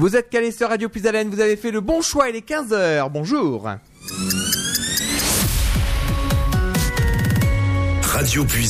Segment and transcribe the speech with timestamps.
[0.00, 3.10] Vous êtes calé sur Radio Plus vous avez fait le bon choix, il est 15h.
[3.12, 3.68] Bonjour.
[8.00, 8.66] Radio Puis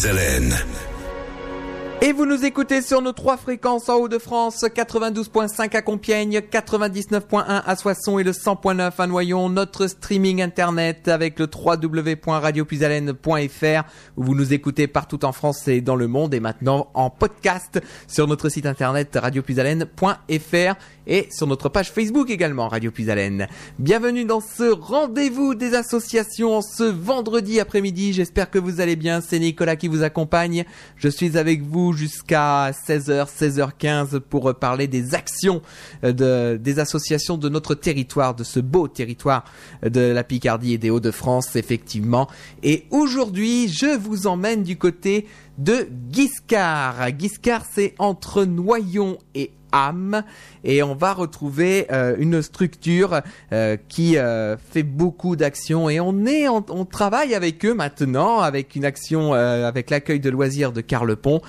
[2.03, 7.77] et vous nous écoutez sur nos trois fréquences en Haut-de-France, 92.5 à Compiègne, 99.1 à
[7.77, 9.51] Soissons et le 100.9 à Noyon.
[9.51, 13.83] Notre streaming internet avec le www.radiopuisalène.fr
[14.17, 17.83] où vous nous écoutez partout en France et dans le monde et maintenant en podcast
[18.09, 20.77] sur notre site internet radiopuisalène.fr
[21.11, 23.49] et sur notre page Facebook également, Radio Puisalène.
[23.81, 28.13] Bienvenue dans ce rendez-vous des associations ce vendredi après-midi.
[28.13, 29.21] J'espère que vous allez bien.
[29.21, 30.65] C'est Nicolas qui vous accompagne.
[30.97, 35.63] Je suis avec vous jusqu'à 16h, 16h15 pour parler des actions
[36.05, 39.45] euh, de, des associations de notre territoire, de ce beau territoire
[39.83, 42.29] de la Picardie et des Hauts-de-France, effectivement.
[42.63, 45.27] Et aujourd'hui, je vous emmène du côté
[45.59, 47.11] de Guiscard.
[47.11, 50.23] Guiscard, c'est entre Noyon et âme
[50.65, 53.21] et on va retrouver euh, une structure
[53.53, 58.75] euh, qui euh, fait beaucoup d'actions et on est on, travaille avec eux maintenant avec
[58.75, 61.41] une action avec l'accueil de loisirs de Carlepont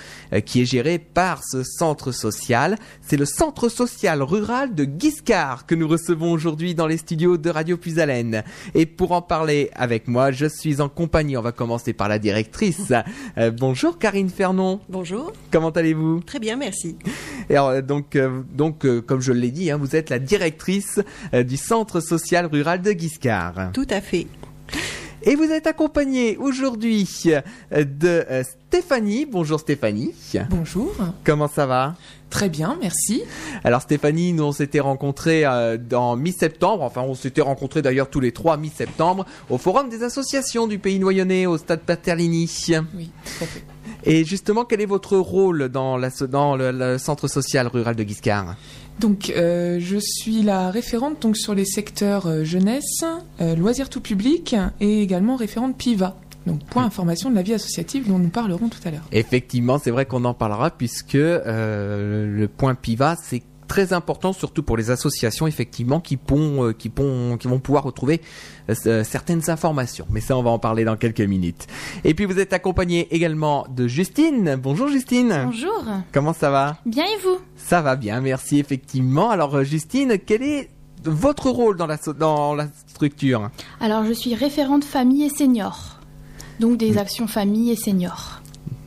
[0.46, 2.78] qui est géré par ce centre social.
[3.02, 7.50] C'est le centre social rural de Guiscard que nous recevons aujourd'hui dans les studios de
[7.50, 8.44] Radio Puisalène.
[8.76, 12.20] Et pour en parler avec moi, je suis en compagnie, on va commencer par la
[12.20, 12.94] directrice.
[13.58, 14.80] bonjour Karine Fernon.
[14.90, 15.32] Bonjour.
[15.52, 16.22] Comment allez-vous?
[16.22, 16.98] Très bien, merci.
[17.50, 21.00] Et alors, donc donc comme je l'ai dit, hein, vous êtes la directrice
[21.34, 23.72] euh, du centre social rural de Guiscard.
[23.74, 24.28] Tout à fait.
[25.24, 29.26] Et vous êtes accompagnée aujourd'hui euh, de euh, Stéphanie.
[29.26, 30.14] Bonjour Stéphanie.
[30.50, 30.94] Bonjour.
[31.24, 31.96] Comment ça va?
[32.30, 33.24] Très bien, merci.
[33.64, 35.44] Alors Stéphanie, nous on s'était rencontrés
[35.90, 40.66] dans mi-septembre, enfin on s'était rencontrés d'ailleurs tous les trois mi-septembre au Forum des associations
[40.66, 42.50] du pays noyonnais au Stade Paterlini.
[42.96, 43.64] Oui, tout à fait.
[44.06, 48.56] Et justement, quel est votre rôle dans, la, dans le, centre social rural de Guiscard?
[49.00, 53.04] Donc, euh, je suis la référente donc sur les secteurs euh, jeunesse,
[53.40, 56.18] euh, loisirs tout public et également référente PIVA.
[56.48, 59.04] Donc, point information de la vie associative dont nous parlerons tout à l'heure.
[59.12, 64.76] Effectivement, c'est vrai qu'on en parlera puisque le point PIVA, c'est très important, surtout pour
[64.76, 68.20] les associations, effectivement, qui, euh, qui, qui vont pouvoir retrouver
[68.70, 70.06] euh, euh, certaines informations.
[70.10, 71.68] Mais ça, on va en parler dans quelques minutes.
[72.04, 74.60] Et puis, vous êtes accompagné également de Justine.
[74.62, 75.44] Bonjour Justine.
[75.46, 75.86] Bonjour.
[76.12, 76.80] Comment ça va?
[76.86, 77.38] Bien et vous?
[77.56, 79.30] Ça va bien, merci, effectivement.
[79.30, 80.70] Alors, Justine, quel est
[81.06, 83.52] votre rôle dans la, dans la structure?
[83.80, 85.98] Alors, je suis référente famille et senior.
[86.60, 86.98] Donc, des hmm.
[86.98, 88.41] actions famille et senior.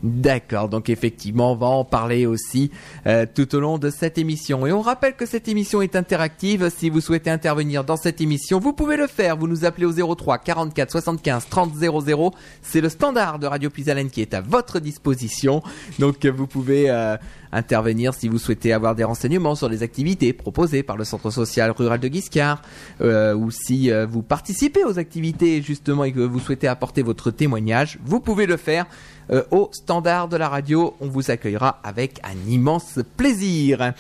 [0.04, 2.70] D'accord, donc effectivement, on va en parler aussi
[3.06, 4.66] euh, tout au long de cette émission.
[4.66, 6.70] Et on rappelle que cette émission est interactive.
[6.76, 9.38] Si vous souhaitez intervenir dans cette émission, vous pouvez le faire.
[9.38, 12.34] Vous nous appelez au 03 44 75 30 00.
[12.60, 15.62] C'est le standard de Radio Puisalène qui est à votre disposition.
[15.98, 17.16] Donc vous pouvez euh,
[17.54, 21.70] intervenir si vous souhaitez avoir des renseignements sur les activités proposées par le Centre social
[21.70, 22.62] rural de Guiscard,
[23.00, 27.98] euh, ou si vous participez aux activités justement et que vous souhaitez apporter votre témoignage,
[28.04, 28.86] vous pouvez le faire
[29.30, 30.94] euh, au standard de la radio.
[31.00, 33.94] On vous accueillera avec un immense plaisir.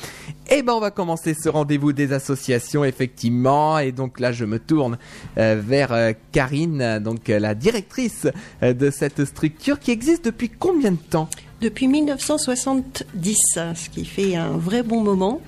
[0.50, 3.78] Et eh ben on va commencer ce rendez-vous des associations effectivement.
[3.78, 4.98] Et donc là je me tourne
[5.38, 8.26] euh, vers euh, Karine, donc la directrice
[8.62, 11.28] de cette structure qui existe depuis combien de temps?
[11.60, 15.40] Depuis 1970, ce qui fait un vrai bon moment.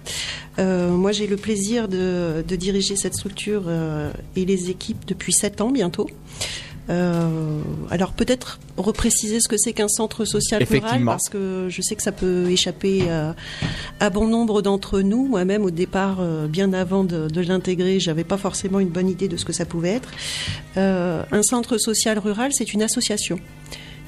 [0.59, 3.71] moi, j'ai le plaisir de, diriger cette structure
[4.37, 6.09] et les équipes depuis 7 ans bientôt.
[6.89, 11.97] Euh, alors peut-être repréciser ce que c'est qu'un centre social rural parce que je sais
[11.97, 13.11] que ça peut échapper
[14.00, 15.27] à, bon nombre d'entre nous.
[15.27, 19.28] Moi-même au départ, euh, bien avant de, de l'intégrer, j'avais pas forcément une bonne idée
[19.28, 20.11] de ce que ça pouvait être.
[20.77, 23.41] Euh, un centre social rural, c'est une association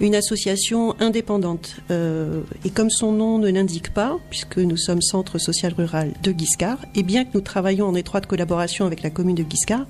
[0.01, 1.77] une association indépendante.
[1.91, 6.33] Euh, et comme son nom ne l'indique pas, puisque nous sommes centre social rural de
[6.33, 9.87] Guiscard, et bien que nous travaillons en étroite collaboration avec la commune de Guiscard,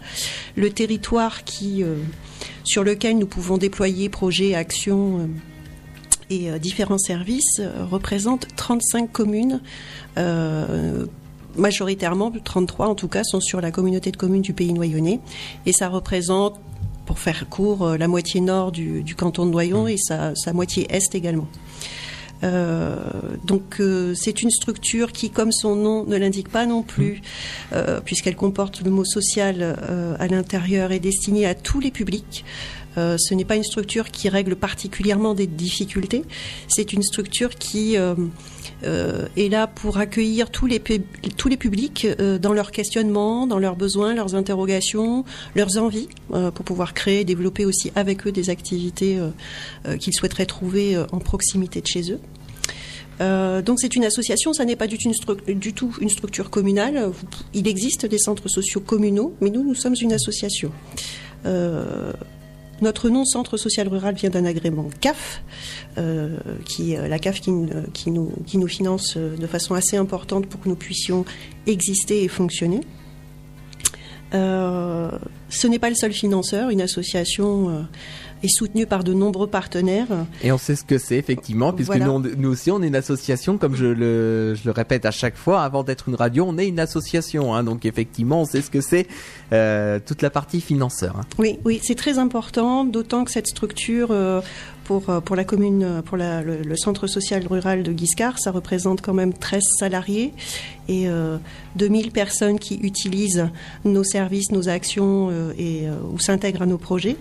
[0.56, 1.96] le territoire qui, euh,
[2.64, 5.26] sur lequel nous pouvons déployer projets, actions euh,
[6.30, 9.62] et différents services représente 35 communes
[11.58, 15.20] majoritairement, 33 en tout cas, sont sur la communauté de communes du pays noyonnais.
[15.66, 16.58] Et ça représente
[17.08, 19.88] pour faire court, euh, la moitié nord du, canton de Noyon mmh.
[19.88, 21.48] et sa, moitié est également.
[22.44, 22.96] Euh,
[23.44, 27.22] donc euh, c'est une structure qui, comme son nom ne l'indique pas non plus,
[27.72, 27.76] mmh.
[28.04, 29.74] puisqu'elle comporte le mot social
[30.20, 32.44] à l'intérieur, est destinée à tous les publics.
[32.96, 36.24] ce n'est pas une structure qui règle particulièrement des difficultés,
[36.68, 37.96] c'est une structure qui
[38.82, 40.80] est là pour accueillir tous les,
[41.36, 46.50] tous les publics euh, dans leurs questionnements, dans leurs besoins, leurs interrogations, leurs envies, euh,
[46.50, 49.18] pour pouvoir créer et développer aussi avec eux des activités
[50.00, 52.20] qu'ils souhaiteraient trouver en proximité de chez eux.
[53.20, 55.10] Euh, donc c'est une association, ça n'est pas du tout,
[55.46, 57.10] une du tout une structure communale.
[57.54, 60.72] Il existe des centres sociaux communaux, mais nous, nous sommes une association.
[61.46, 62.12] Euh,
[62.82, 65.42] notre nom Centre social rural vient d'un agrément CAF,
[65.98, 69.74] euh, qui euh, la CAF qui, n- qui nous, qui nous finance euh, de façon
[69.74, 71.24] assez importante pour que nous puissions
[71.66, 72.80] exister et fonctionner.
[74.34, 75.10] Euh,
[75.48, 77.80] ce n'est pas le seul financeur, une association euh,
[78.42, 80.06] est soutenue par de nombreux partenaires.
[80.42, 82.06] Et on sait ce que c'est effectivement, puisque Voilà.
[82.06, 85.10] nous, on- nous aussi on est une association, comme je le, je le répète à
[85.10, 88.62] chaque fois, avant d'être une radio, on est une association, hein, donc effectivement on sait
[88.62, 89.06] ce que c'est
[89.52, 91.16] euh, toute la partie financeur.
[91.18, 91.24] hein.
[91.38, 94.40] Oui, oui, c'est très important, d'autant que cette structure euh,
[94.88, 98.38] pour, euh, pour la commune, euh, pour la- le, le centre social rural de Guiscard,
[98.38, 100.32] ça représente quand même 13 salariés
[100.88, 101.36] et euh,
[101.76, 103.48] 2000 personnes qui utilisent
[103.84, 107.16] nos services, nos actions euh, et euh, ou s'intègrent à nos projets.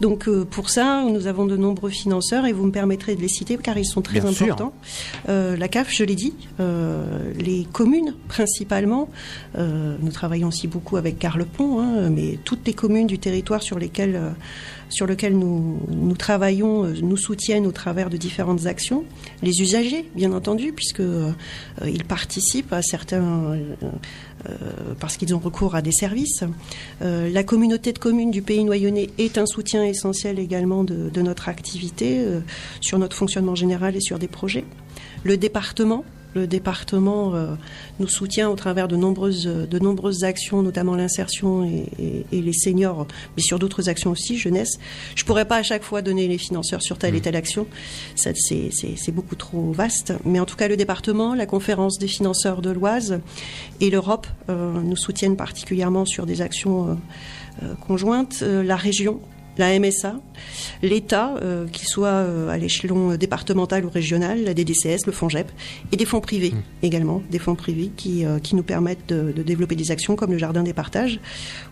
[0.00, 3.58] Donc pour ça, nous avons de nombreux financeurs et vous me permettrez de les citer
[3.58, 4.72] car ils sont très Bien importants.
[5.28, 6.32] La CAF, je l'ai dit,
[7.38, 9.10] les communes principalement.
[9.58, 14.18] Nous travaillons aussi beaucoup avec Carlepont, hein, mais toutes les communes du territoire sur lesquelles,
[14.90, 19.04] sur lesquelles nous, nous travaillons euh, nous soutiennent au travers de différentes actions.
[19.42, 21.32] Les usagers, bien entendu, puisque euh,
[21.84, 23.74] ils participent à certains euh,
[24.48, 24.54] euh,
[24.98, 26.44] parce qu'ils ont recours à des services.
[27.00, 32.24] La communauté de communes du pays noyonnais est un soutien essentiel également de, notre activité
[32.80, 34.64] sur notre fonctionnement général et sur des projets.
[35.24, 36.04] Le département,
[36.34, 37.54] le département euh,
[37.98, 42.52] nous soutient au travers de nombreuses, de nombreuses actions, notamment l'insertion et, et- et les
[42.52, 43.06] seniors,
[43.36, 44.78] mais sur d'autres actions aussi, jeunesse.
[45.16, 47.66] Je pourrais pas à chaque fois donner les financeurs sur telle et telle action,
[48.14, 50.12] c'est beaucoup trop vaste.
[50.24, 53.20] Mais en tout cas, le département, la conférence des financeurs de l'Oise
[53.80, 56.98] et l'Europe euh, nous soutiennent particulièrement sur des actions
[57.62, 58.42] euh, conjointes.
[58.42, 59.20] La région,
[59.60, 60.14] la MSA,
[60.82, 65.50] l'État, euh, qu'il soit euh, à l'échelon départemental ou régional, la DDCS, le FONGEP,
[65.92, 66.52] et des fonds privés
[66.82, 70.32] également, des fonds privés qui, euh, qui nous permettent de, de développer des actions comme
[70.32, 71.20] le Jardin des Partages,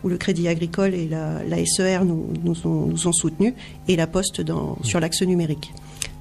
[0.04, 3.54] où le Crédit Agricole et la, la SER nous, nous, ont, nous ont soutenus,
[3.88, 5.72] et la Poste dans, sur l'axe numérique.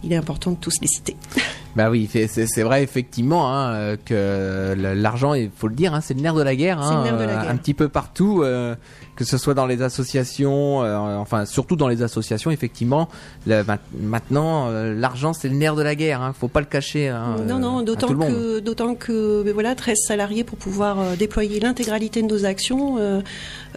[0.04, 1.16] Il est important de tous les citer.
[1.76, 6.16] Bah oui, c'est- vrai effectivement hein, euh, que l'argent, il faut le dire, hein, c'est
[6.16, 7.50] le nerf de la guerre, hein, nerf de la guerre.
[7.52, 8.76] un petit peu partout, euh,
[9.18, 13.10] que ce soit dans les associations, euh, enfin surtout dans les associations, effectivement.
[13.46, 13.64] le-
[14.00, 17.10] maintenant, euh, l'argent, c'est le nerf de la guerre, hein, faut pas le cacher.
[17.10, 21.00] hein, non, euh, non, à d'autant que, d'autant que, mais voilà, 13 salariés pour pouvoir
[21.00, 22.98] euh, déployer l'intégralité de nos actions.
[23.00, 23.22] euh,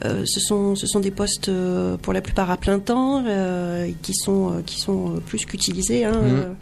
[0.04, 3.90] euh, ce sont, ce sont des postes euh, pour la plupart à plein temps, euh,
[4.02, 6.04] qui sont, euh, qui sont euh, plus qu'utilisés.
[6.04, 6.52] Hein, euh,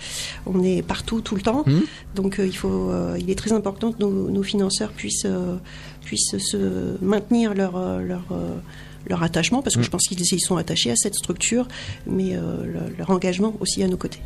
[0.47, 1.63] on est partout, tout le temps.
[1.67, 1.83] Mhm.
[2.15, 5.57] Donc, euh, il faut, euh, il est très important que nos, nos financeurs puissent, euh,
[6.05, 8.55] puissent se maintenir leur, euh, leur euh,
[9.09, 9.85] leur attachement, parce que Mhm.
[9.87, 11.67] je pense qu'ils ils sont attachés à cette structure,
[12.07, 14.21] mais euh, leur, leur engagement aussi à nos côtés.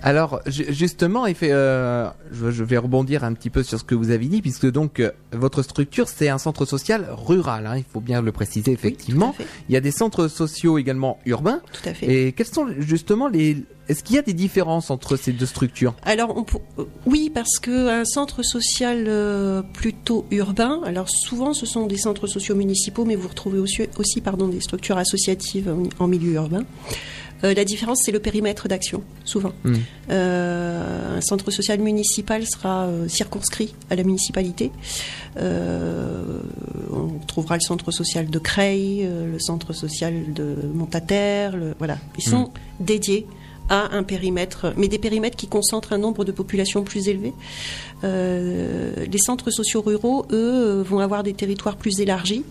[0.00, 4.26] Alors ju- justement, euh, je, vais rebondir un petit peu sur ce que vous avez
[4.26, 5.02] dit, puisque donc
[5.32, 9.34] votre structure c'est un centre social rural, hein, il faut bien le préciser effectivement.
[9.68, 11.60] Il y a des centres sociaux également urbains.
[11.72, 12.26] Tout à fait.
[12.28, 15.94] Et quels sont justement les Est-ce qu'il y a des différences entre ces deux structures?
[16.02, 16.44] Alors on
[16.78, 20.80] euh, oui, parce que un centre social euh, plutôt urbain.
[20.84, 24.60] Alors souvent, ce sont des centres sociaux municipaux, mais vous retrouvez aussi, aussi pardon, des
[24.60, 26.64] structures associatives en, en milieu urbain.
[27.44, 29.52] Euh, la différence, c'est le périmètre d'action, souvent.
[29.62, 29.74] Hmm.
[30.10, 34.72] Euh, un centre social municipal sera euh, circonscrit à la municipalité.
[35.36, 36.40] Euh,
[36.90, 41.98] on trouvera le centre social de Creil, euh, le centre social de Montataire, le- voilà.
[42.18, 43.26] Ils sont dédiés
[43.68, 47.32] à un périmètre, mais des périmètres qui concentrent un nombre de populations plus élevé.
[48.04, 52.44] Euh, les centres sociaux ruraux, eux, vont avoir des territoires plus élargis.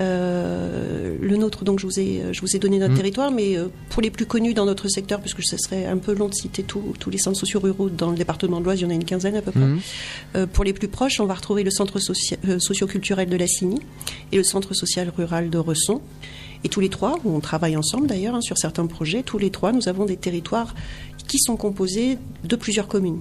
[0.00, 2.96] Euh, le nôtre, donc, je vous ai, je vous ai donné notre Mhm.
[2.98, 5.98] territoire, mais euh, pour les plus connus dans notre secteur, parce que ce serait un
[5.98, 8.80] peu long de citer tous- tous les centres sociaux ruraux dans le département de l'Oise,
[8.80, 9.60] il y en a une quinzaine à peu près.
[10.36, 13.80] Euh, pour les plus proches, on va retrouver le centre socia- socio-culturel de la Cigny
[14.32, 16.00] et le centre social rural de Resson.
[16.64, 19.72] Et tous les trois, on travaille ensemble d'ailleurs hein, sur certains projets, tous les trois,
[19.72, 20.74] nous avons des territoires
[21.28, 23.20] qui sont composés de plusieurs communes.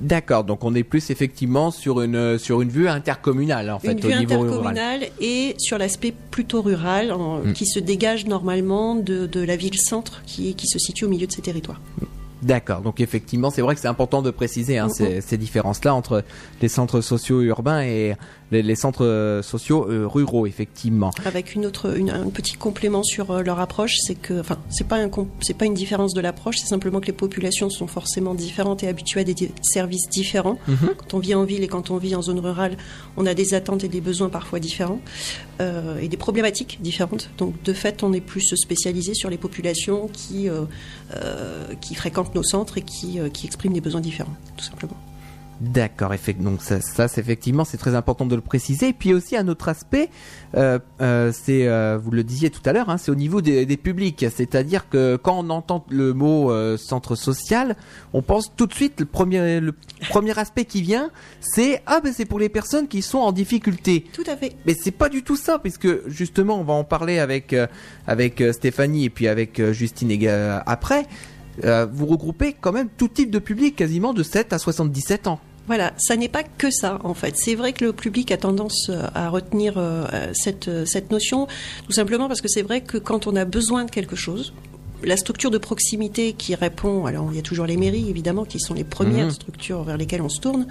[0.00, 3.98] D'accord, donc on est plus effectivement sur une sur une vue intercommunale en fait Une
[4.04, 4.48] au vue niveau rural.
[4.76, 7.52] intercommunale et sur l'aspect plutôt rural en- Mm.
[7.52, 11.32] qui se dégage normalement de, de la ville-centre qui, qui se situe au milieu de
[11.32, 11.80] ces territoires.
[12.42, 14.92] D'accord, donc effectivement c'est vrai que c'est important de préciser hein, Mhm.
[14.92, 16.24] ces, ces différences-là entre
[16.60, 18.16] les centres sociaux urbains et
[18.52, 21.10] les, les centres euh, sociaux euh, ruraux effectivement.
[21.24, 24.86] Avec une autre, une- un petit complément sur euh, leur approche, c'est que, enfin, c'est
[24.86, 28.34] pas un, c'est pas une différence de l'approche, c'est simplement que les populations sont forcément
[28.34, 30.58] différentes et habituées à des di- services différents.
[30.68, 30.90] Mhm.
[30.98, 32.76] Quand on vit en ville et quand on vit en zone rurale,
[33.16, 35.00] on a des attentes et des besoins parfois différents
[35.60, 37.30] euh, et des problématiques différentes.
[37.38, 40.62] Donc, de fait, on est plus spécialisé sur les populations qui, euh,
[41.16, 44.96] euh, qui fréquentent nos centres et qui, qui expriment des besoins différents, tout simplement.
[45.62, 48.88] D'accord, donc ça, effectivement c'est très important de le préciser.
[48.88, 50.08] Et puis aussi un autre aspect,
[50.56, 53.64] euh, euh, c'est euh, vous le disiez tout à l'heure, hein, c'est au niveau des,
[53.64, 57.76] des publics, c'est-à-dire que quand on entend le mot centre social,
[58.12, 59.72] on pense tout de suite le premier le
[60.08, 64.04] premier aspect qui vient, c'est ah ben c'est pour les personnes qui sont en difficulté.
[64.12, 64.56] Tout à fait.
[64.66, 67.54] Mais c'est pas du tout ça, puisque justement on va en parler avec
[68.08, 70.10] avec Stéphanie et puis avec Justine
[70.66, 71.06] après.
[71.62, 75.38] vous regroupez quand même tout type de public, quasiment de 7 à 77 ans.
[75.66, 77.34] Voilà, ça n'est pas que ça en fait.
[77.36, 81.46] C'est vrai que le public a tendance euh, à retenir euh, cette, euh, cette notion,
[81.86, 84.52] tout simplement parce que c'est vrai que quand on a besoin de quelque chose,
[85.04, 88.58] la structure de proximité qui répond, alors il y a toujours les mairies évidemment qui
[88.58, 89.32] sont les premières mhm.
[89.32, 90.66] structures vers lesquelles on se tourne,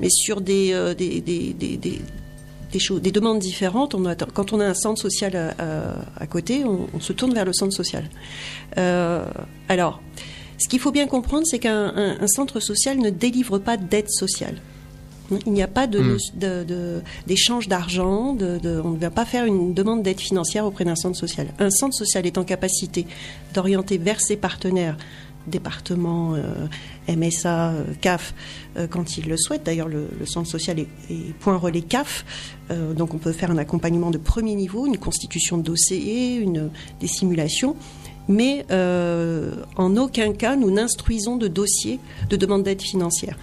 [0.00, 3.94] mais sur des, des, des, des, des choses, des demandes différentes.
[3.94, 7.44] On quand on a un centre social à, à, côté, on, on, se tourne vers
[7.44, 8.08] le centre social.
[8.78, 9.24] Euh,
[9.68, 10.00] alors,
[10.58, 14.56] ce qu'il faut bien comprendre, c'est qu'un centre social ne délivre pas d'aide sociale.
[15.46, 20.20] Il n'y a pas d'échange de, d'argent, on ne va pas faire une demande d'aide
[20.20, 21.48] financière auprès d'un centre social.
[21.58, 23.06] Un centre social est en capacité
[23.54, 24.96] d'orienter vers ses partenaires,
[25.46, 26.66] départements, euh,
[27.08, 28.34] MSA, euh, CAF,
[28.76, 29.64] euh, quand il le souhaite.
[29.64, 30.88] D'ailleurs, le, centre social est,
[31.40, 32.24] point relais CAF,
[32.96, 36.70] donc on peut faire un accompagnement de premier niveau, une constitution de dossier, une,
[37.00, 37.76] des simulations
[38.28, 43.36] mais euh, en aucun cas nous n'instruisons de dossier de demande d'aide financière.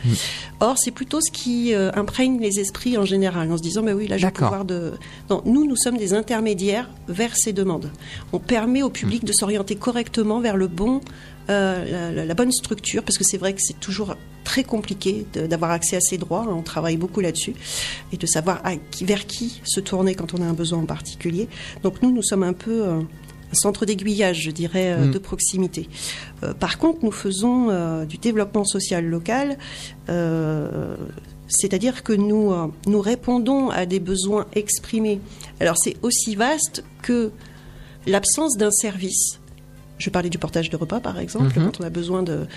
[0.59, 3.93] Or, c'est plutôt ce qui euh, imprègne les esprits en général, en se disant, mais
[3.93, 4.93] oui, là, je vais pouvoir de...
[5.29, 7.89] Non, nous, nous sommes des intermédiaires vers ces demandes.
[8.31, 9.25] On permet au public mm.
[9.25, 11.01] de s'orienter correctement vers le bon,
[11.49, 15.95] euh, la, bonne structure, parce que c'est vrai que c'est toujours très compliqué d'avoir accès
[15.95, 16.45] à ces droits.
[16.49, 17.53] On travaille beaucoup là-dessus
[18.11, 18.61] et de savoir
[19.01, 21.47] vers qui se tourner quand on a un besoin en particulier.
[21.83, 22.85] Donc nous, nous sommes un peu
[23.53, 25.11] centre d'aiguillage, je dirais, euh, mm.
[25.11, 25.89] de proximité.
[26.43, 29.57] Euh, par contre, nous faisons euh, du développement social local.
[31.47, 32.53] c'est-à-dire que nous,
[32.87, 35.19] nous répondons à des besoins exprimés.
[35.59, 37.31] Alors c'est aussi vaste que
[38.07, 39.39] l'absence d'un service.
[39.97, 41.65] Je parlais du portage de repas, par exemple, mm-hmm.
[41.65, 42.47] quand on a besoin de...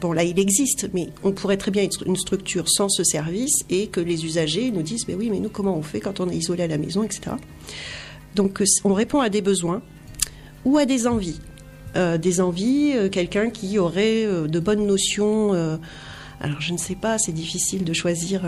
[0.00, 3.54] bon, là, il existe, mais on pourrait très bien être une structure sans ce service
[3.70, 6.28] et que les usagers nous disent, mais oui, mais nous, comment on fait quand on
[6.28, 7.36] est isolé à la maison, etc.
[8.34, 9.80] Donc, on répond à des besoins
[10.64, 11.40] ou à des envies.
[11.96, 15.52] Euh, des envies, euh, quelqu'un qui aurait euh, de bonnes notions.
[16.40, 18.42] alors je ne sais pas, c'est difficile de choisir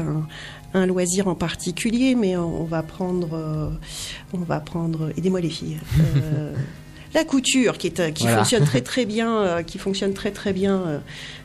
[0.74, 3.72] un, loisir en particulier, mais on, va prendre,
[4.32, 5.78] on va prendre, aidez-moi les filles.
[7.14, 11.00] la couture qui, est, qui fonctionne très très bien, qui fonctionne très très bien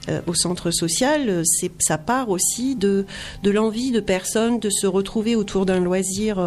[0.10, 3.06] euh, au centre social, euh, c'est ça part aussi de
[3.42, 6.38] de l'envie de personnes de se retrouver autour d'un loisir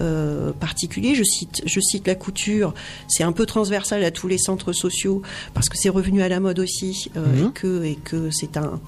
[0.00, 1.14] euh, particulier.
[1.14, 2.74] Je cite je cite la couture,
[3.08, 5.22] c'est un peu transversal à tous les centres sociaux
[5.54, 7.52] parce que c'est revenu à la mode aussi et mhm.
[7.52, 8.80] que et que c'est un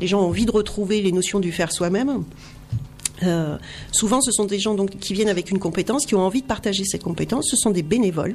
[0.00, 2.24] les gens ont envie de retrouver les notions du faire soi-même.
[3.92, 6.46] souvent, ce sont des gens donc qui viennent avec une compétence, qui ont envie de
[6.46, 7.46] partager cette compétence.
[7.48, 8.34] Ce sont des bénévoles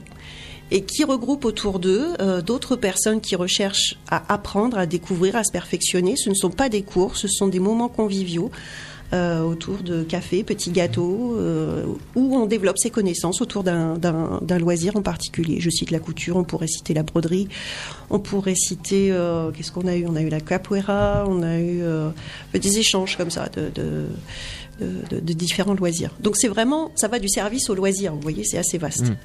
[0.71, 5.43] et qui regroupe autour d'eux euh, d'autres personnes qui recherchent à apprendre, à découvrir, à
[5.43, 6.15] se perfectionner.
[6.17, 8.51] Ce ne sont pas des cours, ce sont des moments conviviaux.
[9.13, 14.97] Euh, autour de café, petits gâteaux, euh, où on développe ses connaissances autour d'un loisir
[14.97, 15.61] en particulier.
[15.61, 17.47] Je cite la couture, on pourrait citer la broderie,
[18.09, 19.15] on pourrait citer,
[19.53, 20.05] qu'est-ce qu'on a eu?
[20.07, 21.83] On a eu la capoeira, on a eu
[22.53, 24.07] des échanges comme ça de,
[25.21, 26.11] différents loisirs.
[26.19, 29.03] Donc c'est vraiment, ça va du service au loisir, vous voyez, c'est assez vaste.
[29.03, 29.15] Mmh.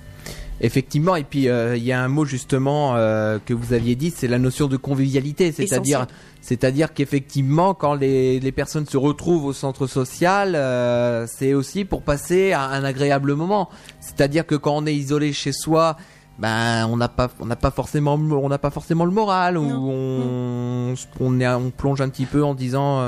[0.65, 4.13] Effectivement, et puis euh, il y a un mot justement euh, que vous aviez dit,
[4.17, 6.07] c'est la notion de convivialité, c'est-à-dire,
[6.41, 12.03] c'est-à-dire qu'effectivement, quand les, les, personnes se retrouvent au centre social, euh, c'est aussi pour
[12.03, 13.71] passer un agréable moment.
[13.99, 15.97] C'est-à-dire que quand on est isolé chez soi,
[16.39, 19.65] ben on n'a pas, on n'a pas forcément, on n'a pas forcément le moral, ou
[19.65, 23.01] on, on, est, on plonge un petit peu en disant,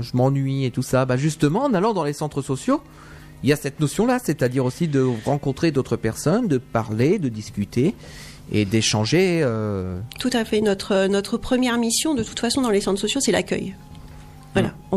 [0.00, 1.06] je m'ennuie et tout ça.
[1.06, 2.80] Ben justement, en allant dans les centres sociaux
[3.42, 7.94] il y a cette notion-là, c'est-à-dire aussi de rencontrer d'autres personnes, de parler, de discuter
[8.52, 9.40] et d'échanger.
[9.42, 9.98] Euh.
[10.18, 10.60] Tout à fait.
[10.60, 13.74] Notre, notre première mission, de toute façon, dans les centres sociaux, c'est l'accueil.
[14.52, 14.96] Voilà, on,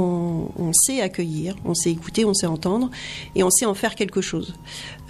[0.73, 2.89] sait accueillir, on sait écouter, on sait entendre,
[3.35, 4.53] et on sait en faire quelque chose.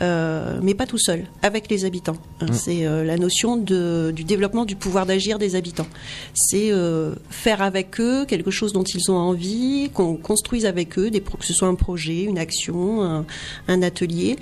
[0.01, 2.17] Euh, mais pas tout seul, avec les habitants.
[2.41, 2.47] Hein.
[2.47, 2.53] Mm.
[2.53, 5.87] C'est euh, la notion de, du développement du pouvoir d'agir des habitants.
[6.33, 11.09] C'est euh, faire avec eux quelque chose dont ils ont envie, qu'on construise avec eux,
[11.09, 13.25] des, que ce soit un projet, une action, un,
[13.67, 14.37] un, atelier.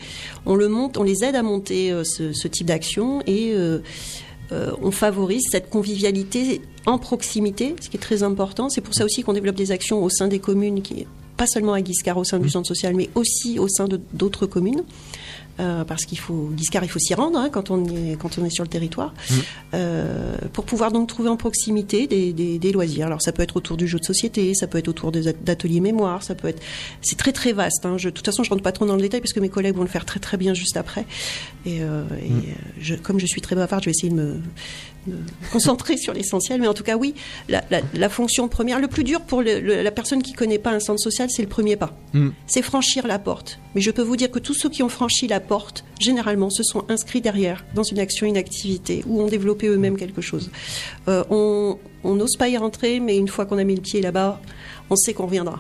[0.46, 3.54] On le monte, on les aide à monter ce, ce, type d'action et
[4.51, 8.70] euh, on favorise cette convivialité en proximité, ce qui est très important.
[8.70, 11.74] C'est pour ça aussi qu'on développe des actions au sein des communes, qui, pas seulement
[11.74, 12.51] à Guiscard, au sein du mmh.
[12.51, 14.84] centre social, mais aussi au sein d'autres communes.
[15.62, 18.44] Euh, parce qu'il faut l'ISCAR, il faut s'y rendre hein, quand on est quand on
[18.46, 19.34] est sur le territoire, Mm.
[19.75, 23.06] euh, pour pouvoir donc trouver en proximité des, des, des loisirs.
[23.08, 25.34] Alors ça peut être autour du jeu de société, ça peut être autour des at-
[25.34, 26.62] d'ateliers mémoire, ça peut être
[27.01, 27.86] c'est très très vaste.
[27.86, 27.98] Hein.
[27.98, 29.75] Je, de toute façon, je rentre pas trop dans le détail parce que mes collègues
[29.75, 31.06] vont le faire très très bien juste après.
[31.65, 32.38] Et, euh, et, Mm.
[32.39, 34.39] euh, je, comme je suis très bavarde, je vais essayer de me,
[35.08, 35.17] me
[35.51, 36.62] concentrer sur l'essentiel.
[36.62, 37.15] Mais en tout cas, oui,
[37.50, 40.60] la, la, la fonction première, le plus dur pour le- le- la personne qui connaît
[40.60, 41.98] pas un centre social, c'est le premier pas.
[42.13, 42.29] Mm.
[42.48, 43.60] C'est franchir la porte.
[43.75, 46.63] Mais je peux vous dire que tous ceux qui ont franchi la porte, généralement, se
[46.63, 50.50] sont inscrits derrière dans une action, une activité, ou ont développé eux-mêmes quelque chose.
[51.08, 54.41] Euh, on n'ose pas y rentrer, mais une fois qu'on a mis le pied là-bas,
[54.89, 55.60] on sait qu'on reviendra.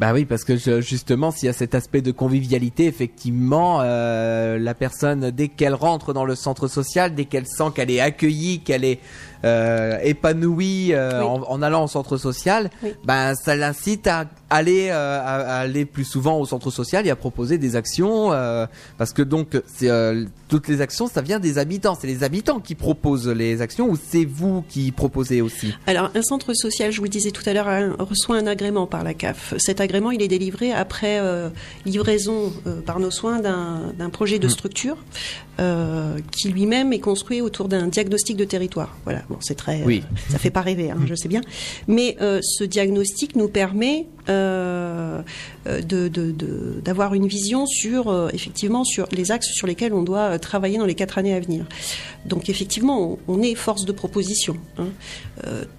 [0.00, 4.72] Bah oui, parce que justement, s'il y a cet aspect de convivialité, effectivement, euh, la
[4.72, 8.86] personne, dès qu'elle rentre dans le centre social, dès qu'elle sent qu'elle est accueillie, qu'elle
[8.86, 9.00] est
[9.44, 11.26] euh, épanouie euh, Oui.
[11.26, 12.90] en, en allant au centre social, Oui.
[13.04, 17.10] ben ça l'incite à aller euh, à, à aller plus souvent au centre social et
[17.10, 18.66] à proposer des actions, euh,
[18.98, 21.96] parce que donc c'est euh, toutes les actions, ça vient des habitants.
[22.00, 25.72] C'est les habitants qui proposent les actions ou c'est vous qui proposez aussi?
[25.86, 28.86] Alors, un centre social, je vous le disais tout à l'heure, un- reçoit un agrément
[28.86, 29.54] par la CAF.
[29.58, 31.48] Cet agrément, il est délivré après euh,
[31.86, 34.96] livraison euh, par nos soins d'un projet de structure
[35.60, 38.96] euh, qui lui-même est construit autour d'un diagnostic de territoire.
[39.04, 40.02] Voilà, bon, c'est très, Oui.
[40.04, 41.40] euh, ça fait pas rêver, hein, je sais bien,
[41.88, 45.22] mais euh, ce diagnostic nous permet euh,
[45.66, 50.02] euh, de de- de- d'avoir une vision sur effectivement sur les axes sur lesquels on
[50.02, 51.64] doit travailler dans les quatre années à venir.
[52.26, 54.88] Donc effectivement, on, on est force de proposition, hein,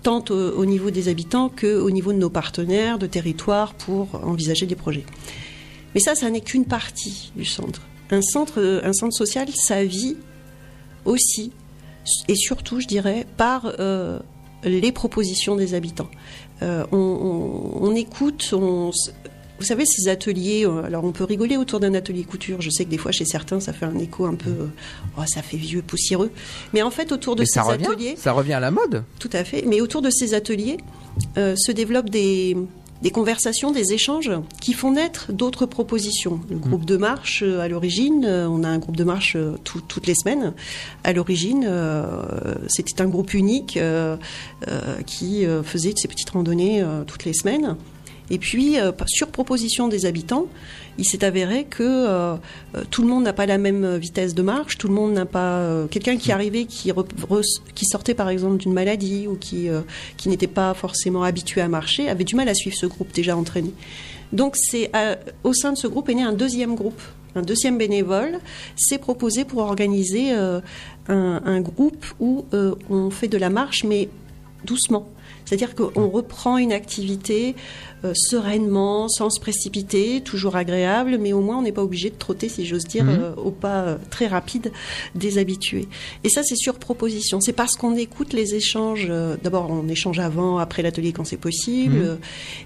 [0.01, 4.08] tant au, au niveau des habitants que au niveau de nos partenaires de territoire pour
[4.24, 5.05] envisager des projets.
[5.93, 7.81] Mais ça, ça n'est qu'une partie du centre.
[8.12, 10.15] Un centre, un centre social, ça vit
[11.05, 11.51] aussi
[12.27, 14.20] et surtout, je dirais, par euh,
[14.63, 16.10] les propositions des habitants.
[16.62, 18.91] Euh, on, on- on écoute, on,
[19.60, 22.62] vous savez, ces ateliers, euh, alors on peut rigoler autour d'un atelier couture.
[22.62, 24.70] Je sais que des fois, chez certains, ça fait un écho un peu,
[25.17, 26.31] oh, ça fait vieux, poussiéreux.
[26.74, 29.03] Mais en fait, autour de Mais ces ça revient, ateliers, ça revient à la mode.
[29.20, 29.63] tout à fait.
[29.67, 30.77] Mais autour de ces ateliers
[31.38, 32.55] euh, se développent des,
[33.01, 36.39] des conversations, des échanges qui font naître d'autres propositions.
[36.50, 39.53] Le groupe de marche, euh, à l'origine, euh, on a un groupe de marche euh,
[39.64, 40.53] tout- toutes les semaines.
[41.03, 42.05] À l'origine, euh,
[42.68, 44.16] c'était un groupe unique euh,
[44.68, 47.75] euh, qui faisait ces petites randonnées toutes les semaines.
[48.31, 50.46] Et puis, euh, sur proposition des habitants,
[50.98, 52.35] il s'est avéré que euh,
[52.75, 55.25] euh, tout le monde n'a pas la même vitesse de marche, tout le monde n'a
[55.25, 56.94] pas quelqu'un qui arrivait qui
[57.85, 59.70] sortait par exemple d'une maladie ou qui
[60.25, 63.74] n'était pas forcément habitué à marcher avait du mal à suivre ce groupe déjà entraîné.
[64.31, 64.91] Donc c'est
[65.44, 67.01] au sein de ce groupe est né un deuxième groupe,
[67.35, 68.39] un deuxième bénévole
[68.77, 70.31] s'est proposé pour organiser
[71.07, 72.46] un, groupe où
[72.89, 74.07] on fait de la marche mais
[74.63, 75.07] doucement.
[75.51, 77.55] C'est-à-dire qu'on reprend une activité
[78.05, 82.16] euh, sereinement, sans se précipiter, toujours agréable, mais au moins on n'est pas obligé de
[82.16, 83.18] trotter, si j'ose dire, Mhm.
[83.20, 84.72] euh, au pas euh, très rapide
[85.14, 85.90] des habitués.
[86.24, 87.42] Et ça, c'est sur proposition.
[87.42, 89.11] C'est parce qu'on écoute les échanges.
[89.44, 92.18] D'abord, on échange avant, après l'atelier quand c'est possible, Mhm.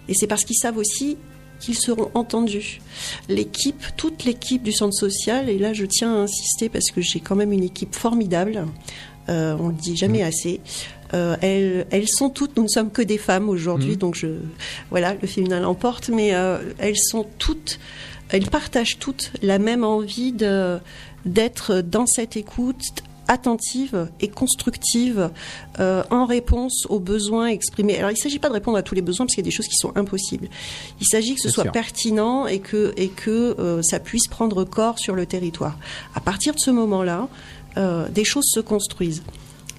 [0.09, 1.17] et c'est parce qu'ils savent aussi
[1.59, 2.81] qu'ils seront entendus.
[3.27, 7.19] L'équipe, toute l'équipe du centre social, et là je tiens à insister parce que j'ai
[7.19, 8.67] quand même une équipe formidable,
[9.27, 10.59] euh, on le dit jamais assez.
[11.13, 13.97] Euh, elles, elles sont toutes, nous ne sommes que des femmes aujourd'hui, Mhm.
[13.97, 14.27] donc je,
[14.89, 17.79] voilà, le féminin l'emporte, mais euh, elles sont toutes,
[18.29, 20.79] elles partagent toutes la même envie de
[21.25, 22.81] d'être dans cette écoute
[23.27, 25.31] attentive et constructive
[25.79, 27.97] euh, en réponse aux besoins exprimés.
[27.97, 29.49] Alors il ne s'agit pas de répondre à tous les besoins parce qu'il y a
[29.49, 30.47] des choses qui sont impossibles.
[31.01, 31.71] Il s'agit que ce soit sûr.
[31.71, 35.77] pertinent et que, et que euh, ça puisse prendre corps sur le territoire.
[36.13, 37.27] À partir de ce moment-là,
[37.77, 39.23] euh, des choses se construisent.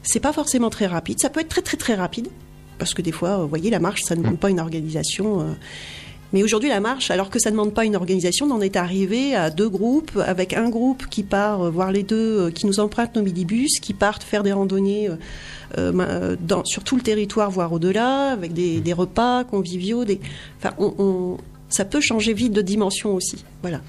[0.07, 1.19] C'est pas forcément très rapide.
[1.21, 2.29] Ça peut être très très très rapide
[2.79, 5.41] parce que des fois, euh, vous voyez, la marche, ça ne demande pas une organisation.
[5.41, 5.45] euh,
[6.33, 8.77] mais aujourd'hui, la marche, alors que ça ne demande pas une organisation, on en est
[8.77, 12.81] arrivé à deux groupes, avec un groupe qui part euh, voir les deux, qui nous
[12.81, 15.09] emprunte nos minibus, qui partent faire des randonnées
[15.79, 20.05] euh, dans, sur tout le territoire, voire au-delà, avec des, des repas conviviaux.
[20.05, 20.21] Des...
[20.59, 21.37] Enfin, on, on-
[21.69, 23.45] ça peut changer vite de dimension aussi.
[23.63, 23.81] Voilà.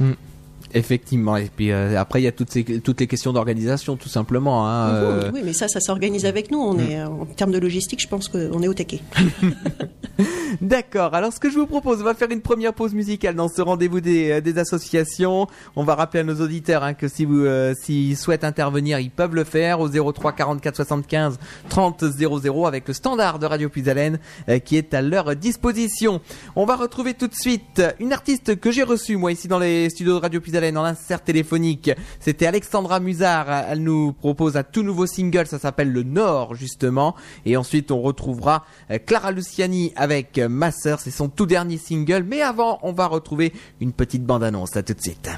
[0.73, 1.37] Effectivement.
[1.37, 4.67] Et puis euh, après, il y a toutes, ces, toutes les questions d'organisation, tout simplement.
[4.67, 6.59] Hein, euh, Oui, mais ça, ça s'organise avec nous.
[6.59, 9.01] On est, en termes de logistique, je pense qu'on est au taquet.
[10.61, 11.13] D'accord.
[11.13, 13.61] Alors, ce que je vous propose, on va faire une première pause musicale dans ce
[13.61, 15.47] rendez-vous des, euh, des associations.
[15.75, 19.11] On va rappeler à nos auditeurs hein, que si vous, euh, s'ils souhaitent intervenir, ils
[19.11, 21.37] peuvent le faire au 03 44 75
[21.69, 26.21] 30 00 avec le standard de Radio Puisalène euh, qui est à leur disposition.
[26.55, 29.89] On va retrouver tout de suite une artiste que j'ai reçue moi ici dans les
[29.89, 31.91] studios de Radio Puisalène en insert téléphonique.
[32.19, 33.49] C'était Alexandra Musard.
[33.69, 35.47] Elle nous propose un tout nouveau single.
[35.47, 37.15] Ça s'appelle Le Nord justement.
[37.45, 40.99] Et ensuite, on retrouvera euh, Clara Luciani avec euh, Ma sœur.
[40.99, 42.23] C'est son tout dernier single.
[42.23, 44.75] Mais avant, on va retrouver une petite bande-annonce.
[44.75, 45.29] À tout de suite.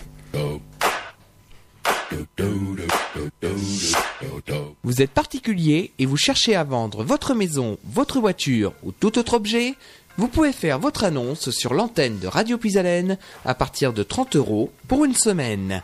[4.84, 9.36] Vous êtes particulier et vous cherchez à vendre votre maison, votre voiture ou tout autre
[9.36, 9.76] objet?
[10.20, 14.70] Vous pouvez faire votre annonce sur l'antenne de Radio Puisalène à partir de 30 euros
[14.90, 15.82] pour une semaine.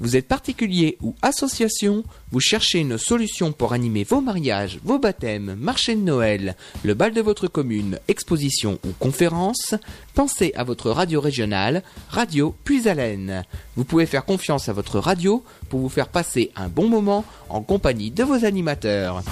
[0.00, 5.56] Vous êtes particulier ou association, vous cherchez une solution pour animer vos mariages, vos baptêmes,
[5.60, 9.74] marchés de Noël, le bal de votre commune, exposition ou conférence,
[10.14, 13.44] pensez à votre radio régionale, Radio Puisalène.
[13.76, 17.60] Vous pouvez faire confiance à votre radio pour vous faire passer un bon moment en
[17.60, 19.22] compagnie de vos animateurs.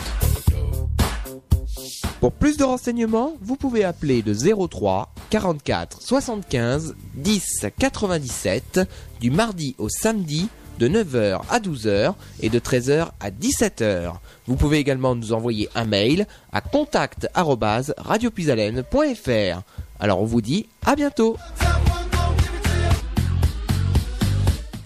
[2.25, 8.81] Pour plus de renseignements, vous pouvez appeler le 03 44 75 10 97
[9.21, 14.15] du mardi au samedi de 9h à 12h et de 13h à 17h.
[14.47, 19.63] Vous pouvez également nous envoyer un mail à contact@radiopuisalène.fr.
[20.01, 21.37] Alors on vous dit à bientôt.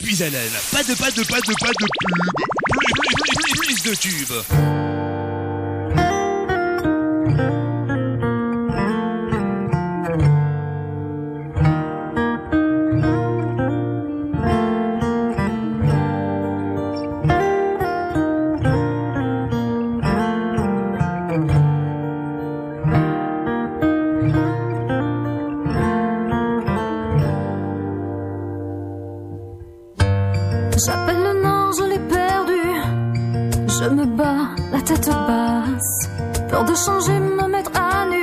[0.00, 1.86] Puisalène, pas de pas de pas de pas de.
[2.72, 4.34] Plus, plus, plus, plus de tubes.
[33.88, 36.10] Je me bats, la tête basse.
[36.50, 38.22] Peur de changer, me mettre à nu.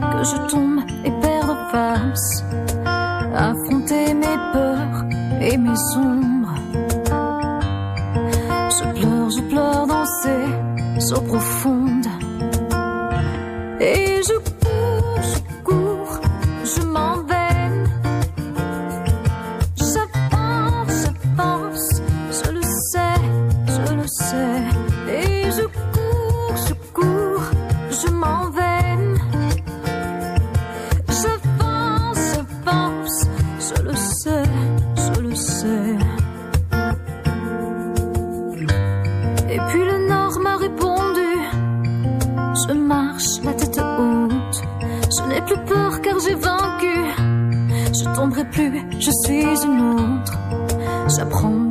[0.00, 2.42] Que je tombe et perde face.
[3.34, 5.04] Affronter mes peurs
[5.42, 6.54] et mes ombres.
[8.76, 12.08] Je pleure, je pleure dans ces eaux profondes.
[13.78, 14.45] Et je
[48.50, 50.38] plus, je suis une autre.
[51.16, 51.65] J'apprends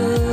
[0.00, 0.27] mais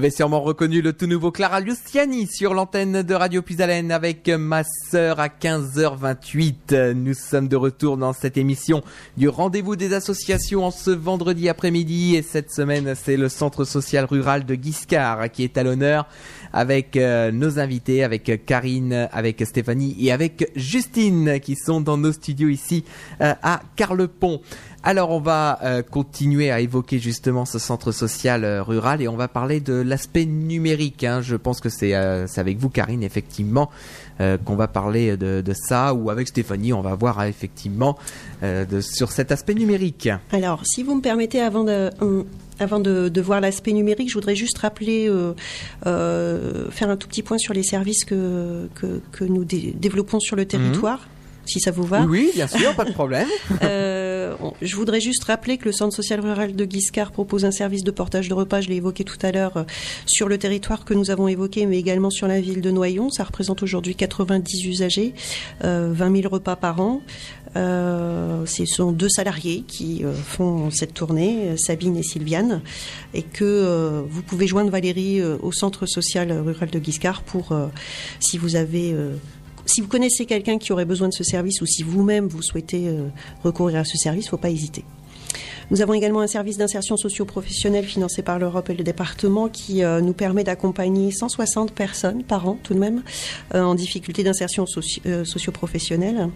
[0.00, 4.62] l'avez sûrement reconnu, le tout nouveau Clara Luciani sur l'antenne de Radio Puisalène avec ma
[4.64, 6.92] sœur à 15h28.
[6.92, 8.82] Nous sommes de retour dans cette émission
[9.18, 14.06] du rendez-vous des associations en ce vendredi après-midi et cette semaine c'est le centre social
[14.06, 16.06] rural de Guiscard qui est à l'honneur
[16.54, 22.12] avec euh, nos invités, avec Karine, avec Stéphanie et avec Justine qui sont dans nos
[22.12, 22.84] studios ici
[23.20, 24.40] euh, à Carlepont.
[24.82, 29.16] Alors on va euh, continuer à évoquer justement ce centre social euh, rural et on
[29.16, 31.04] va parler de l'aspect numérique.
[31.04, 31.20] hein.
[31.20, 33.70] Je pense que c'est euh, c'est avec vous Karine effectivement
[34.44, 37.96] qu'on va parler de, de ça ou avec Stéphanie on va voir effectivement
[38.42, 40.10] de, sur cet aspect numérique.
[40.30, 41.88] Alors, si vous me permettez, avant de,
[42.58, 45.32] avant de, de voir l'aspect numérique, je voudrais juste rappeler, euh,
[45.86, 50.20] euh, faire un tout petit point sur les services que, que, que nous dé- développons
[50.20, 51.08] sur le territoire,
[51.50, 52.02] si ça vous va.
[52.02, 53.28] Oui, bien sûr, pas de problème.
[53.62, 57.84] Euh, je voudrais juste rappeler que le Centre social rural de Guiscard propose un service
[57.84, 59.64] de portage de repas, je l'ai évoqué tout à l'heure, euh,
[60.06, 63.10] sur le territoire que nous avons évoqué, mais également sur la ville de Noyon.
[63.10, 65.14] Ça représente aujourd'hui 90 usagers,
[65.64, 67.02] euh, 20 000 repas par an.
[67.56, 72.62] Euh, ce sont deux salariés qui euh, font cette tournée, euh, Sabine et Sylviane,
[73.12, 77.52] et que euh, vous pouvez joindre Valérie euh, au Centre social rural de Guiscard pour,
[77.52, 77.66] euh,
[78.20, 78.94] si vous avez...
[79.70, 82.88] si vous connaissez quelqu'un qui aurait besoin de ce service ou si vous-même vous souhaitez
[82.88, 83.08] euh,
[83.44, 84.84] recourir à ce service, ne faut pas hésiter.
[85.70, 90.00] Nous avons également un service d'insertion socio-professionnelle financé par l'Europe et le département qui euh,
[90.00, 93.02] nous permet d'accompagner 160 personnes par an tout de même
[93.54, 96.28] euh, en difficulté d'insertion soci- euh, socio-professionnelle.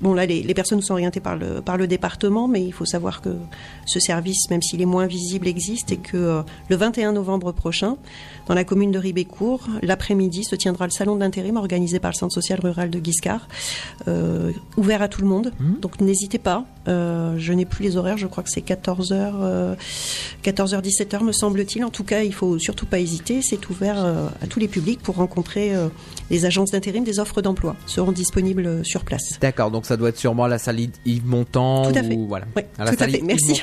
[0.00, 2.84] Bon là les, les personnes sont orientées par le, par le département mais il faut
[2.86, 3.30] savoir que
[3.84, 7.96] ce service même s'il est moins visible existe et que le 21 novembre prochain
[8.46, 12.16] dans la commune de Ribécourt l'après-midi se tiendra le salon de l'intérim organisé par le
[12.16, 13.48] centre social rural de Guiscard
[14.76, 18.26] ouvert à tout le monde donc n'hésitez pas euh, je n'ai plus les horaires, je
[18.26, 19.74] crois que c'est 14h, euh,
[20.44, 21.84] 14h, 17h me semble-t-il.
[21.84, 23.40] En tout cas, il faut surtout pas hésiter.
[23.42, 25.72] C'est ouvert euh, à tous les publics pour rencontrer
[26.30, 27.04] les agences d'intérim.
[27.04, 29.38] Des offres d'emploi seront disponibles sur place.
[29.40, 32.14] D'accord, donc ça doit être sûrement la salle Yves Montand Tout à fait.
[32.14, 32.46] ou voilà.
[32.56, 33.18] Oui, À la tout à salle fait.
[33.18, 33.62] Yves Merci.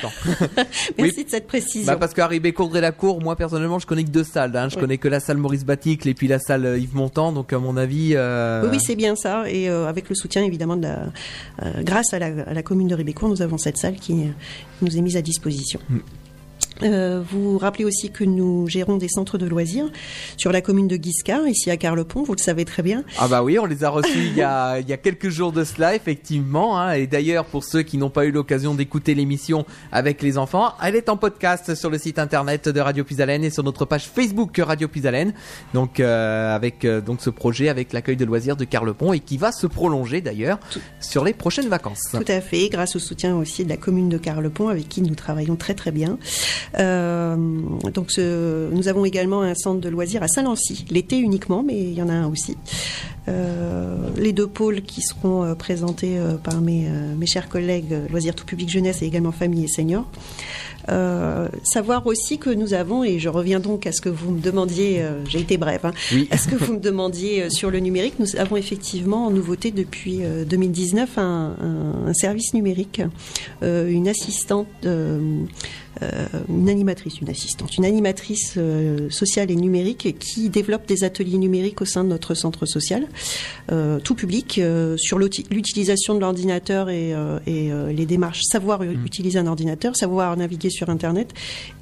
[0.98, 1.92] Merci de cette précision.
[1.92, 4.56] Bah parce qu'à Ribécourt et la cour, moi personnellement, je connais que deux salles.
[4.56, 4.68] Hein.
[4.68, 4.80] Je Oui.
[4.80, 7.32] connais que la salle Maurice Baticle et puis la salle Yves Montand.
[7.32, 9.44] Donc à mon avis, Oui, oui, c'est bien ça.
[9.50, 13.11] Et avec le soutien évidemment de la, grâce à la, à la commune de Ribécourt,
[13.22, 14.14] nous avons cette salle euh, qui
[14.80, 15.80] nous est mise à disposition.
[16.82, 19.90] Euh, vous rappelez aussi que nous gérons des centres de loisirs
[20.36, 23.04] sur la commune de Guiscard, ici à Carlepont, vous le savez très bien.
[23.18, 25.52] Ah bah oui, on les a reçus il, y a, il y a quelques jours
[25.52, 26.78] de cela, effectivement.
[26.78, 26.92] hein.
[26.92, 30.96] Et d'ailleurs, pour ceux qui n'ont pas eu l'occasion d'écouter l'émission avec les enfants, elle
[30.96, 34.60] est en podcast sur le site internet de Radio Puisalène et sur notre page Facebook
[34.64, 35.32] Radio Puisalène.
[35.74, 39.36] Donc euh, avec euh, donc ce projet avec l'accueil de loisirs de Carlepont et qui
[39.36, 40.58] va se prolonger d'ailleurs
[41.00, 42.08] sur les prochaines vacances.
[42.12, 45.14] Tout à fait, grâce au soutien aussi de la commune de Carlepont avec qui nous
[45.14, 46.18] travaillons très très bien.
[46.78, 47.36] Euh,
[47.94, 51.92] donc ce- nous avons également un centre de loisirs à Saint-Lancy, l'été uniquement, mais il
[51.94, 52.56] y en a un aussi.
[53.28, 58.44] Euh, les deux pôles qui seront euh, présentés par mes, mes chers collègues Loisirs tout
[58.46, 60.08] public jeunesse et également famille et seniors.
[60.88, 64.40] Euh, savoir aussi que nous avons, et je reviens donc à ce que vous me
[64.40, 66.26] demandiez, euh, j'ai été brève, hein, Oui.
[66.32, 69.70] à ce que vous me demandiez euh, sur le numérique, nous avons effectivement en nouveauté
[69.70, 71.22] depuis euh, 2019 un,
[71.60, 73.00] un- un service numérique,
[73.62, 74.66] une assistante,
[76.48, 81.80] une animatrice, une assistante, une animatrice euh, sociale et numérique qui développe des ateliers numériques
[81.80, 83.06] au sein de notre centre social,
[83.70, 88.82] euh, tout public, euh, sur l'utilisation de l'ordinateur et, euh, et, euh, les démarches, savoir
[88.82, 91.32] utiliser un ordinateur, savoir naviguer sur Internet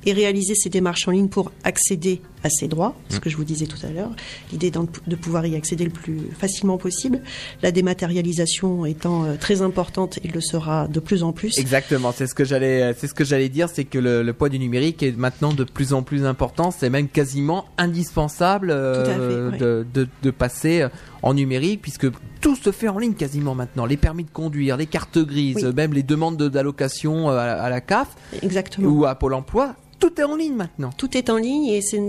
[0.06, 3.44] et réaliser ces démarches en ligne pour accéder à ses droits, ce que je vous
[3.44, 4.10] disais tout à l'heure,
[4.52, 7.20] l'idée de pouvoir y accéder le plus facilement possible,
[7.62, 11.58] la dématérialisation étant euh, très importante, il le sera de plus en plus.
[11.58, 14.48] Exactement, c'est ce que j'allais, c'est ce que j'allais dire, c'est que le, le poids
[14.48, 19.58] du numérique est maintenant de plus en plus important, c'est même quasiment indispensable euh, ouais.
[19.58, 19.86] de,
[20.22, 20.88] de, passer euh,
[21.22, 22.06] en numérique puisque
[22.40, 25.74] tout se fait en ligne quasiment maintenant, les permis de conduire, les cartes grises, Oui.
[25.74, 28.08] même les demandes de- d'allocation à, à la CAF
[28.42, 28.88] Exactement.
[28.88, 30.90] ou à Pôle Emploi, tout est en ligne maintenant.
[30.96, 32.00] Tout est en ligne et, c'est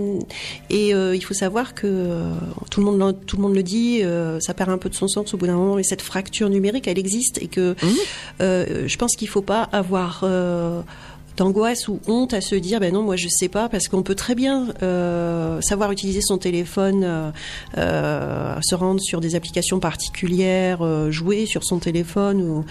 [0.70, 2.32] et euh, il faut savoir que euh,
[2.70, 4.94] tout le monde le- tout le monde le dit, euh, ça perd un peu de
[4.94, 5.78] son sens au bout d'un moment.
[5.78, 7.76] Et cette fracture numérique, elle existe et que
[8.40, 10.24] euh, je pense qu'il faut pas avoir
[11.36, 14.14] d'angoisse ou honte à se dire ben non moi je sais pas parce qu'on peut
[14.14, 17.32] très bien euh, savoir utiliser son téléphone
[17.78, 22.64] euh, se rendre sur des applications particulières euh, jouer sur son téléphone ou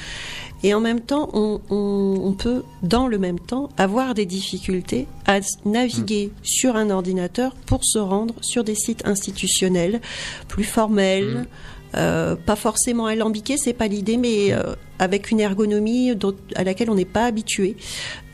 [0.64, 5.08] et en même temps on, on, on peut dans le même temps avoir des difficultés
[5.26, 10.02] à naviguer sur un ordinateur pour se rendre sur des sites institutionnels
[10.48, 11.46] plus formels
[11.94, 16.90] euh, pas forcément alambiqué, c'est pas l'idée, mais euh, avec une ergonomie dont- à laquelle
[16.90, 17.76] on n'est pas habitué.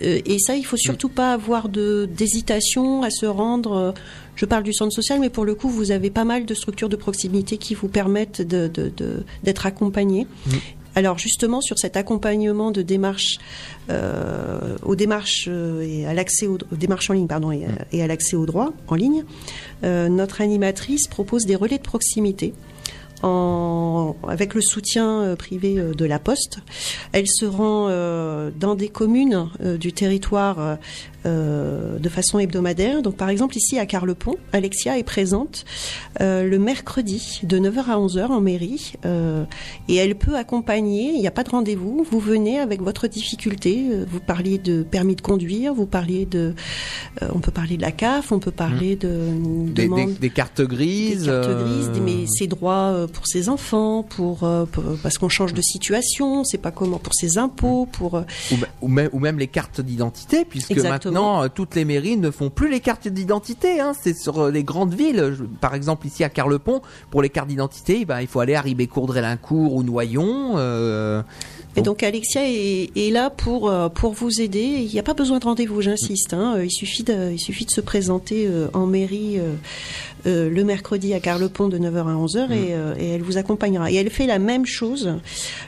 [0.03, 3.95] Euh, et ça, il faut surtout pas avoir d'hésitation à se rendre.
[4.35, 6.89] je parle du centre social, mais pour le coup, vous avez pas mal de structures
[6.89, 10.27] de proximité qui vous permettent de- de- de- d'être accompagnés.
[10.97, 13.37] Alors justement sur cet accompagnement de démarches
[13.91, 17.85] euh, aux démarches euh, et à l'accès aux, aux démarches en ligne pardon et, à-
[17.91, 19.23] et à l'accès aux droits en ligne,
[19.83, 22.55] euh, notre animatrice propose des relais de proximité
[23.21, 26.59] en, avec le soutien privé de la Poste.
[27.11, 30.77] Elle se rend euh, dans des communes euh, du territoire
[31.25, 33.01] euh, de façon hebdomadaire.
[33.01, 35.65] Donc par exemple ici à Carlepont, Alexia est présente
[36.21, 39.43] euh, le mercredi de 9h à 11h en mairie euh,
[39.89, 43.83] et elle peut accompagner, il n'y a pas de rendez-vous, vous venez avec votre difficulté,
[44.09, 46.53] vous parliez de permis de conduire, vous parliez de...
[47.33, 49.07] on peut parler de la CAF, on peut parler de...
[49.07, 49.73] Mmh.
[49.73, 51.23] Des, demande- des- des cartes grises.
[51.23, 54.39] des cartes grises, des- mais ses droits pour ses enfants, pour,
[54.71, 58.87] pour- parce qu'on change de situation, c'est pas comment pour ses impôts, pour ou, ou
[58.87, 60.93] même, ou même les cartes d'identité, puisque Exactement.
[60.93, 63.79] maintenant euh, toutes les mairies ne font plus les cartes d'identité.
[63.79, 67.29] Hein, c'est sur euh, les grandes villes, Je- par exemple ici à Carlepont, pour les
[67.29, 70.53] cartes d'identité, ben, il faut aller à Ribécourt-Drélincourt ou Noyon.
[70.57, 71.21] euh,
[71.75, 73.69] Et donc Alexia est, est là pour
[74.13, 74.59] vous aider.
[74.85, 76.33] Il n'y a pas besoin de rendez-vous, j'insiste.
[76.33, 76.55] hein.
[76.63, 79.39] Il, suffit de, il suffit de se présenter en mairie
[80.25, 83.91] euh, le mercredi à Carlepont de 9h à 11h et, euh, et elle vous accompagnera.
[83.91, 85.13] Et elle fait la même chose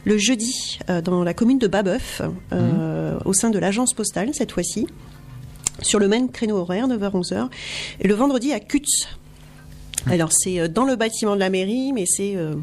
[0.05, 2.21] le jeudi euh, dans la commune de Babeuf,
[2.53, 4.87] euh, au sein de l'agence postale cette fois-ci,
[5.81, 7.49] sur le même créneau horaire, 9h-11h,
[8.01, 9.07] et le vendredi à Cutz.
[10.07, 12.55] Alors c'est euh, dans le bâtiment de la mairie, mais c'est euh,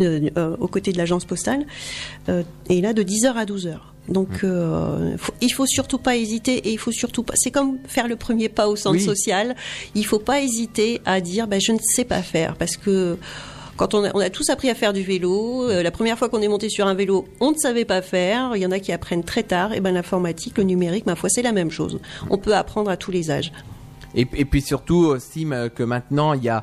[0.00, 1.66] euh, euh, aux côtés de l'agence postale,
[2.68, 3.78] et là de 10h à 12h.
[4.08, 7.34] Donc, euh, faut- il faut surtout pas hésiter et il faut surtout pas.
[7.36, 9.02] C'est comme faire le premier pas au centre Oui.
[9.02, 9.56] social.
[9.96, 13.18] Il faut pas hésiter à dire, ben, je ne sais pas faire parce que
[13.76, 16.48] quand on a, tous appris à faire du vélo, euh, la première fois qu'on est
[16.48, 18.52] monté sur un vélo, on ne savait pas faire.
[18.54, 19.72] Il y en a qui apprennent très tard.
[19.72, 22.00] Et ben l'informatique, le numérique, ma foi, c'est la même chose.
[22.30, 23.52] On peut apprendre à tous les âges.
[24.14, 26.60] Et, puis surtout aussi euh, que maintenant il y a euh,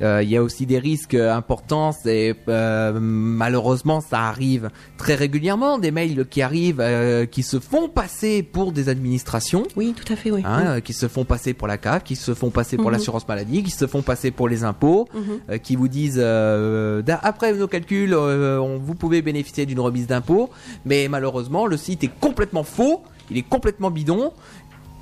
[0.00, 5.78] il y a aussi des risques euh, importants et euh, malheureusement ça arrive très régulièrement
[5.78, 10.16] des mails qui arrivent euh, qui se font passer pour des administrations Oui, tout à
[10.16, 10.42] fait, oui.
[10.44, 12.92] hein, euh, qui se font passer pour la CAF, qui se font passer pour Mhm.
[12.92, 15.22] l'assurance maladie, qui se font passer pour les impôts, Mhm.
[15.50, 20.06] euh, qui vous disent euh, après nos calculs, euh, on- vous pouvez bénéficier d'une remise
[20.06, 20.50] d'impôt,
[20.84, 24.32] mais malheureusement le site est complètement faux, il est complètement bidon.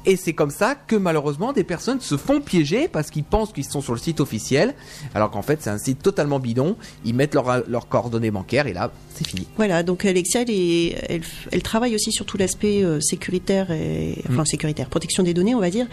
[0.06, 3.64] Et c'est comme ça que malheureusement des personnes se font piéger parce qu'ils pensent qu'ils
[3.64, 4.74] sont sur le site officiel,
[5.14, 6.76] alors qu'en fait c'est un site totalement bidon.
[7.04, 9.46] Ils mettent leurs leurs coordonnées bancaires et là c'est fini.
[9.56, 14.16] Voilà, donc Alexia, elle, est- elle, elle travaille aussi sur tout l'aspect euh, sécuritaire, et,
[14.28, 15.86] enfin sécuritaire, protection des données, on va dire.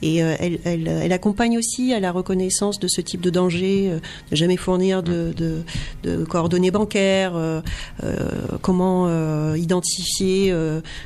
[0.00, 3.90] Et euh, elle, elle, elle accompagne aussi à la reconnaissance de ce type de danger,
[3.90, 3.98] euh,
[4.30, 5.62] ne jamais fournir de, de,
[6.04, 7.60] de coordonnées bancaires, euh,
[8.62, 9.08] comment
[9.54, 10.54] identifier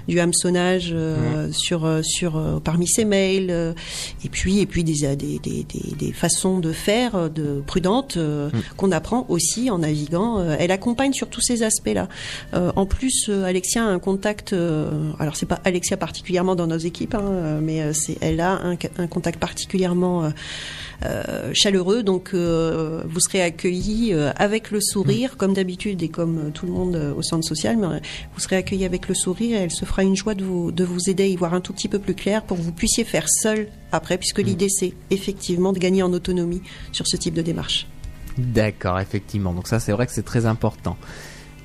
[0.08, 3.72] du hameçonnage euh, sur, sur, parmi ses mails, euh,
[4.24, 8.16] et puis, et puis des, des, des, des, des façons de faire euh, de, prudentes
[8.16, 10.38] euh, qu'on apprend aussi en naviguant.
[10.40, 12.08] Euh, Elle accompagne sur tous ces aspects-là.
[12.54, 14.52] Euh, en plus, euh, Alexia a un contact.
[14.52, 18.40] euh, alors, c'est pas Alexia particulièrement dans nos équipes, hein, euh, mais euh, c'est elle
[18.40, 20.30] a un, un contact particulièrement euh, euh,
[21.54, 22.02] chaleureux.
[22.02, 26.66] Donc, euh, vous serez accueillis euh, avec le sourire, comme d'habitude et comme euh, tout
[26.66, 27.76] le monde euh, au centre social.
[27.76, 28.00] Mais euh,
[28.34, 30.84] vous serez accueillis avec le sourire et elle se fera une joie de vous de
[30.84, 33.04] vous aider à y voir un tout petit peu plus clair pour que vous puissiez
[33.04, 37.42] faire seul après, puisque l'idée c'est effectivement de gagner en autonomie sur ce type de
[37.42, 37.86] démarche.
[38.38, 39.52] D'accord, effectivement.
[39.52, 40.96] Donc ça c'est vrai que c'est très important.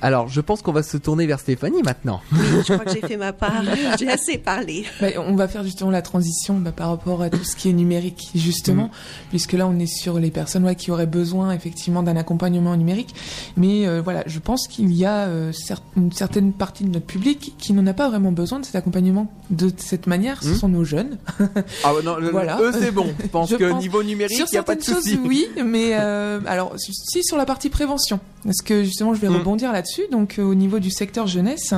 [0.00, 2.20] Alors je pense qu'on va se tourner vers Stéphanie maintenant.
[2.32, 3.62] Oui, je crois que j'ai fait ma part.
[3.98, 4.84] J'ai assez parlé.
[5.00, 7.72] Bah, on va faire justement la transition bah, par rapport à tout ce qui est
[7.72, 8.90] numérique, justement,
[9.30, 13.14] puisque là on est sur les personnes ouais, qui auraient besoin effectivement d'un accompagnement numérique.
[13.56, 17.06] Mais euh, voilà, je pense qu'il y a euh, cer- une certaine partie de notre
[17.06, 20.42] public qui n'en a pas vraiment besoin de cet accompagnement de cette manière.
[20.42, 20.54] Ce Mhm.
[20.56, 21.18] sont nos jeunes.
[21.84, 22.58] Ah non, le- Voilà.
[22.60, 23.06] eux c'est bon.
[23.20, 25.16] Je pense Je que pense- niveau numérique, sur il n'y a pas de certaines souci.
[25.16, 29.28] choses, oui, mais euh, alors si sur la partie prévention, parce que justement je vais
[29.28, 29.36] Mm.
[29.36, 29.87] rebondir là-dessus.
[30.10, 31.74] Donc euh, au niveau du secteur jeunesse,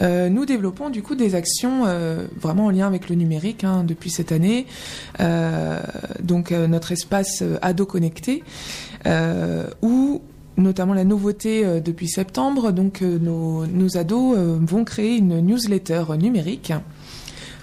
[0.00, 3.84] euh, nous développons du coup des actions euh, vraiment en lien avec le numérique hein,
[3.84, 4.66] depuis cette année.
[6.22, 8.42] Donc notre espace ado connecté,
[9.82, 10.22] où
[10.56, 16.72] notamment la nouveauté depuis septembre, donc nos, ados vont créer une newsletter numérique.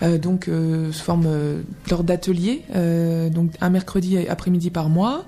[0.01, 0.49] Donc
[0.91, 2.63] sous forme lors d'ateliers,
[3.31, 5.25] donc un mercredi après-midi par mois.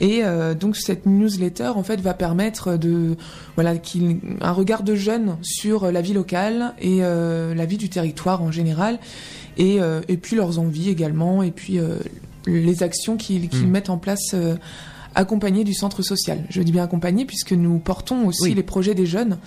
[0.00, 3.16] Et euh, donc cette newsletter en fait va permettre de
[3.56, 7.88] voilà qu'il un regard de jeunes sur la vie locale et euh, la vie du
[7.88, 8.98] territoire en général
[9.56, 11.96] et euh, et puis leurs envies également et puis euh,
[12.46, 13.70] les actions qu'ils qu'ils Mm.
[13.70, 14.54] mettent en place euh,
[15.16, 16.44] accompagnées du centre social.
[16.48, 18.54] Je dis bien accompagnées puisque nous portons aussi Oui.
[18.54, 19.38] les projets des jeunes.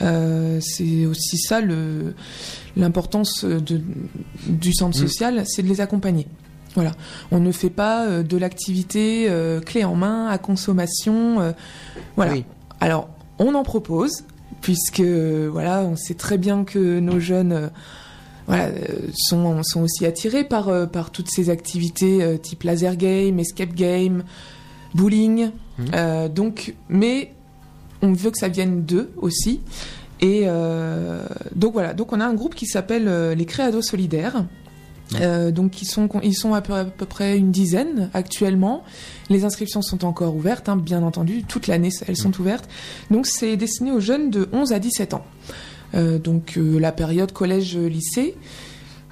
[0.00, 2.14] Euh, c'est aussi ça le
[2.74, 3.82] l'importance de
[4.46, 5.00] du centre Mm.
[5.08, 6.26] social, c'est de les accompagner.
[6.74, 6.92] Voilà,
[7.32, 11.40] on ne fait pas euh, de l'activité euh, clé en main à consommation.
[11.40, 11.52] euh,
[12.16, 12.32] voilà.
[12.32, 12.44] Oui.
[12.80, 13.08] Alors,
[13.38, 14.22] on en propose
[14.60, 17.68] puisque voilà, on sait très bien que nos jeunes euh,
[18.46, 18.68] voilà,
[19.14, 24.24] sont, sont aussi attirés par, par toutes ces activités type laser game, escape game,
[24.94, 25.50] bowling.
[25.94, 27.32] Euh, donc, mais
[28.02, 29.60] on veut que ça vienne d'eux aussi.
[30.20, 30.46] Et
[31.54, 34.44] donc voilà, donc on a un groupe qui s'appelle les Créados Solidaires.
[35.16, 38.84] Euh, donc ils sont ils sont à peu, à peu près une dizaine actuellement.
[39.28, 42.68] Les inscriptions sont encore ouvertes, hein, bien entendu, toute l'année elles sont ouvertes.
[43.10, 45.24] Donc c'est destiné aux jeunes de 11 à 17 ans.
[45.94, 48.36] Euh, donc euh, la période collège-lycée.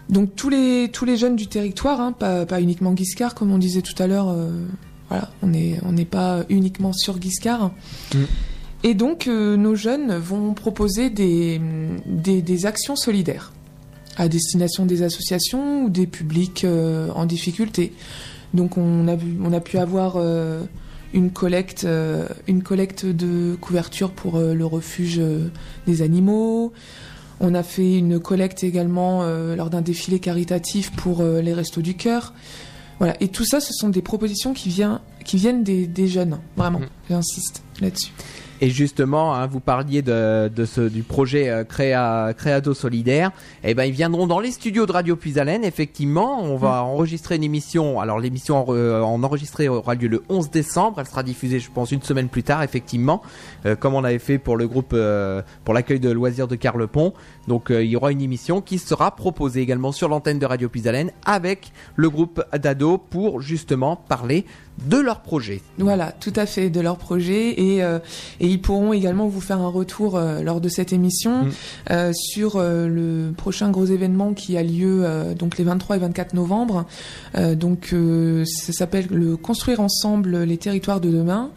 [0.09, 3.59] Donc tous les tous les jeunes du territoire, hein, pas, pas uniquement Guiscard comme on
[3.59, 4.34] disait tout à l'heure.
[5.09, 7.72] voilà, on n'est on n'est pas uniquement sur Guiscard.
[8.14, 8.18] Mm.
[8.84, 11.61] Et donc nos jeunes vont proposer des,
[12.07, 13.53] des des actions solidaires
[14.18, 17.92] à destination des associations ou des publics euh, en difficulté.
[18.52, 20.62] Donc on a vu, on a pu avoir euh,
[21.14, 25.20] une collecte, euh, une collecte de couverture pour le refuge
[25.86, 26.72] des animaux.
[27.40, 29.22] On a fait une collecte également
[29.54, 32.34] lors d'un défilé caritatif pour les Restos du Cœur.
[32.98, 33.14] Voilà.
[33.20, 36.80] Et tout ça, ce sont des propositions qui, vient, qui viennent des, des jeunes, vraiment.
[36.80, 36.88] Mhm.
[37.10, 38.10] J'insiste là-dessus.
[38.61, 43.30] Et justement, hein, vous parliez de, de ce, du projet euh, Créa, Créado Solidaire.
[43.62, 45.64] Eh ben, ils viendront dans les studios de Radio Puisalène.
[45.64, 48.00] Effectivement, on va enregistrer une émission.
[48.00, 51.00] Alors, l'émission en, euh, en enregistré aura lieu le 11 décembre.
[51.00, 53.22] Elle sera diffusée, je pense, une semaine plus tard, effectivement,
[53.64, 57.12] euh, comme on avait fait pour le groupe, euh, pour l'accueil de loisirs de Carlepont.
[57.46, 60.68] Donc, euh, il y aura une émission qui sera proposée également sur l'antenne de Radio
[60.68, 64.44] Puisalène avec le groupe d'ado pour justement parler
[64.87, 65.62] de leur projet.
[65.79, 67.61] Voilà, tout à fait, de leur projet.
[67.61, 67.99] Et, euh,
[68.41, 71.51] et ils pourront également vous faire un retour euh, lors de cette émission Mm.
[71.91, 75.99] euh, sur euh, le prochain gros événement qui a lieu euh, donc les 23 et
[76.01, 76.87] 24 novembre.
[77.37, 81.51] Euh, donc euh, ça s'appelle le Construire ensemble les territoires de demain.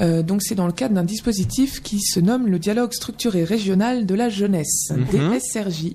[0.00, 4.06] Euh, donc c'est dans le cadre d'un dispositif qui se nomme le dialogue structuré régional
[4.06, 5.38] de la jeunesse, Mhm.
[5.38, 5.92] DSRJ.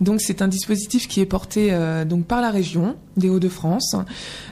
[0.00, 3.96] Donc c'est un dispositif qui est porté euh, donc par la région des Hauts-de-France.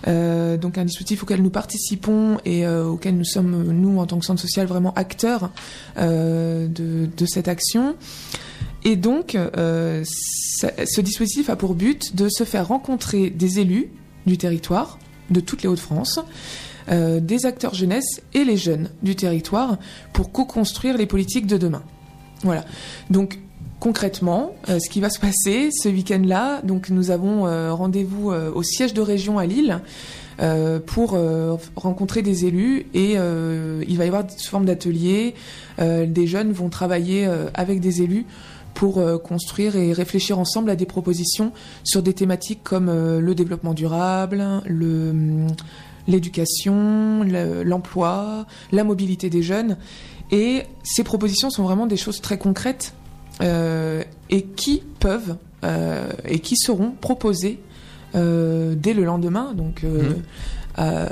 [0.06, 4.18] Euh, donc un dispositif auquel nous participons et euh, auquel nous sommes nous en tant
[4.18, 5.50] que centre social vraiment acteurs
[5.98, 7.96] euh, de, de cette action.
[8.84, 13.90] Et donc, euh, ce dispositif a pour but de se faire rencontrer des élus
[14.26, 14.98] du territoire,
[15.30, 16.18] de toutes les Hauts-de-France,
[16.90, 19.78] euh, des acteurs jeunesse et les jeunes du territoire
[20.12, 21.82] pour co-construire les politiques de demain.
[22.42, 22.64] Voilà.
[23.10, 23.38] Donc,
[23.78, 28.62] concrètement, euh, ce qui va se passer ce week-end-là, donc nous avons euh, rendez-vous au
[28.62, 29.80] siège de région à Lille
[30.86, 31.16] pour
[31.76, 35.34] rencontrer des élus et il va y avoir sous forme d'ateliers.
[35.78, 38.26] Des jeunes vont travailler avec des élus
[38.74, 41.52] pour construire et réfléchir ensemble à des propositions
[41.84, 45.46] sur des thématiques comme le développement durable, le, hum,
[46.08, 49.76] l'éducation, le- l'emploi, la mobilité des jeunes.
[50.30, 52.94] Et ces propositions sont vraiment des choses très concrètes
[53.42, 57.60] euh, et qui peuvent euh, et qui seront proposées
[58.14, 59.52] euh, dès le lendemain.
[59.54, 61.06] Donc, euh,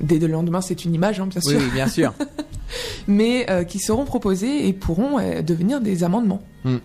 [0.00, 2.14] dès le lendemain, c'est une image, hein, bien sûr, oui, bien sûr.
[3.08, 6.42] mais qui seront proposées et pourront devenir des amendements.
[6.64, 6.80] Mhm.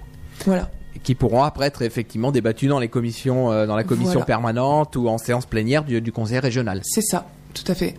[0.45, 0.71] Voilà.
[1.04, 4.26] Qui pourront après être effectivement débattus dans les commissions, euh, dans la commission Voilà.
[4.26, 6.82] permanente ou en séance plénière du, du conseil régional.
[6.84, 7.95] C'est ça, tout à fait.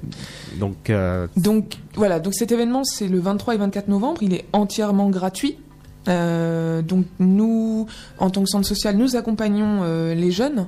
[0.58, 4.44] Donc, euh, Donc voilà, donc cet événement c'est le 23 et 24 novembre, il est
[4.52, 5.58] entièrement gratuit.
[6.06, 7.86] Euh, donc nous,
[8.18, 10.66] en tant que centre social, nous accompagnons euh, les jeunes.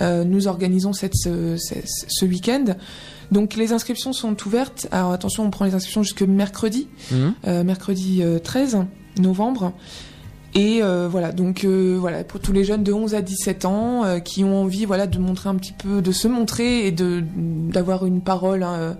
[0.00, 1.74] Euh, nous organisons cette, ce, ce-
[2.08, 2.64] ce week-end.
[3.30, 4.86] Donc les inscriptions sont ouvertes.
[4.90, 7.34] Alors attention, on prend les inscriptions jusque mercredi, mhm.
[7.46, 8.78] euh, mercredi euh, 13
[9.18, 9.72] novembre.
[10.56, 14.04] Et euh, voilà, donc euh, voilà pour tous les jeunes de 11 à 17 ans
[14.04, 17.24] euh, qui ont envie voilà de montrer un petit peu, de se montrer et de
[17.36, 18.96] d'avoir une parole, hein,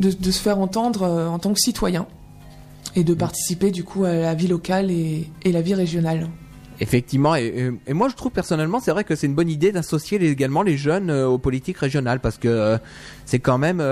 [0.00, 2.06] de, de se faire entendre en tant que citoyen
[2.94, 6.28] et de participer du coup à la vie locale et, et la vie régionale.
[6.80, 10.62] Effectivement, et, moi je trouve personnellement, c'est vrai que c'est une bonne idée d'associer également
[10.62, 12.78] les jeunes aux politiques régionales parce que
[13.26, 13.82] c'est quand même,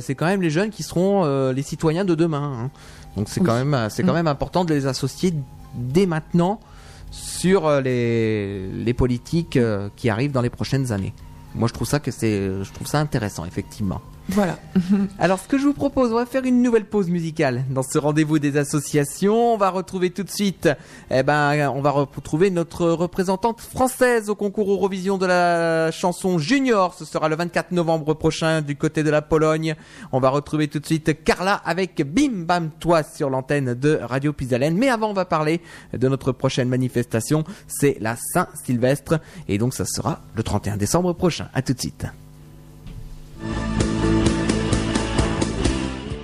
[0.00, 2.64] c'est quand même les jeunes qui seront les citoyens de demain.
[2.66, 2.70] hein.
[3.16, 3.46] Donc c'est Oui.
[3.46, 4.16] quand même, c'est quand Mm.
[4.16, 5.32] même important de les associer
[5.74, 6.60] dès maintenant
[7.10, 11.12] sur euh, les les politiques euh, qui arrivent dans les prochaines années.
[11.54, 14.00] Moi je trouve ça que c'est, je trouve ça intéressant effectivement.
[14.28, 14.58] Voilà.
[15.18, 17.98] Alors, ce que je vous propose, on va faire une nouvelle pause musicale dans ce
[17.98, 19.54] rendez-vous des associations.
[19.54, 20.68] On va retrouver tout de suite,
[21.10, 26.94] eh ben, on va retrouver notre représentante française au concours Eurovision de la chanson Junior.
[26.94, 29.74] Ce sera le 24 novembre prochain du côté de la Pologne.
[30.12, 34.32] On va retrouver tout de suite Carla avec Bim Bam Toi sur l'antenne de Radio
[34.32, 34.76] Pisalène.
[34.76, 35.60] Mais avant, on va parler
[35.92, 37.44] de notre prochaine manifestation.
[37.66, 39.20] C'est la Saint-Sylvestre.
[39.48, 41.48] Et donc, ça sera le 31 décembre prochain.
[41.54, 42.06] À tout de suite.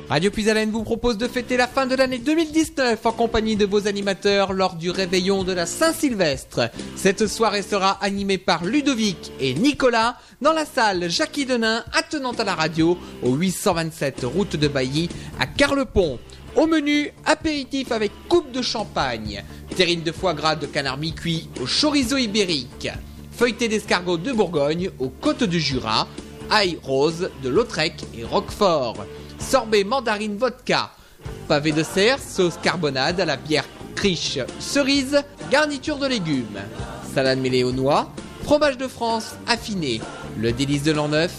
[0.09, 3.87] Radio Puisalène vous propose de fêter la fin de l'année 2019 en compagnie de vos
[3.87, 6.71] animateurs lors du réveillon de la Saint-Sylvestre.
[6.97, 12.45] Cette soirée sera animée par Ludovic et Nicolas dans la salle Jackie Denain attenante à
[12.45, 16.19] la radio au 827 route de Bailly à Carlepont.
[16.57, 19.45] Au menu, apéritif avec coupe de champagne,
[19.77, 22.89] terrine de foie gras de canard mi-cuit au chorizo ibérique,
[23.31, 26.09] feuilleté d'escargot de Bourgogne aux côtes du Jura,
[26.51, 29.05] ail rose de Lautrec et Roquefort,
[29.39, 30.91] sorbet mandarine vodka,
[31.47, 33.65] pavé de cerf, sauce carbonade à la bière
[33.95, 36.61] criche cerise, garniture de légumes,
[37.15, 38.13] salade mêlée aux noix,
[38.45, 40.01] fromage de France affiné,
[40.39, 41.33] le délice de l'an neuf,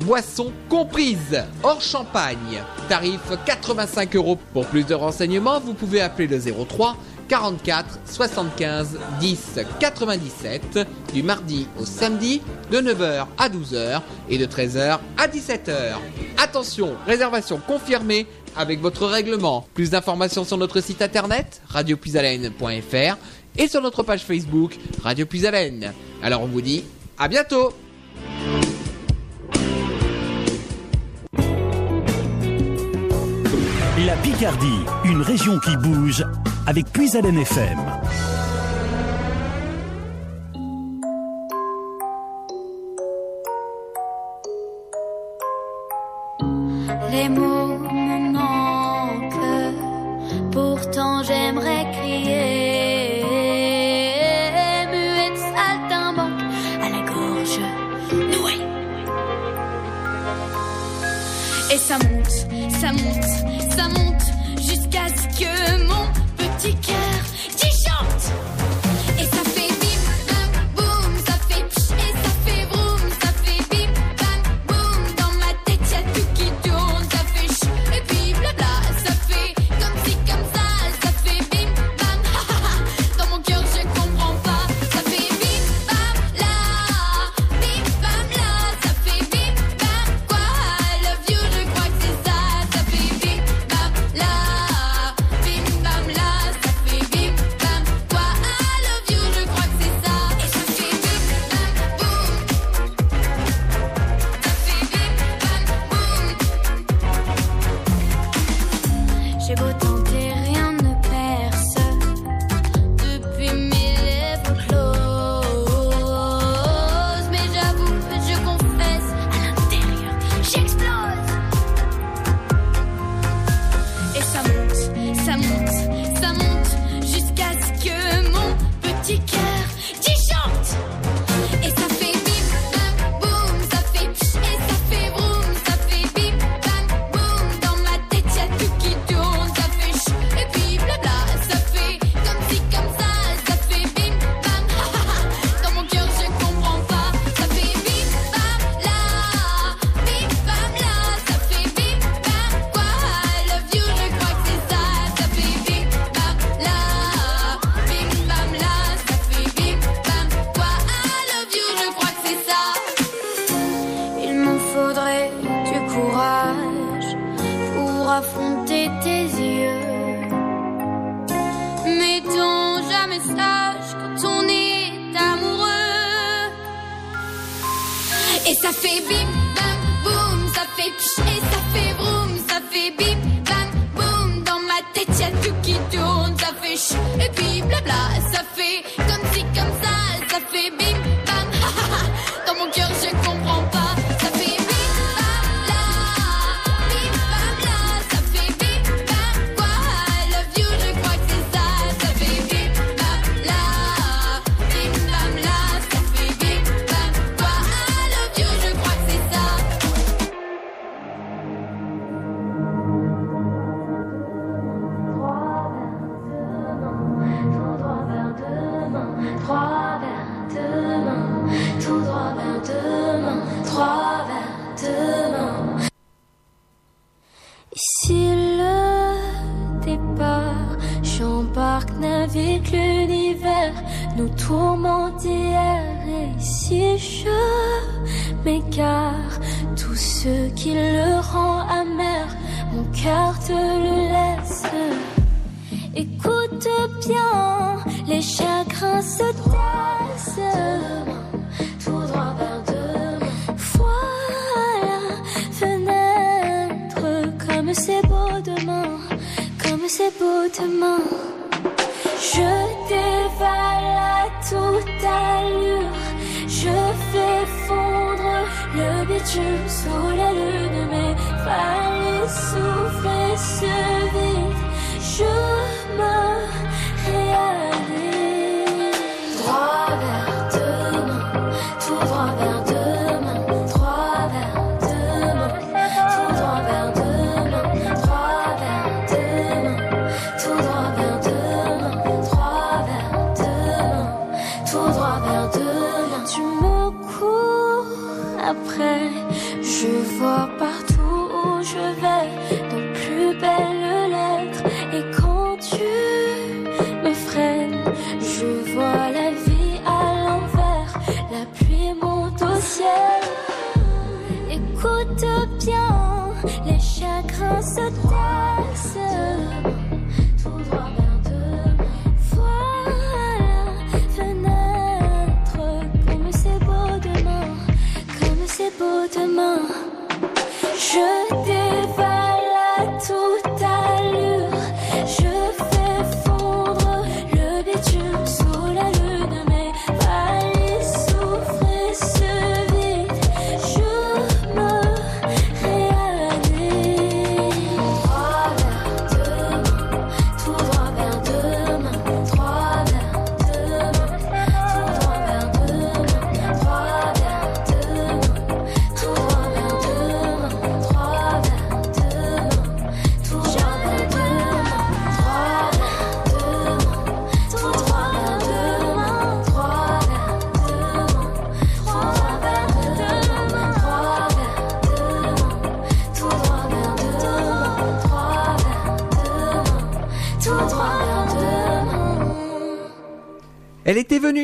[0.00, 4.38] boisson comprise, hors champagne, tarif 85 euros.
[4.52, 6.96] Pour plus de renseignements, vous pouvez appeler le 03
[7.32, 10.80] 44 75 10 97
[11.14, 15.94] du mardi au samedi de 9h à 12h et de 13h à 17h.
[16.36, 19.66] Attention, réservation confirmée avec votre règlement.
[19.72, 23.16] Plus d'informations sur notre site internet radiopuisalène.fr
[23.56, 25.94] et sur notre page Facebook Radio Puisalène.
[26.22, 26.84] Alors on vous dit
[27.16, 27.72] à bientôt
[34.06, 36.24] La Picardie, une région qui bouge
[36.66, 37.78] avec Puisalène FM.
[47.12, 49.74] Les mots me manquent,
[50.50, 52.51] pourtant j'aimerais crier.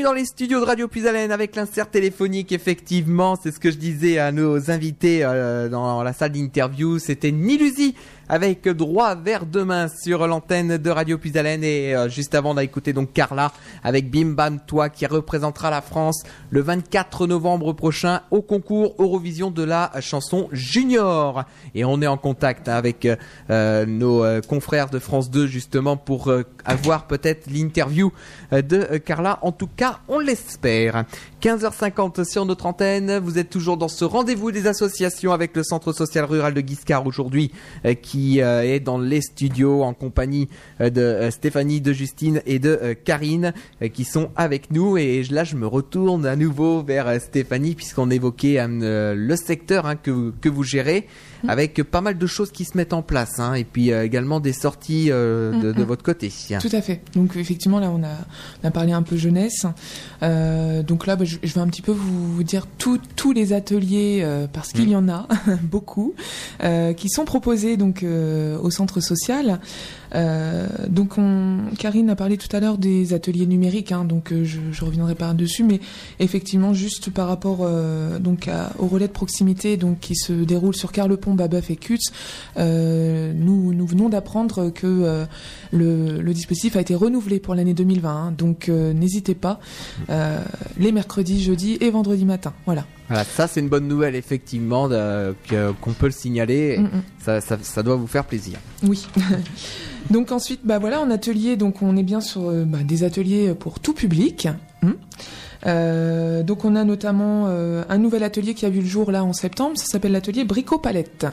[0.09, 4.19] Dans les studios de Radio Puisalène avec l'insert téléphonique, effectivement, c'est ce que je disais
[4.19, 7.95] à nos invités euh, dans la salle d'interview, c'était Nilusi
[8.31, 11.65] avec droit vers demain sur l'antenne de Radio Puisalène.
[11.65, 13.53] Et euh, juste avant on a écouté donc Carla
[13.83, 19.51] avec Bim Bam Toi qui représentera la France le 24 novembre prochain au concours Eurovision
[19.51, 21.45] de la chanson junior.
[21.75, 23.09] Et on est en contact avec
[23.51, 26.31] euh, nos confrères de France 2 justement pour
[26.65, 28.13] avoir peut-être l'interview
[28.53, 29.39] de Carla.
[29.43, 31.05] En tout cas on l'espère
[31.43, 35.93] 15h50 sur notre antenne vous êtes toujours dans ce rendez-vous des associations avec le centre
[35.93, 37.51] social rural de Guiscard aujourd'hui
[37.85, 40.49] euh, qui euh, est dans les studios en compagnie
[40.81, 43.53] euh, de Stéphanie, de Justine et de Karine
[43.93, 44.97] qui sont avec nous.
[44.99, 50.11] Et là, je me retourne à nouveau vers Stéphanie puisqu'on évoquait le secteur hein, que,
[50.11, 51.07] vous- que vous gérez
[51.47, 54.41] avec pas mal de choses qui se mettent en place hein, et puis euh, également
[54.41, 55.85] des sorties euh, de, de Mhm.
[55.87, 56.33] votre côté.
[56.61, 57.01] Tout à fait.
[57.15, 58.09] Donc effectivement, là, on a,
[58.63, 59.65] on a parlé un peu jeunesse.
[60.23, 63.53] Euh, donc là, bah, je, je vais un petit peu vous, vous dire tous les
[63.53, 64.93] ateliers, euh, parce qu'il Mm.
[64.93, 65.29] y en a
[65.63, 66.15] beaucoup,
[66.63, 69.61] euh, qui sont proposés donc au centre social.
[70.15, 74.45] Euh, donc on, Karine a parlé tout à l'heure des ateliers numériques, hein, donc euh,
[74.45, 75.81] je, je reviendrai pas dessus, mais
[76.19, 80.75] effectivement juste par rapport euh, donc à- au relais de proximité donc qui se déroule
[80.75, 81.79] sur Carlepont, Babeuf et
[82.57, 85.27] euh, nous nous venons d'apprendre que
[85.73, 89.61] le, le dispositif a été renouvelé pour l'année 2020, hein, donc n'hésitez pas
[90.79, 92.87] les mercredis, jeudis et vendredis matin, voilà.
[93.09, 96.79] Voilà, ça c'est une bonne nouvelle effectivement qu'on peut le signaler.
[96.79, 97.03] Mm, mm.
[97.41, 98.59] Ça, doit vous faire plaisir.
[98.83, 99.07] Oui.
[100.11, 103.55] donc ensuite, bah voilà, en atelier, donc on est bien sur euh, bah, des ateliers
[103.55, 104.49] pour tout public.
[104.83, 104.93] Hmm.
[105.67, 109.25] Euh, donc on a notamment euh, un nouvel atelier qui a vu le jour là
[109.25, 109.77] en septembre.
[109.77, 111.27] Ça s'appelle l'atelier Bricot Palette.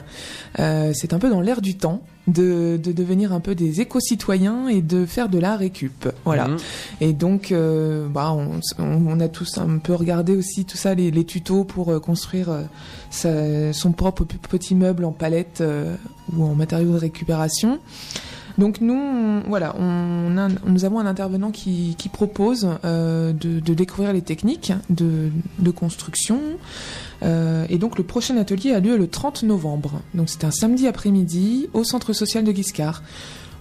[0.58, 4.66] Euh, c'est un peu dans l'air du temps de, de devenir un peu des éco-citoyens
[4.68, 6.08] et de faire de la récup.
[6.24, 6.48] Voilà.
[6.48, 6.56] Mhm.
[7.00, 11.10] Et donc, euh, bah, on, on- a tous un peu regardé aussi tout ça, les,
[11.12, 12.62] les tutos pour euh, construire euh,
[13.10, 15.94] sa- son propre petit meuble en palette euh,
[16.36, 17.78] ou en matériaux de récupération.
[18.58, 23.60] Donc nous, on- voilà, on a- nous avons un intervenant qui, qui propose euh, de,
[23.60, 26.40] de découvrir les techniques de, de construction.
[27.22, 30.00] Euh, et donc le prochain atelier a lieu le 30 novembre.
[30.14, 33.02] Donc c'est un samedi après-midi au centre social de Guiscard.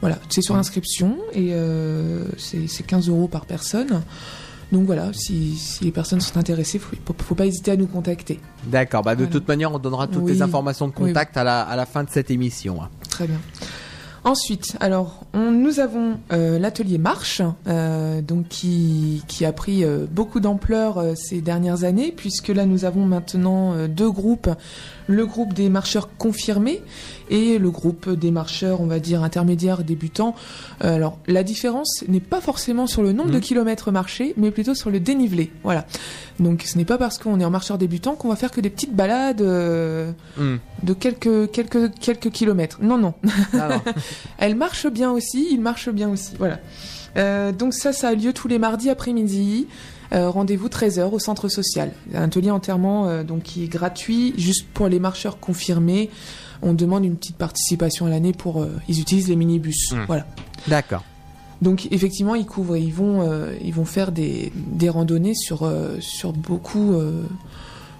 [0.01, 4.01] Voilà, c'est sur inscription et euh, c'est c'est 15 euros par personne.
[4.71, 7.85] Donc voilà, si, si les personnes sont intéressées, faut, faut, faut pas hésiter à nous
[7.87, 8.39] contacter.
[8.67, 9.31] D'accord, bah de Voilà.
[9.31, 10.33] toute manière on donnera toutes Oui.
[10.33, 12.81] les informations de Oui, contact à, la, à la fin de cette émission.
[12.81, 12.89] hein.
[13.09, 13.39] Très bien.
[14.25, 20.99] Ensuite, alors, nous avons euh, l'atelier marche, euh, donc qui, a pris euh, beaucoup d'ampleur
[21.15, 24.49] ces dernières années, puisque là nous avons maintenant deux groupes,
[25.07, 26.81] le groupe des marcheurs confirmés
[27.29, 30.35] et le groupe des marcheurs, on va dire intermédiaires débutants.
[30.83, 33.41] Euh, alors, la différence n'est pas forcément sur le nombre de Mhm.
[33.41, 35.51] kilomètres marchés, mais plutôt sur le dénivelé.
[35.63, 35.85] Voilà.
[36.39, 38.69] Donc, ce n'est pas parce qu'on est en marcheur débutant qu'on va faire que des
[38.69, 39.41] petites balades.
[39.41, 40.57] euh, Hmm.
[40.83, 42.77] de quelques quelques quelques kilomètres.
[42.81, 43.13] Non non,
[43.53, 43.81] Ah non.
[44.37, 46.33] elle marche bien aussi, il marche bien aussi.
[46.37, 46.59] Voilà.
[47.17, 49.67] Euh, donc ça, ça a lieu tous les mardis après-midi.
[50.13, 51.91] Euh, Rendez-vous 13h au centre social.
[52.13, 56.09] Un atelier entièrement euh, donc qui est gratuit, juste pour les marcheurs confirmés.
[56.61, 59.91] On demande une petite participation à l'année pour euh, ils utilisent les minibus.
[59.91, 60.05] Mm.
[60.07, 60.25] Voilà.
[60.67, 61.03] D'accord.
[61.61, 63.25] Donc effectivement, ils couvrent, ils vont,
[63.63, 66.93] ils vont faire des, des randonnées sur sur beaucoup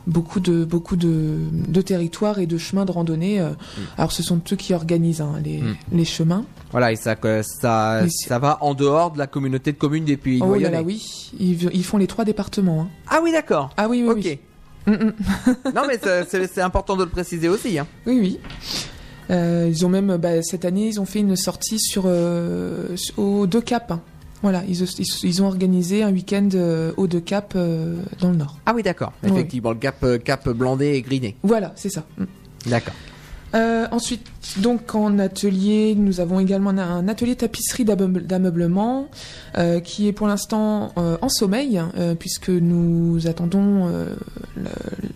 [0.08, 3.40] beaucoup de beaucoup de, de territoires et de chemins de randonnée.
[3.40, 3.50] euh.
[3.98, 5.76] Alors ce sont eux qui organisent hein, les, Mm.
[5.94, 6.46] les chemins.
[6.72, 10.18] Voilà, et ça, que ça, ça va en dehors de la communauté de communes des
[10.18, 10.78] Pays oh là Loyalais.
[10.78, 12.82] là, oui, ils, ils font les trois départements.
[12.82, 12.90] hein.
[13.08, 13.70] Ah oui, d'accord.
[13.78, 14.18] Ah oui, oui, ok.
[14.26, 14.40] oui.
[14.88, 15.14] Mm, mm.
[15.76, 17.80] non, mais c'est important de le préciser aussi.
[17.80, 17.88] Hein.
[18.06, 18.40] Oui, oui.
[19.32, 23.48] Euh, ils ont même, bah, cette année, ils ont fait une sortie sur, euh, aux
[23.48, 23.94] deux caps.
[24.48, 24.52] Hein.
[24.52, 28.58] Voilà, ils, ont organisé un week-end euh, aux deux caps euh, dans le nord.
[28.66, 29.12] Ah oui, d'accord.
[29.24, 29.32] Oui.
[29.32, 31.36] Effectivement, le cap, euh, cap blandé et griné.
[31.44, 32.06] Voilà, c'est ça.
[32.18, 32.24] Mm.
[32.70, 32.94] D'accord.
[33.54, 34.26] Euh, ensuite,
[34.58, 39.08] donc en atelier, nous avons également un- atelier tapisserie d'ameuble- d'ameublement
[39.58, 43.88] euh, qui est pour l'instant euh, en sommeil euh, puisque nous attendons
[44.58, 44.72] la,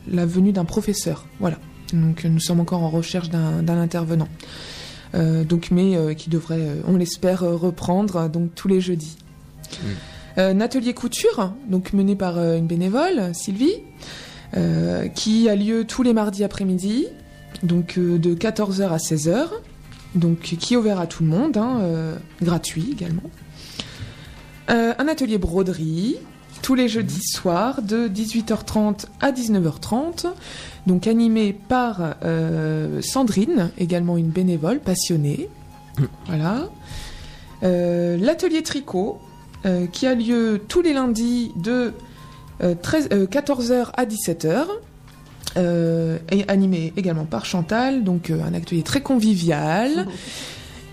[0.10, 1.26] la venue d'un professeur.
[1.40, 1.58] Voilà.
[1.92, 4.28] Donc nous sommes encore en recherche d'un intervenant.
[5.16, 9.18] Euh, donc mais euh, qui devrait, euh, on l'espère, reprendre donc tous les jeudis.
[10.38, 13.84] Un atelier couture, donc mené par une bénévole, Sylvie,
[15.14, 17.08] qui a lieu tous les mardis après-midi,
[17.62, 19.48] donc de 14h à 16h,
[20.16, 21.82] donc qui est ouvert à tout le monde, hein,
[22.42, 23.30] gratuit également.
[24.70, 26.18] Un atelier broderie,
[26.62, 30.28] tous les jeudis soirs, de 18h30 à 19h30,
[30.88, 35.50] donc animé par euh, Sandrine, également une bénévole passionnée.
[36.28, 36.70] Voilà.
[37.64, 39.20] Euh, L'atelier tricot,
[39.66, 41.94] euh, qui a lieu tous les lundis de
[42.62, 44.66] euh, 13 euh, 14h à 17h.
[45.58, 50.08] euh, et animé également par Chantal, donc un atelier très convivial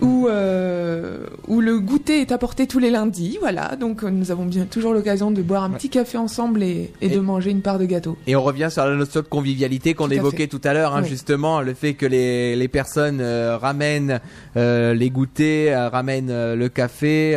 [0.02, 3.38] où, euh, où le goûter est apporté tous les lundis.
[3.40, 6.92] Voilà, donc euh, nous avons bien toujours l'occasion de boire un petit café ensemble et,
[7.00, 8.16] et Et- de manger une part de gâteau.
[8.26, 10.46] Et on revient sur la notion de convivialité qu'on évoquait fait.
[10.48, 11.08] tout à l'heure, hein, Oui.
[11.08, 14.20] justement, le fait que les, les personnes euh, ramènent
[14.56, 17.32] euh, les goûters, ramènent le café,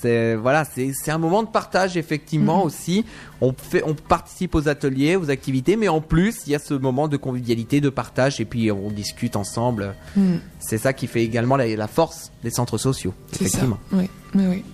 [0.00, 2.66] c'est voilà, c'est un moment de partage effectivement Mhm.
[2.66, 3.04] aussi.
[3.40, 6.72] On fait, on participe aux ateliers, aux activités, mais en plus il y a ce
[6.74, 9.94] moment de convivialité, de partage, et puis on discute ensemble.
[10.16, 10.36] Mm.
[10.58, 13.44] C'est ça qui fait également la, la force des centres sociaux, C'est ça.
[13.44, 13.78] effectivement.
[13.92, 14.64] Oui, oui, oui.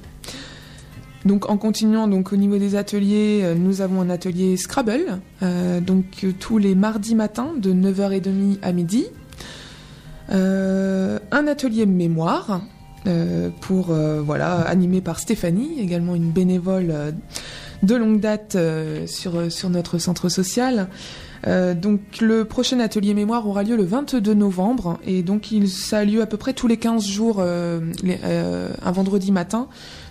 [1.25, 5.81] Donc en continuant, donc au niveau des ateliers, euh, nous avons un atelier Scrabble, euh,
[5.81, 9.07] donc euh, tous les mardis matins de 9h30 à midi.
[10.31, 12.63] Euh, un atelier mémoire
[13.07, 13.93] euh, pour
[14.25, 16.95] voilà animé par Stéphanie, également une bénévole
[17.83, 20.89] de longue date euh, sur euh, sur notre centre social.
[21.47, 25.99] Euh, donc le prochain atelier mémoire aura lieu le 22 novembre et donc il, ça
[25.99, 29.67] a lieu à peu près tous les 15 jours, un vendredi matin,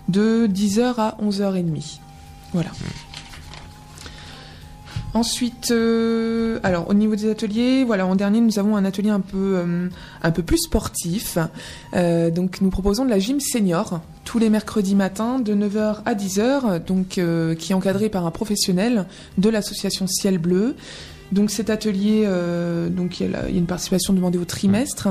[0.10, 2.00] de 10h à 11h30.
[2.54, 2.72] Voilà.
[5.14, 9.20] Ensuite, euh, alors au niveau des ateliers, voilà, en dernier nous avons un atelier un
[9.20, 9.90] peu euh,
[10.24, 11.38] un peu plus sportif.
[11.94, 16.14] Euh, donc nous proposons de la gym senior tous les mercredis matins de 9h à
[16.14, 19.06] 10h, donc euh, qui est encadré par un professionnel
[19.38, 20.76] de l'association Ciel Bleu.
[21.34, 25.10] Donc cet atelier, euh, donc il y, a y a une participation demandée au trimestre.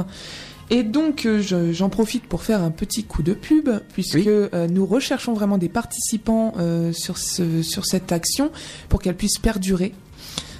[0.73, 4.25] Et donc euh, je- j'en profite pour faire un petit coup de pub puisque Oui.
[4.29, 8.51] euh, nous recherchons vraiment des participants euh, sur ce sur cette action
[8.89, 9.93] pour qu'elle puisse perdurer.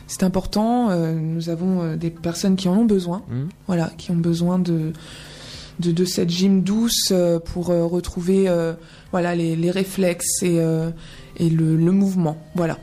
[0.09, 0.91] C'est important.
[0.91, 3.49] euh, nous avons des personnes qui en ont besoin, Mhm.
[3.69, 4.93] voilà, qui ont besoin de
[5.79, 7.13] de, de cette gym douce
[7.47, 8.51] pour retrouver
[9.13, 10.59] voilà les, les réflexes et
[11.37, 12.37] et le, le mouvement.
[12.57, 12.79] Voilà.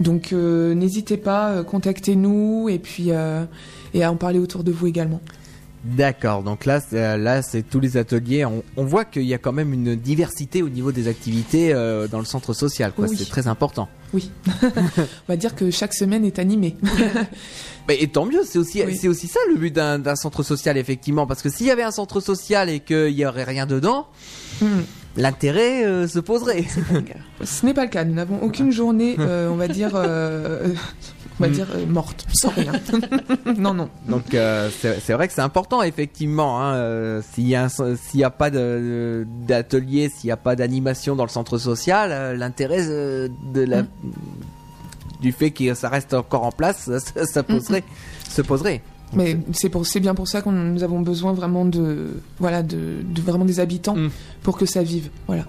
[0.00, 3.10] Donc n'hésitez pas, contactez-nous et puis
[3.94, 5.20] et à en parler autour de vous également.
[5.94, 8.44] D'accord, donc là, c'est- euh, là, c'est tous les ateliers.
[8.44, 12.08] On, on voit qu'il y a quand même une diversité au niveau des activités euh,
[12.08, 12.92] dans le centre social.
[12.92, 13.06] quoi.
[13.08, 13.16] Oui.
[13.18, 13.88] C'est très important.
[14.12, 14.30] Oui.
[14.66, 16.76] On va dire que chaque semaine est animée.
[17.88, 18.96] Mais et tant mieux, c'est aussi, Oui.
[18.96, 21.26] c'est aussi ça le but d'un centre social, effectivement.
[21.26, 24.06] Parce que s'il y avait un centre social et qu'il y aurait rien dedans,
[24.60, 24.80] Hmm.
[25.18, 26.64] l'intérêt euh, se poserait.
[27.44, 28.04] Ce n'est pas le cas.
[28.04, 30.68] Nous n'avons aucune journée, euh, on va dire, euh,
[31.38, 31.52] on va Mm.
[31.52, 32.72] dire euh, morte, sans rien.
[33.58, 33.88] non, non.
[34.08, 36.60] Donc euh, c'est vrai que c'est important, effectivement.
[36.62, 37.54] Hein, euh, s'il y
[38.24, 43.30] a pas d'atelier, s'il n'y a pas d'animation dans le centre social, euh, l'intérêt de
[43.60, 43.88] la Mm.
[45.20, 47.84] du fait que ça reste encore en place, ça, ça poserait,
[48.28, 48.82] se poserait.
[49.12, 53.02] Mais c'est pour, c'est bien pour ça que nous avons besoin vraiment de, voilà, de,
[53.02, 54.10] de vraiment des habitants Mm.
[54.42, 55.10] pour que ça vive.
[55.26, 55.44] Voilà.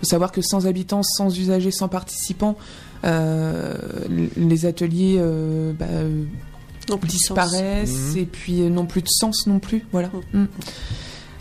[0.00, 2.56] Faut savoir que sans habitants, sans usagers, sans participants,
[3.04, 6.24] les ateliers euh, bah, euh,
[6.88, 7.20] Non plus de sens.
[7.28, 8.18] disparaissent Mhm.
[8.18, 9.84] et puis euh, n'ont plus de sens non plus.
[9.92, 10.10] Voilà.
[10.32, 10.44] Mm.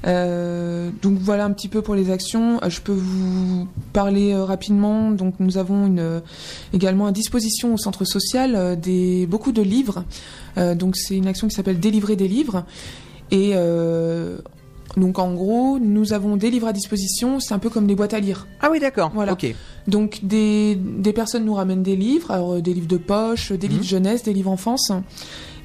[0.07, 2.59] Euh, donc voilà un petit peu pour les actions.
[2.63, 5.11] Euh, Je peux vous parler euh, rapidement.
[5.11, 6.19] Donc nous avons une, euh,
[6.73, 10.05] également à disposition au centre social euh, des beaucoup de livres.
[10.57, 12.63] Euh, donc c'est une action qui s'appelle délivrer des livres
[13.31, 14.37] et euh,
[14.97, 17.39] donc en gros nous avons des livres à disposition.
[17.39, 18.47] C'est un peu comme des boîtes à lire.
[18.61, 19.11] Ah oui, d'accord.
[19.13, 19.33] Voilà.
[19.33, 19.53] Ok.
[19.87, 23.67] Donc des, des personnes nous ramènent des livres, alors euh, des livres de poche, des
[23.67, 23.87] livres Mhm.
[23.87, 24.91] jeunesse, des livres enfance.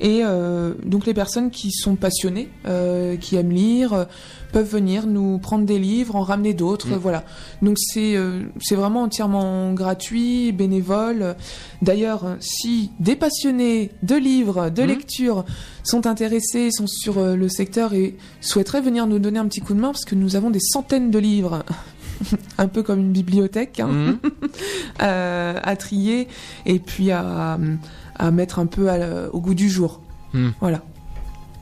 [0.01, 4.05] Et euh, donc les personnes qui sont passionnées, euh, qui aiment lire, euh,
[4.53, 6.97] peuvent venir nous prendre des livres, en ramener d'autres, Mhm.
[6.99, 7.25] voilà.
[7.63, 8.17] Donc c'est
[8.61, 11.35] c'est vraiment entièrement gratuit, bénévole.
[11.83, 14.89] D'ailleurs, si des passionnés de livres, de Mhm.
[14.89, 15.45] lecture
[15.83, 19.81] sont intéressés, sont sur le secteur et souhaiteraient venir nous donner un petit coup de
[19.81, 21.65] main, parce que nous avons des centaines de livres.
[22.59, 24.19] un peu comme une bibliothèque hein
[25.03, 26.29] euh, à trier
[26.65, 27.59] et puis à,
[28.17, 30.01] à mettre un peu à- au goût du jour.
[30.33, 30.51] Hmm.
[30.61, 30.81] Voilà.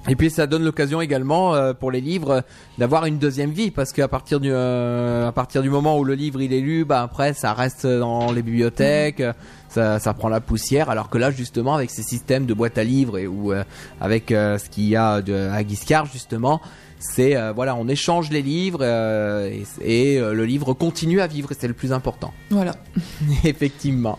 [0.08, 2.40] Et puis ça donne l'occasion également euh, pour les livres euh,
[2.76, 6.14] d'avoir une deuxième vie parce qu'à partir du euh, à partir du moment où le
[6.14, 9.22] livre il est lu, bah après ça reste dans les bibliothèques,
[9.68, 10.90] ça, ça prend la poussière.
[10.90, 13.62] Alors que là justement avec ces systèmes de boîtes à livres et ou euh,
[14.00, 16.60] avec ce qu'il y a de, à Guiscard justement,
[16.98, 21.68] c'est voilà on échange les livres et, et, le livre continue à vivre et c'est
[21.68, 22.32] le plus important.
[22.50, 22.74] Voilà.
[23.44, 24.18] Effectivement.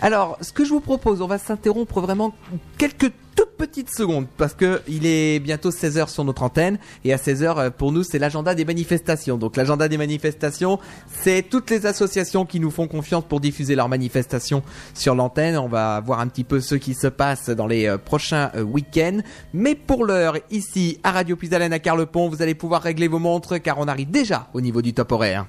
[0.00, 2.34] Alors, ce que je vous propose, on va s'interrompre vraiment
[2.78, 7.16] quelques toutes petites secondes parce que il est bientôt 16h sur notre antenne et à
[7.16, 9.38] 16h euh, pour nous c'est l'agenda des manifestations.
[9.38, 10.78] Donc l'agenda des manifestations,
[11.22, 14.62] c'est toutes les associations qui nous font confiance pour diffuser leurs manifestations
[14.94, 15.56] sur l'antenne.
[15.56, 18.62] On va voir un petit peu ce qui se passe dans les euh, prochains euh,
[18.62, 19.20] week-ends.
[19.52, 23.60] Mais pour l'heure, ici à Radio Puisalène à Carlepont, vous allez pouvoir régler vos montres
[23.62, 25.46] car on arrive déjà au niveau du top horaire.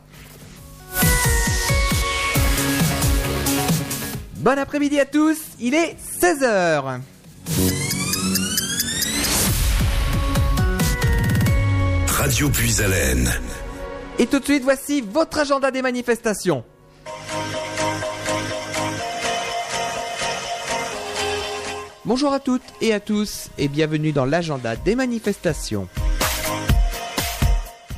[4.41, 6.99] Bon après-midi à tous, il est 16h.
[12.07, 13.29] Radio Puisalène.
[14.17, 16.63] Et tout de suite, voici votre agenda des manifestations.
[22.03, 25.87] Bonjour à toutes et à tous et bienvenue dans l'agenda des manifestations.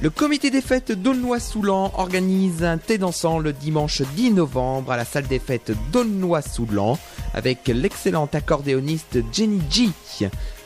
[0.03, 5.05] Le comité des fêtes d'Aulnoy-Soulan organise un thé dansant le dimanche 10 novembre à la
[5.05, 6.99] salle des fêtes d'Aulnoy-Soulan
[7.33, 9.91] avec l'excellente accordéoniste Jenny G.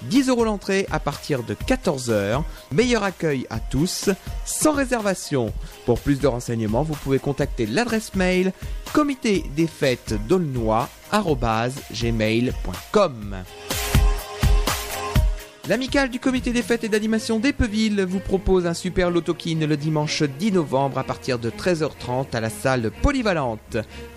[0.02, 2.42] 10 euros l'entrée à partir de 14h.
[2.72, 4.10] Meilleur accueil à tous,
[4.44, 5.54] sans réservation.
[5.86, 8.54] Pour plus de renseignements, vous pouvez contacter l'adresse mail
[8.92, 10.16] comité des fêtes
[11.94, 13.36] gmail.com.
[15.70, 20.24] L'amicale du comité des fêtes et d'animation d'Epeville vous propose un super lotokin le dimanche
[20.24, 23.76] 10 novembre à partir de 13h30 à la salle polyvalente.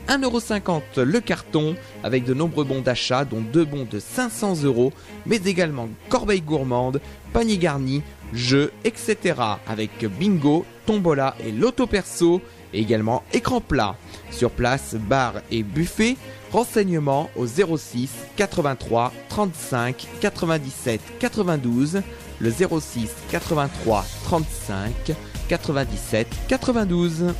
[0.08, 1.74] 1,50€ le carton
[2.04, 4.92] avec de nombreux bons d'achat dont deux bons de 500 euros
[5.26, 7.00] mais également corbeille gourmande,
[7.32, 9.34] panier garni, jeux, etc.
[9.66, 12.40] avec bingo, tombola et loto perso
[12.72, 13.96] et également écran plat.
[14.30, 16.16] Sur place, bar et buffet.
[16.52, 22.02] Renseignements au 06 83 35 97 92.
[22.40, 25.12] Le 06 83 35
[25.48, 27.34] 97 92.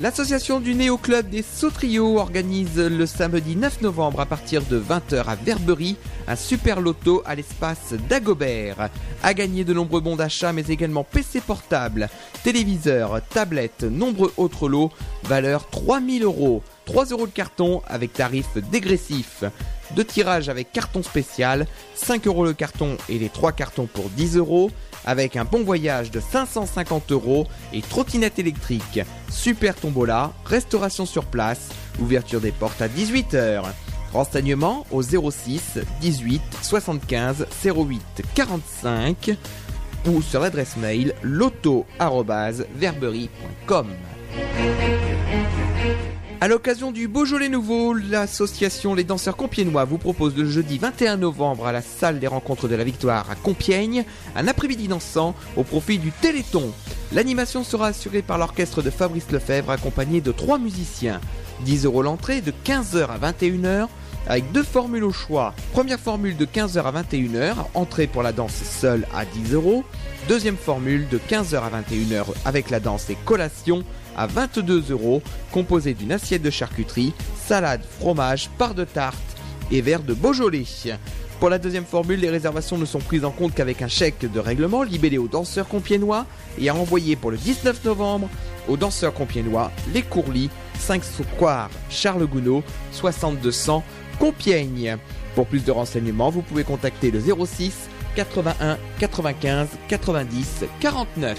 [0.00, 5.22] L'association du Néo Club des Sautriaux organise le samedi 9 novembre à partir de 20h
[5.24, 8.90] à Verberie un super loto à l'espace d'Agobert.
[9.22, 12.08] À gagner de nombreux bons d'achat mais également PC portable,
[12.42, 14.90] téléviseur, tablette, nombreux autres lots,
[15.24, 16.64] valeur 3000 euros.
[16.86, 19.44] 3 euros de carton avec tarif dégressif.
[19.92, 24.38] Deux tirages avec carton spécial, 5 euros le carton et les 3 cartons pour 10
[24.38, 24.70] euros,
[25.06, 29.00] avec un bon voyage de 550 euros et trottinette électrique.
[29.30, 33.62] Super tombola, restauration sur place, ouverture des portes à 18h.
[34.12, 39.36] Renseignements au 06 18 75 08 45
[40.06, 43.88] ou sur l'adresse mail loto@verberie.com.
[46.40, 51.66] À l'occasion du Beaujolais Nouveau, l'association Les Danseurs Compiègnois vous propose le jeudi 21 novembre
[51.66, 54.04] à la salle des rencontres de la Victoire à Compiègne
[54.36, 56.72] un après-midi dansant au profit du Téléthon.
[57.12, 61.20] L'animation sera assurée par l'orchestre de Fabrice Lefebvre accompagné de trois musiciens.
[61.60, 63.88] 10 euros l'entrée de 15h à 21h
[64.26, 65.54] avec deux formules au choix.
[65.72, 69.84] Première formule de 15h à 21h, entrée pour la danse seule à 10 euros.
[70.28, 73.84] Deuxième formule de 15h à 21h avec la danse et collation
[74.16, 77.12] à 22 euros, composée d'une assiette de charcuterie,
[77.46, 79.18] salade, fromage, part de tarte
[79.70, 80.64] et verre de Beaujolais.
[81.40, 84.40] Pour la deuxième formule, les réservations ne sont prises en compte qu'avec un chèque de
[84.40, 86.26] règlement libellé aux danseurs compiénois
[86.58, 88.28] et à envoyer pour le 19 novembre
[88.68, 92.62] aux danseurs compiénois les Courlis, 5 Square Charles Gounod,
[92.92, 93.82] 6200
[94.18, 94.96] Compiègne.
[95.34, 97.72] Pour plus de renseignements, vous pouvez contacter le 06
[98.14, 101.38] 81 95 90 49.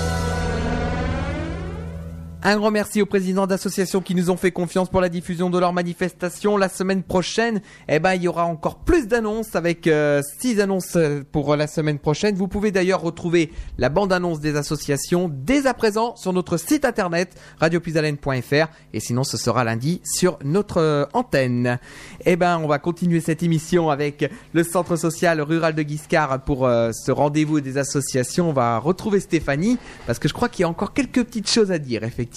[2.43, 5.59] Un grand merci aux présidents d'associations qui nous ont fait confiance pour la diffusion de
[5.59, 6.57] leur manifestation.
[6.57, 10.95] La semaine prochaine, eh ben, il y aura encore plus d'annonces avec euh, six annonces
[10.95, 12.33] euh, pour la semaine prochaine.
[12.33, 17.39] Vous pouvez d'ailleurs retrouver la bande-annonce des associations dès à présent sur notre site internet
[17.59, 21.77] radiopuisalène.fr et sinon ce sera lundi sur notre euh, antenne.
[22.25, 26.61] Eh ben, on va continuer cette émission avec le centre social rural de Guiscard pour
[26.67, 28.49] ce rendez-vous des associations.
[28.49, 29.77] On va retrouver Stéphanie
[30.07, 32.30] parce que je crois qu'il y a encore quelques petites choses à dire, effectivement.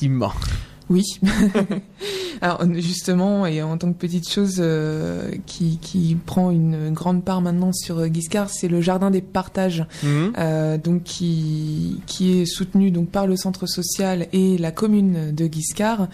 [0.91, 1.03] Oui.
[2.43, 7.41] Alors justement, et en tant que petite chose euh, qui, qui prend une grande part
[7.41, 10.33] maintenant sur euh, Guiscard, c'est le jardin des partages, Mhm.
[10.37, 15.47] euh, donc qui qui est soutenu donc par le centre social et la commune de
[15.47, 16.09] Guiscard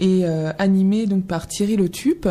[0.00, 2.26] et euh, animé donc par Thierry Le Tup,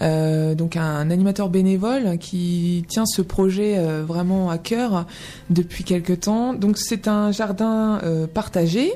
[0.00, 5.06] euh, donc un animateur bénévole qui tient ce projet euh, vraiment à cœur
[5.50, 6.54] depuis quelque temps.
[6.54, 8.00] Donc c'est un jardin
[8.32, 8.92] partagé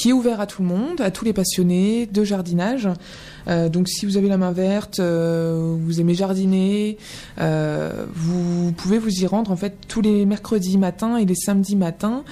[0.00, 2.88] qui est ouvert à tout le monde, à tous les passionnés de jardinage.
[3.48, 6.96] Euh, donc si vous avez la main verte, euh, vous aimez jardiner,
[7.38, 11.76] euh, vous pouvez vous y rendre en fait tous les mercredis matins et les samedis
[11.76, 12.24] matins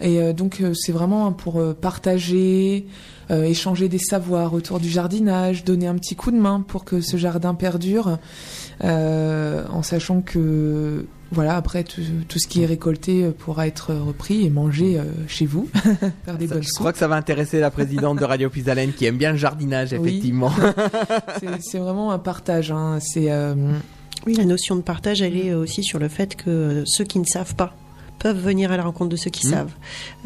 [0.00, 2.86] Et donc c'est vraiment pour partager,
[3.30, 7.16] échanger des savoirs autour du jardinage, donner un petit coup de main pour que ce
[7.16, 8.18] jardin perdure,
[8.82, 14.44] en sachant que voilà après tout, tout ce qui est récolté euh, pourra être repris
[14.46, 15.68] et mangé euh, chez vous,
[16.24, 18.92] faire des Ça, bonnes je crois que ça va intéresser la présidente de Radio Pisalène
[18.92, 20.52] qui aime bien le jardinage, effectivement.
[21.40, 22.70] C'est- C'est vraiment un partage.
[22.70, 22.98] Hein.
[23.00, 23.54] C'est euh,
[24.26, 27.24] Oui, la notion de partage, elle est aussi sur le fait que ceux qui ne
[27.24, 27.74] savent pas
[28.18, 29.52] peuvent venir à la rencontre de ceux qui Mhm.
[29.52, 29.72] savent.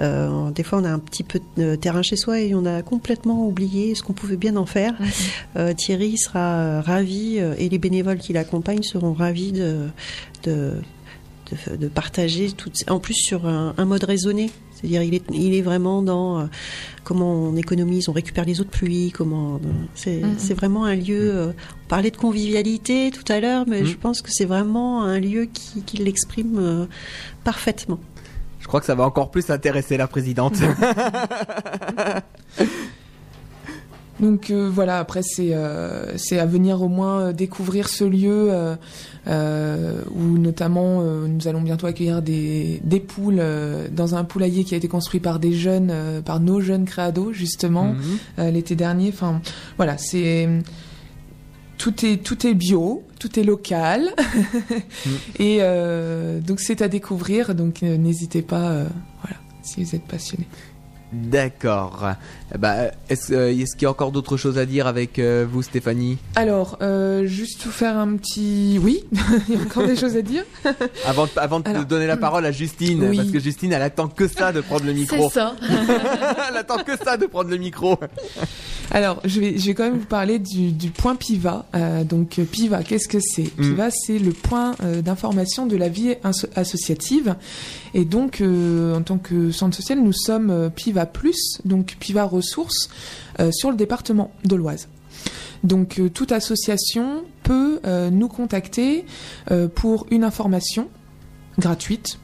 [0.01, 2.83] Euh, des fois, on a un petit peu de terrain chez soi et on a
[2.83, 4.93] complètement oublié ce qu'on pouvait bien en faire.
[5.57, 9.87] Euh, Thierry sera ravi et les bénévoles qui l'accompagnent seront ravis de,
[10.43, 10.75] de,
[11.71, 14.51] de, de partager, toutes, en plus sur un, un mode raisonné.
[14.75, 16.45] C'est-à-dire, il est, il est vraiment dans euh,
[17.03, 19.55] comment on économise, on récupère les eaux de pluie, comment.
[19.57, 19.59] euh,
[19.95, 21.35] c'est c'est vraiment un lieu.
[21.35, 21.53] euh,
[21.85, 23.87] on parlait de convivialité tout à l'heure, mais Mhm.
[23.87, 26.87] je pense que c'est vraiment un lieu qui, qui l'exprime euh,
[27.45, 27.99] parfaitement.
[28.61, 30.57] Je crois que ça va encore plus intéresser la présidente.
[34.19, 38.49] Donc euh, voilà, après c'est euh, c'est à venir au moins euh, découvrir ce lieu
[39.29, 43.43] euh, où notamment nous allons bientôt accueillir des, des poules
[43.93, 45.93] dans un poulailler qui a été construit par des jeunes,
[46.25, 47.95] par nos jeunes créados justement
[48.39, 48.51] Mhm.
[48.51, 49.09] l'été dernier.
[49.13, 49.41] Enfin
[49.77, 50.49] voilà, c'est
[51.79, 54.09] tout est tout est bio, tout est local
[55.39, 57.55] et euh, donc c'est à découvrir.
[57.55, 58.85] Donc n'hésitez pas,
[59.23, 60.47] voilà, si vous êtes passionné.
[61.13, 62.13] D'accord.
[62.59, 66.19] Ben, est-ce euh, qu'il y a encore d'autres choses à dire avec euh, vous, Stéphanie?
[66.35, 68.79] Alors, euh, juste vous faire un petit...
[68.83, 69.05] Oui,
[69.49, 70.45] il y a encore des choses à dire.
[71.07, 73.17] Avant, de- avant de donner la parole à Justine, oui.
[73.17, 75.31] parce que Justine, elle attend que ça de prendre le C'est micro.
[75.31, 75.55] ça.
[76.51, 77.99] elle attend que ça de prendre le micro.
[78.91, 81.67] Alors, je vais, je vais quand même vous parler du, du point PIVA.
[82.09, 83.51] Donc, PIVA, qu'est-ce que c'est?
[83.57, 83.63] Mm.
[83.63, 87.35] PIVA, c'est le point d'information de la vie asso- associative.
[87.97, 91.11] Et donc, euh, en tant que centre social, nous sommes euh, PIVA+,
[91.65, 92.91] donc PIVA Ressources,
[93.41, 94.89] euh, sur le département de l'Oise.
[95.65, 97.81] Donc, toute association peut
[98.13, 99.05] nous contacter
[99.75, 100.89] pour une information
[101.59, 102.21] gratuite,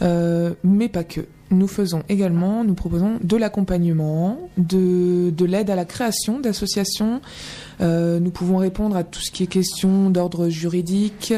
[0.00, 1.22] mais pas que.
[1.50, 7.20] Nous faisons également, nous proposons de l'accompagnement, de, de l'aide à la création d'associations.
[7.80, 11.34] Nous pouvons répondre à tout ce qui est question d'ordre juridique,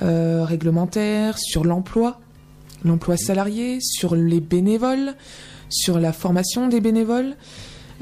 [0.00, 2.20] réglementaire, sur l'emploi,
[2.84, 5.14] l'emploi salarié, sur les bénévoles,
[5.68, 7.36] sur la formation des bénévoles,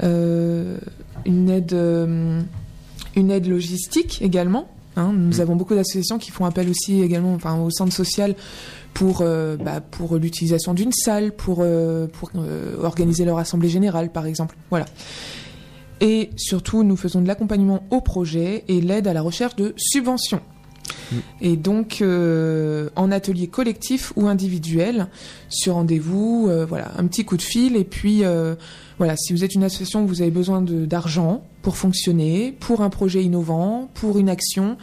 [0.03, 0.77] euh,
[1.25, 2.41] une aide, euh,
[3.15, 4.69] une aide logistique également.
[4.95, 5.11] hein.
[5.13, 5.41] nous Mm.
[5.41, 8.35] avons beaucoup d'associations qui font appel aussi également, enfin, au centre social
[8.93, 11.63] pour euh, bah, pour l'utilisation d'une salle, pour
[12.13, 12.31] pour
[12.81, 14.55] organiser leur assemblée générale, par exemple.
[14.69, 14.85] Voilà.
[16.01, 20.41] Et surtout, nous faisons de l'accompagnement au projet et l'aide à la recherche de subventions.
[21.11, 21.15] Mm.
[21.41, 25.07] Et donc, euh, en atelier collectif ou individuel,
[25.49, 27.75] sur rendez-vous, euh, voilà, un petit coup de fil.
[27.75, 28.55] Et puis, euh,
[28.97, 33.23] voilà, si vous êtes une association, vous avez besoin d'argent pour fonctionner, pour un projet
[33.23, 34.77] innovant, pour une action,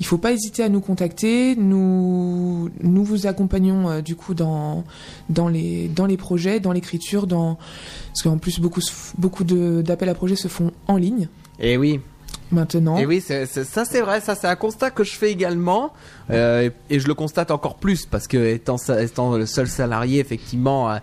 [0.00, 1.54] il faut pas hésiter à nous contacter.
[1.54, 4.84] Nous, nous vous accompagnons du coup dans
[5.28, 8.80] dans les dans les projets, dans l'écriture, parce qu'en plus beaucoup
[9.18, 11.28] beaucoup d'appels à projets se font en ligne
[11.60, 12.00] Et oui,
[12.52, 12.96] maintenant.
[12.98, 15.92] et oui, c'est- c'est- ça c'est vrai, ça c'est un constat que je fais également,
[16.30, 18.76] euh, et, et je le constate encore plus parce que étant,
[19.36, 20.98] le seul salarié, effectivement, euh,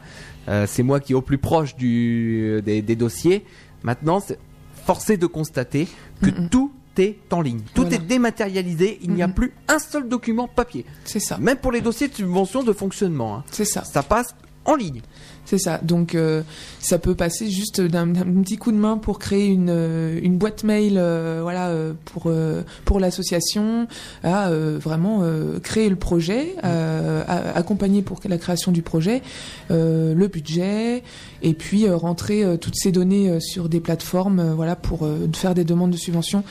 [0.50, 3.46] euh, c'est moi qui est au plus proche du, des, des dossiers.
[3.84, 4.40] Maintenant, c'est
[4.86, 5.88] forcé de constater
[6.22, 6.50] que Mm-mm.
[6.50, 7.96] tout est en ligne, tout Voilà.
[7.98, 11.82] est dématérialisé, il n'y a plus un seul document papier, C'est ça, même pour les
[11.82, 13.38] dossiers de subvention de fonctionnement.
[13.38, 13.44] hein.
[13.52, 13.84] c'est ça.
[13.84, 14.36] Ça passe
[14.66, 15.02] en ligne.
[15.46, 15.80] C'est ça.
[15.84, 16.44] Donc euh,
[16.80, 20.64] ça peut passer juste d'un petit coup de main pour créer une, euh, une boîte
[20.64, 21.74] mail, euh, voilà,
[22.06, 23.88] pour euh, pour l'association,
[24.24, 25.24] à vraiment
[25.64, 29.22] créer le projet, à- accompagner pour la création du projet,
[29.70, 31.04] le budget,
[31.42, 35.98] et puis rentrer toutes ces données sur des plateformes, voilà, pour faire des demandes de
[35.98, 36.44] subventions.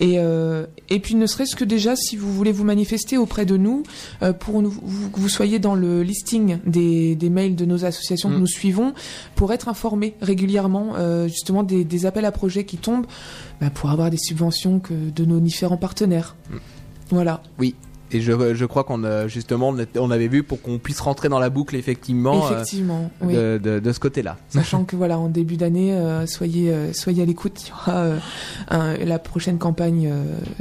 [0.00, 3.56] Et, euh, et puis ne serait-ce que déjà si vous voulez vous manifester auprès de
[3.56, 3.82] nous
[4.22, 7.84] euh, pour nous, vous, que vous soyez dans le listing des, des mails de nos
[7.84, 8.34] associations Mm.
[8.34, 8.94] que nous suivons
[9.34, 13.06] pour être informés régulièrement euh, justement des, des appels à projets qui tombent
[13.60, 16.36] bah, pour avoir des subventions que de nos différents partenaires.
[16.50, 16.56] Mm.
[17.10, 17.42] Voilà.
[18.12, 21.50] Et je, je crois qu'on justement on avait vu pour qu'on puisse rentrer dans la
[21.50, 23.10] boucle effectivement euh, Effectivement.
[23.22, 23.34] oui.
[23.34, 24.36] de, de, de ce côté-là.
[24.48, 27.60] Sachant que voilà, en début d'année, euh, soyez euh, soyez à l'écoute.
[27.66, 28.04] Il y aura
[28.70, 30.12] un- la prochaine campagne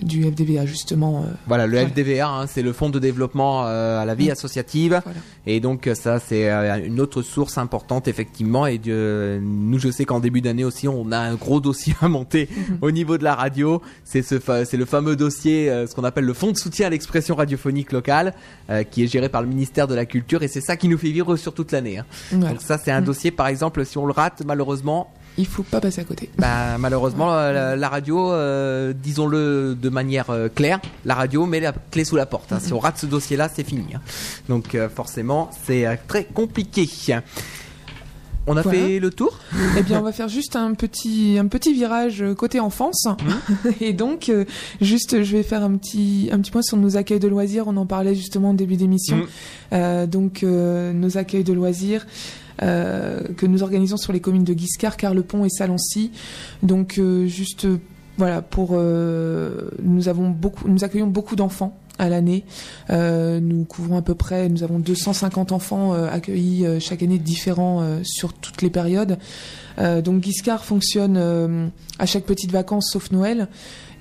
[0.01, 1.25] du FDVA justement.
[1.47, 1.87] Voilà, le Voilà.
[1.89, 5.01] FDVA, hein, c'est le Fonds de développement à la vie associative.
[5.03, 5.19] Voilà.
[5.47, 6.49] Et donc ça, c'est
[6.85, 8.67] une autre source importante, effectivement.
[8.67, 12.47] Et nous, je sais qu'en début d'année aussi, on a un gros dossier à monter
[12.51, 12.77] Mhm.
[12.81, 13.81] au niveau de la radio.
[14.03, 14.35] C'est ce,
[14.65, 18.33] c'est le fameux dossier, ce qu'on appelle le Fonds de soutien à l'expression radiophonique locale
[18.69, 20.97] euh, qui est gérée par le ministère de la Culture et c'est ça qui nous
[20.97, 21.97] fait vivre sur toute l'année.
[21.97, 22.05] hein.
[22.31, 22.49] Voilà.
[22.51, 23.05] Donc ça c'est un Mm.
[23.05, 26.29] dossier par exemple si on le rate malheureusement Il faut pas passer à côté.
[26.37, 31.71] bah, malheureusement, la, la radio, euh, disons-le de manière euh, claire, la radio met la
[31.91, 32.51] clé sous la porte.
[32.51, 32.59] hein.
[32.59, 33.85] Si on rate ce dossier-là, c'est fini.
[33.95, 34.01] hein.
[34.49, 36.89] Donc euh, forcément, c'est très compliqué.
[38.51, 38.79] On a Voilà.
[38.79, 39.37] fait le tour
[39.77, 43.07] Eh bien, on va faire juste un petit, un petit virage côté enfance.
[43.79, 44.43] Et donc, euh,
[44.81, 47.65] juste, je vais faire un petit, un petit point sur nos accueils de loisirs.
[47.67, 49.17] On en parlait justement au début d'émission.
[49.17, 49.27] Mhm.
[49.73, 52.05] Euh, donc, euh, nos accueils de loisirs.
[52.59, 56.11] que nous organisons sur les communes de Guiscard, Carlepont et Salancy.
[56.61, 57.65] Donc juste
[58.17, 62.45] voilà pour nous avons beaucoup nous accueillons beaucoup d'enfants à l'année.
[62.89, 67.19] Euh, nous couvrons à peu près nous avons 250 enfants euh, accueillis euh, chaque année
[67.19, 69.17] différents sur toutes les périodes.
[69.77, 73.47] Donc Guiscard fonctionne à chaque petite vacances sauf Noël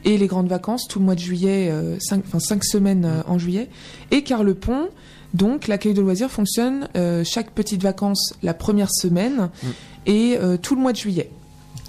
[0.05, 3.39] et les grandes vacances tout le mois de juillet, euh, cinq, enfin cinq semaines en
[3.39, 3.69] juillet.
[4.11, 4.89] Et Carlepont,
[5.35, 9.66] donc l'accueil de loisirs fonctionne euh, chaque petite vacances la première semaine Mm.
[10.07, 11.31] et euh, tout le mois de juillet.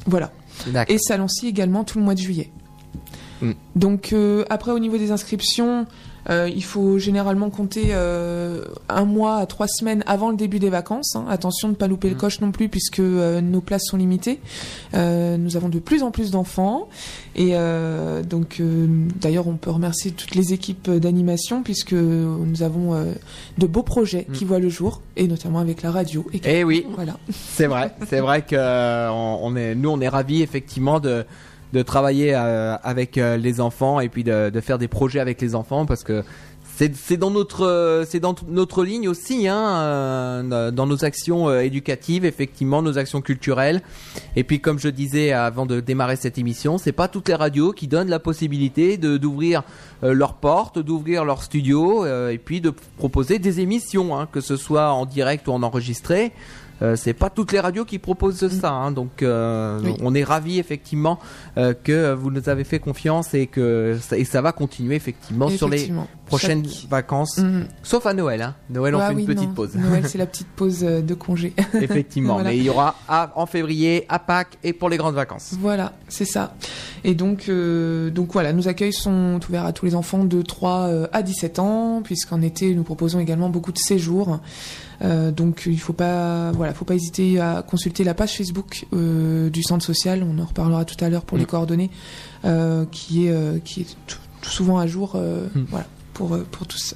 [0.05, 0.31] Voilà.
[0.89, 2.51] Et Salancy également tout le mois de juillet.
[3.41, 3.51] Mm.
[3.75, 5.85] Donc euh, après au niveau des inscriptions,
[6.29, 10.69] euh, il faut généralement compter euh, un mois à trois semaines avant le début des
[10.69, 11.15] vacances.
[11.15, 11.25] hein.
[11.29, 12.19] Attention de ne pas louper le Mm.
[12.19, 14.39] coche non plus puisque euh, nos places sont limitées.
[14.93, 16.89] Nous avons de plus en plus d'enfants
[17.35, 17.53] et
[18.29, 18.61] donc
[19.21, 22.93] d'ailleurs on peut remercier toutes les équipes d'animation puisque nous avons
[23.57, 24.33] de beaux projets Mm.
[24.33, 26.25] qui voient le jour et notamment avec la radio.
[26.33, 27.17] Et Eh oui, voilà.
[27.31, 27.93] c'est vrai.
[28.09, 28.55] C'est vrai que
[29.09, 31.25] on, on est, nous, on est ravis effectivement de
[31.73, 35.41] de travailler euh, avec euh, les enfants et puis de, de faire des projets avec
[35.41, 36.23] les enfants parce que
[36.93, 42.81] c'est dans notre euh, c'est dans notre ligne aussi hein dans nos actions éducatives effectivement
[42.81, 43.81] nos actions culturelles.
[44.37, 47.73] Et puis comme je disais avant de démarrer cette émission c'est pas toutes les radios
[47.73, 49.63] qui donnent la possibilité de d'ouvrir
[50.01, 54.55] leurs portes d'ouvrir leur studio euh, et puis de proposer des émissions hein, que ce
[54.55, 56.31] soit en direct ou en enregistré
[56.81, 59.93] euh, c'est pas toutes les radios qui proposent ça, hein, donc euh, Oui.
[60.01, 61.19] on est ravis effectivement
[61.57, 65.49] euh, que vous nous avez fait confiance et que ça, et ça va continuer effectivement
[65.49, 65.91] sur les
[66.25, 67.65] prochaines Chaque- vacances, Mhm.
[67.83, 68.41] sauf à Noël.
[68.41, 68.55] Hein.
[68.69, 69.53] Noël, on Ah fait une petite non.
[69.55, 69.75] pause.
[69.75, 71.53] Noël, c'est la petite pause euh, de congé.
[71.81, 72.49] Effectivement, Voilà.
[72.49, 75.55] mais il y aura à- en février, à Pâques et pour les grandes vacances.
[75.59, 76.53] Voilà, c'est ça.
[77.03, 80.87] Et donc, euh, donc voilà, nos accueils sont ouverts à tous les enfants de 3
[80.89, 84.39] euh, à 17 ans, puisqu'en été, nous proposons également beaucoup de séjours.
[85.01, 89.49] Euh, donc, il faut pas, voilà, faut pas hésiter à consulter la page Facebook euh,
[89.49, 90.23] du centre social.
[90.29, 91.47] On en reparlera tout à l'heure pour les Mm.
[91.47, 91.89] coordonnées,
[92.45, 95.65] euh, qui est, qui est tout, tout souvent à jour, Mm.
[95.69, 96.95] voilà, pour pour tous.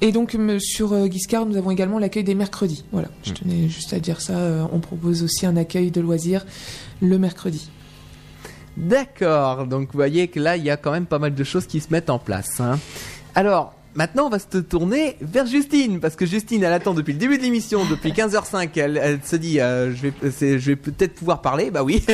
[0.00, 2.84] Et donc sur Guiscard, nous avons également l'accueil des mercredis.
[2.92, 3.34] Voilà, je Mm.
[3.34, 4.68] tenais juste à dire ça.
[4.72, 6.44] on propose aussi un accueil de loisirs
[7.00, 7.70] le mercredi.
[8.76, 11.66] D'accord, donc vous voyez que là, il y a quand même pas mal de choses
[11.66, 12.60] qui se mettent en place.
[12.60, 12.78] hein.
[13.34, 17.18] Alors, maintenant, on va se tourner vers Justine, parce que Justine, elle attend depuis le
[17.18, 20.76] début de l'émission, depuis 15h05, elle, elle se dit, euh, je vais, c'est- je vais
[20.76, 22.04] peut-être pouvoir parler, bah oui,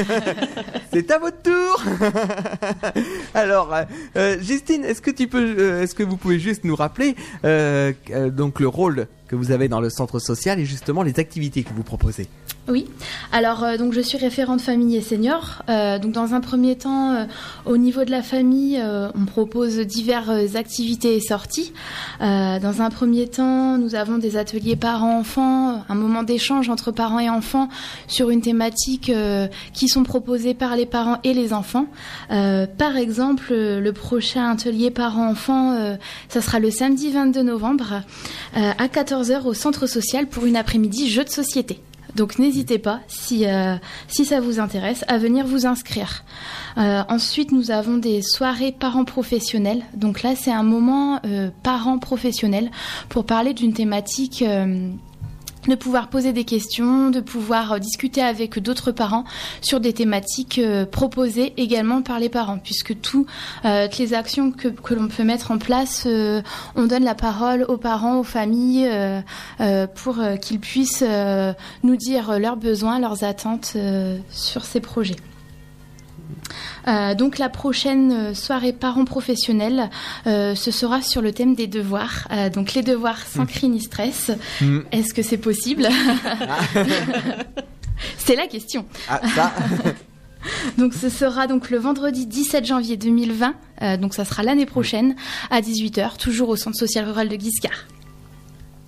[0.92, 1.82] c'est à votre tour.
[3.34, 3.74] Alors,
[4.16, 7.14] euh, Justine, est-ce que tu peux, euh, est-ce que vous pouvez juste nous rappeler
[8.32, 11.72] donc le rôle que vous avez dans le centre social et justement les activités que
[11.72, 12.28] vous proposez
[12.68, 12.86] Oui.
[13.32, 15.62] Alors, euh, donc, je suis référente famille et senior.
[15.68, 17.24] Euh, donc, dans un premier temps, euh,
[17.64, 18.82] au niveau de la famille,
[19.14, 21.72] on propose diverses activités et sorties.
[22.20, 27.28] Dans un premier temps, nous avons des ateliers parents-enfants, un moment d'échange entre parents et
[27.28, 27.68] enfants
[28.06, 29.10] sur une thématique
[29.72, 31.86] qui sont proposées par les parents et les enfants.
[32.28, 35.96] Par exemple, le prochain atelier parents-enfants,
[36.28, 38.02] ça sera le samedi 22 novembre
[38.54, 41.80] à 14h au centre social pour une après-midi jeu de société.
[42.16, 43.76] Donc n'hésitez pas, si, euh,
[44.08, 46.24] si ça vous intéresse, à venir vous inscrire.
[46.78, 49.82] Euh, ensuite, nous avons des soirées parents professionnels.
[49.94, 52.70] Donc là, c'est un moment euh, parents professionnels
[53.08, 54.44] pour parler d'une thématique...
[55.68, 59.24] de pouvoir poser des questions, de pouvoir euh, discuter avec d'autres parents
[59.60, 63.26] sur des thématiques euh, proposées également par les parents, puisque tout,
[63.64, 66.06] euh, toutes les actions que, que l'on peut mettre en place,
[66.76, 68.88] on donne la parole aux parents, aux familles,
[69.94, 71.04] pour qu'ils puissent
[71.82, 73.76] nous dire leurs besoins, leurs attentes
[74.30, 75.16] sur ces projets.
[76.88, 79.90] Euh, donc la prochaine euh, soirée parents professionnels,
[80.26, 82.28] euh, ce sera sur le thème des devoirs.
[82.30, 84.30] Euh, donc les devoirs sans cri ni stress.
[84.60, 84.80] Hmm.
[84.92, 85.88] Est-ce que c'est possible
[88.18, 88.84] C'est la question.
[89.08, 89.52] Ah, ça
[90.78, 95.14] Donc ce sera donc le vendredi 17 janvier 2020, euh, donc ça sera l'année prochaine
[95.50, 97.86] à 18h, toujours au centre social rural de Guiscard.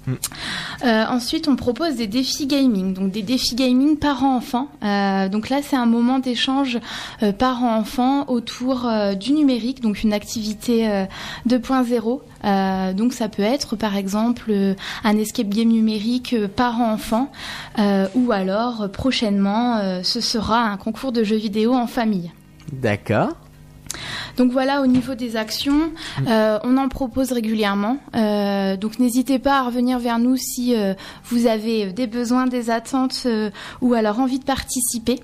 [0.09, 4.69] Euh, ensuite, on propose des défis gaming, donc des défis gaming parents-enfants.
[4.83, 6.79] Euh, donc là, c'est un moment d'échange
[7.23, 11.05] euh, parents-enfants autour euh, du numérique, donc une activité euh,
[11.49, 14.53] 2.0 Euh, donc ça peut être par exemple
[15.03, 17.33] un escape game numérique parent-enfant
[17.79, 22.31] euh, ou alors prochainement ce sera un concours de jeux vidéo en famille.
[22.73, 23.33] D'accord.
[24.37, 25.91] Donc voilà, au niveau des actions,
[26.29, 27.99] euh, on en propose régulièrement.
[28.15, 30.95] Euh, donc n'hésitez pas à revenir vers nous si euh,
[31.25, 33.27] vous avez des besoins, des attentes
[33.81, 35.21] ou alors envie de participer.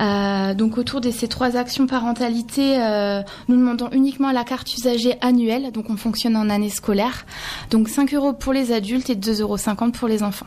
[0.00, 5.16] Euh, donc autour de ces trois actions parentalité, euh, nous demandons uniquement la carte usagée
[5.20, 7.26] annuelle, donc on fonctionne en année scolaire.
[7.70, 10.46] Donc 5 euros pour les adultes et 2,50 euros pour les enfants.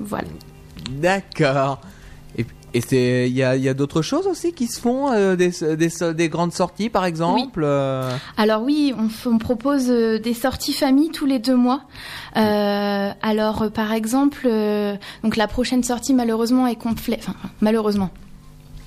[0.00, 0.28] Voilà.
[0.90, 1.80] D'accord.
[2.74, 5.36] Et, c'est, il y a, il y a d'autres choses aussi qui se font, euh,
[5.36, 7.62] des, des, des grandes sorties par exemple.
[7.64, 8.94] euh, Alors oui,
[9.26, 11.82] on, propose euh, des sorties famille tous les deux mois.
[12.34, 14.48] Alors par exemple,
[15.22, 17.26] donc la prochaine sortie malheureusement est complète.
[17.28, 18.10] Enfin malheureusement.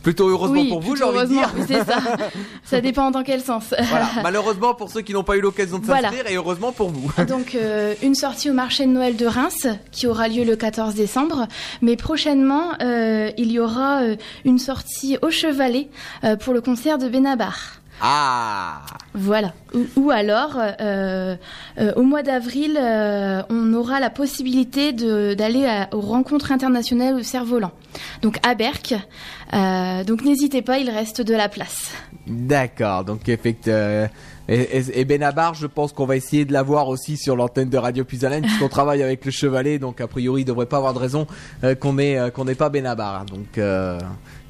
[0.06, 1.52] Plutôt heureusement Oui, pour vous, j'ai envie de dire.
[1.68, 1.98] c'est ça.
[2.64, 3.74] ça dépend dans quel sens.
[3.90, 4.06] Voilà.
[4.24, 6.10] Malheureusement pour ceux qui n'ont pas eu l'occasion de Voilà.
[6.12, 7.12] s'inscrire et heureusement pour vous.
[7.28, 10.94] Donc euh, une sortie au marché de Noël de Reims qui aura lieu le 14
[10.94, 11.48] décembre,
[11.82, 14.16] mais prochainement euh, il y aura euh,
[14.46, 15.90] une sortie au Chevalet
[16.24, 17.82] euh, pour le concert de Benabar.
[18.02, 18.82] Ah.
[19.14, 19.54] Voilà.
[19.74, 21.36] Ou, ou alors, euh,
[21.78, 27.72] euh, au mois d'avril, euh, on aura la possibilité d'aller aux rencontres internationales au cerf-volant.
[28.22, 28.94] Donc à Berck.
[30.06, 31.92] Donc n'hésitez pas, il reste de la place.
[32.28, 34.08] D'accord, donc effectivement.
[34.48, 37.78] Et, et, et Benabar, je pense qu'on va essayer de l'avoir aussi sur l'antenne de
[37.78, 41.00] Radio Puisalène, puisqu'on travaille avec le Chevalet, donc a priori il devrait pas avoir de
[41.00, 41.26] raison
[41.80, 43.26] qu'on ait qu'on n'ait pas Benabar.
[43.26, 43.60] Donc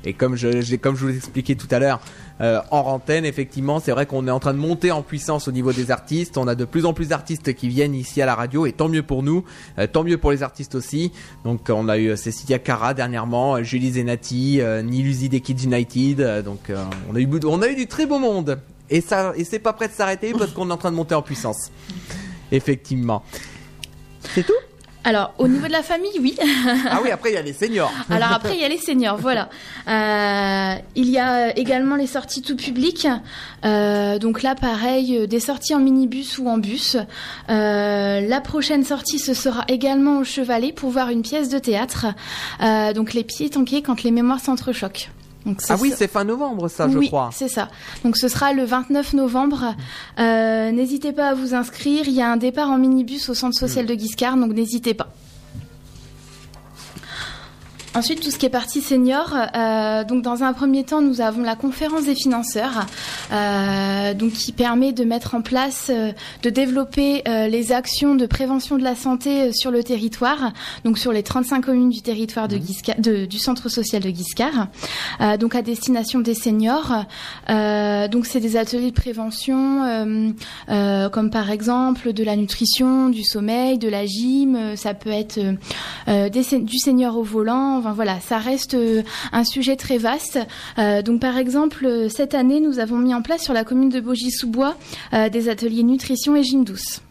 [0.06, 2.00] et comme je comme je vous l'expliquais tout à l'heure
[2.42, 5.52] euh, en antenne, effectivement, c'est vrai qu'on est en train de monter en puissance au
[5.52, 6.38] niveau des artistes.
[6.38, 8.90] On a de plus en plus d'artistes qui viennent ici à la radio, et tant
[8.90, 9.46] mieux pour nous,
[9.80, 11.12] euh, tant mieux pour les artistes aussi.
[11.44, 15.64] Donc on a eu euh, Cecilia Cara dernièrement, euh, Julie Zenati, euh, Nilusi des Kids
[15.64, 16.20] United.
[16.20, 18.60] euh, donc euh, on a eu on a eu du très beau monde.
[18.90, 19.04] Et
[19.36, 21.72] et c'est pas prêt de s'arrêter parce qu'on est en train de monter en puissance.
[22.52, 23.24] Effectivement.
[24.36, 24.54] C'est tout?
[25.06, 26.36] Alors au niveau de la famille, oui.
[26.90, 27.92] Ah oui, après il y a les seniors.
[28.10, 29.50] Alors après, il y a les seniors, voilà.
[29.88, 33.08] Euh, il y a également les sorties tout public.
[33.64, 36.98] Euh, donc là, pareil, euh, des sorties en minibus ou en bus.
[37.50, 42.08] Euh, la prochaine sortie, ce sera également au Chevalet pour voir une pièce de théâtre.
[42.64, 45.10] Euh, donc les pieds tanqués quand les mémoires s'entrechoquent.
[45.46, 47.30] Donc, Ah oui, c'est fin novembre ça, je oui, crois.
[47.34, 47.70] c'est ça.
[48.04, 49.76] Donc ce sera le 29 novembre.
[50.20, 52.08] Euh, n'hésitez pas à vous inscrire.
[52.08, 55.08] Il y a un départ en minibus au centre social de Guiscard, donc n'hésitez pas.
[57.96, 59.34] Ensuite, tout ce qui est partie senior.
[59.56, 62.86] euh, donc, dans un premier temps, nous avons la conférence des financeurs,
[63.32, 66.12] euh, donc qui permet de mettre en place, euh,
[66.44, 70.52] de développer euh, les actions de prévention de la santé euh, sur le territoire,
[70.84, 74.68] donc sur les 35 communes du territoire de Guiscard, de- du centre social de Guiscard,
[75.22, 77.06] euh, donc à destination des seniors.
[77.50, 80.32] Euh, donc, c'est des ateliers de prévention, euh,
[80.70, 84.76] euh, comme par exemple de la nutrition, du sommeil, de la gym.
[84.76, 85.40] Ça peut être
[86.08, 87.85] des du senior au volant.
[87.86, 90.40] Enfin voilà, ça reste euh, un sujet très vaste.
[90.80, 93.90] Euh, donc par exemple, euh, cette année, nous avons mis en place sur la commune
[93.90, 94.76] de Bogy-sous-Bois
[95.14, 97.02] euh, des ateliers nutrition et gym douce.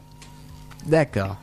[0.89, 1.37] D'accord.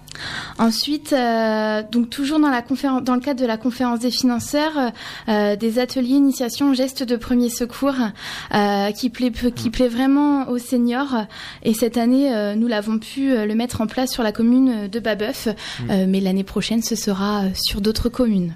[0.59, 4.91] Ensuite, euh, donc toujours dans la conférence, dans le cadre de la conférence des financeurs,
[5.29, 7.95] euh, des ateliers initiation gestes de premier secours
[8.53, 11.25] euh, qui plaît qui plaît vraiment aux seniors.
[11.63, 15.47] Et cette année, nous l'avons pu le mettre en place sur la commune de Babeuf,
[15.89, 18.53] Euh, mais l'année prochaine, ce sera sur d'autres communes.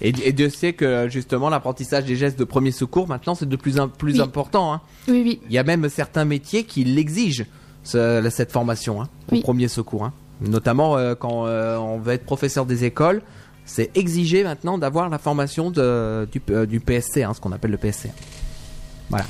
[0.00, 3.56] Et, et Dieu sait que justement l'apprentissage des gestes de premier secours maintenant c'est de
[3.56, 4.20] plus en plus Oui.
[4.20, 4.72] important.
[4.72, 4.80] Hein.
[5.08, 5.40] Oui, oui.
[5.48, 7.44] Il y a même certains métiers qui l'exigent
[7.84, 9.40] ce- cette formation hein, au Oui.
[9.40, 10.04] premier secours.
[10.04, 10.12] Hein.
[10.40, 13.22] Notamment euh, quand euh, on veut être professeur des écoles,
[13.64, 17.72] c'est exigé maintenant d'avoir la formation de, du, euh, du PSC, hein, ce qu'on appelle
[17.72, 18.10] le PSC.
[19.10, 19.24] Voilà.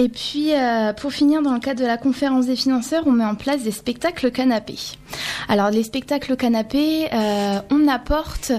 [0.00, 3.24] Et puis, euh, pour finir, dans le cadre de la conférence des financeurs, on met
[3.24, 4.96] en place des spectacles canapés.
[5.46, 8.50] Alors, les spectacles canapés, euh, on apporte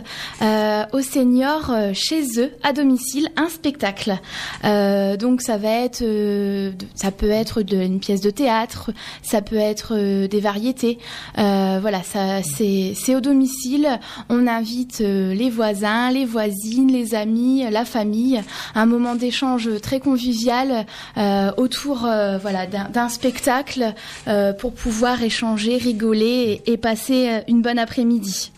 [0.44, 4.20] euh, aux seniors euh, chez eux, à domicile, un spectacle.
[4.66, 8.92] Euh, donc, ça va être, euh, ça peut être une pièce de théâtre,
[9.24, 11.00] ça peut être des variétés.
[11.38, 14.00] Voilà, c'est, au domicile.
[14.30, 18.44] On invite les voisins, les voisines, les amis, la famille,
[18.76, 20.86] un moment d'échange très convivial
[21.18, 23.94] euh, autour euh, voilà d'un d'un spectacle
[24.28, 28.52] euh, pour pouvoir échanger, rigoler et, et passer euh, une bonne après-midi.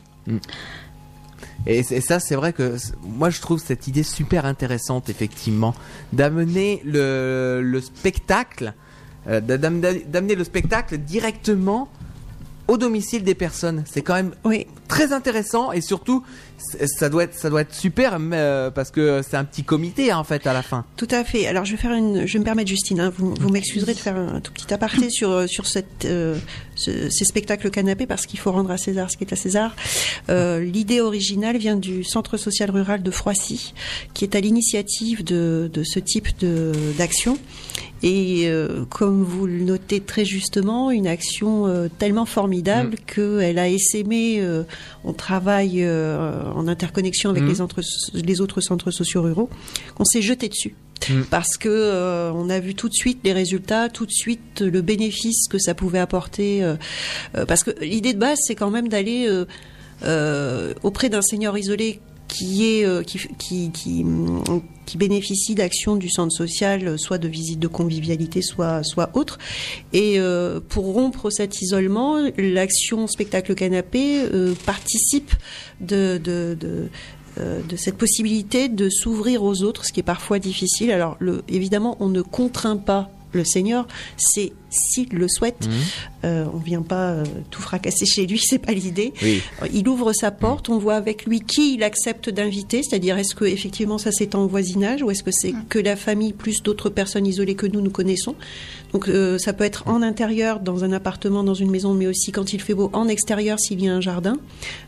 [1.65, 5.73] Et, c'est- ça, c'est vrai que moi, je trouve cette idée super intéressante, effectivement,
[6.11, 8.73] d'amener le, le spectacle,
[9.27, 11.87] euh, d'am- d'amener le spectacle directement
[12.67, 13.83] au domicile des personnes.
[13.85, 14.67] C'est quand même Oui.
[14.89, 16.23] très intéressant et surtout
[16.85, 20.11] ça doit être ça doit être super mais, euh, parce que c'est un petit comité
[20.11, 20.85] hein, en fait à la fin.
[20.98, 21.45] Tout à fait.
[21.48, 23.99] Alors je vais faire une, je vais me permettre Justine, hein, vous, vous m'excuserez de
[23.99, 26.35] faire un tout petit aparté sur euh, sur cette euh,
[26.76, 29.76] ce- ces spectacles canapés parce qu'il faut rendre à César ce qui est à César.
[30.30, 33.73] Euh, L'idée originale vient du Centre social rural de Froissy,
[34.14, 37.38] qui est à l'initiative de de ce type de d'action.
[38.06, 43.69] Et euh, comme vous le notez très justement, une action euh, tellement formidable qu'elle a
[43.69, 44.40] essaimé.
[44.41, 44.64] euh,
[45.06, 47.49] on travaille euh, en interconnexion avec Mhm.
[47.49, 47.81] les, entre-
[48.13, 49.49] les autres centres sociaux ruraux.
[49.99, 50.75] On s'est jeté dessus
[51.09, 51.25] Mhm.
[51.30, 54.81] parce que euh, on a vu tout de suite les résultats, tout de suite le
[54.81, 56.63] bénéfice que ça pouvait apporter.
[56.63, 56.75] euh,
[57.35, 59.45] euh, parce que l'idée de base, c'est quand même d'aller euh,
[60.05, 66.09] euh, auprès d'un senior isolé qui est euh, qui, qui, hum, qui bénéficie d'actions du
[66.09, 69.37] centre social, euh, soit de visites de convivialité, soit soit autre.
[69.93, 74.23] Et euh, pour rompre cet isolement, l'action spectacle canapé
[74.65, 75.31] participe
[75.81, 76.57] de, de,
[77.37, 80.91] de cette possibilité de s'ouvrir aux autres, ce qui est parfois difficile.
[80.91, 81.17] Alors,
[81.47, 83.87] évidemment, on ne contraint pas le senior,
[84.17, 85.67] c'est s'il le souhaite.
[86.23, 89.13] Euh, on vient pas euh, tout fracasser chez lui, c'est pas l'idée.
[89.21, 89.41] Oui.
[89.73, 93.45] Il ouvre sa porte, on voit avec lui qui il accepte d'inviter, c'est-à-dire est-ce que
[93.45, 97.27] effectivement ça c'est en voisinage ou est-ce que c'est que la famille plus d'autres personnes
[97.27, 98.35] isolées que nous nous connaissons.
[98.93, 102.31] Donc euh, ça peut être en intérieur dans un appartement, dans une maison, mais aussi
[102.31, 104.37] quand il fait beau en extérieur s'il y a un jardin.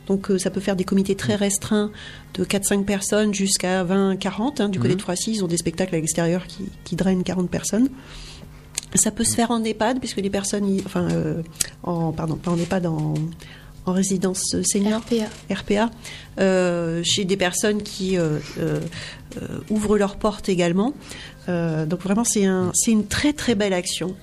[0.08, 1.92] Donc euh, ça peut faire des comités très restreints
[2.36, 4.62] de 4-5 personnes jusqu'à 20-40.
[4.62, 4.70] hein.
[4.70, 7.90] Du côté de Froissy, ils ont des spectacles à l'extérieur qui, qui drainent 40 personnes.
[8.96, 11.42] Ça peut se faire en EHPAD, puisque les personnes, y- enfin, euh,
[11.84, 13.14] en, pardon, pas en EHPAD, en,
[13.86, 15.54] en résidence senior, RPA.
[15.54, 15.92] RPA,
[16.40, 18.40] euh, chez des personnes qui euh,
[19.70, 20.94] ouvrent leurs portes également.
[21.48, 24.16] Donc vraiment, c'est un, c'est une très très belle action.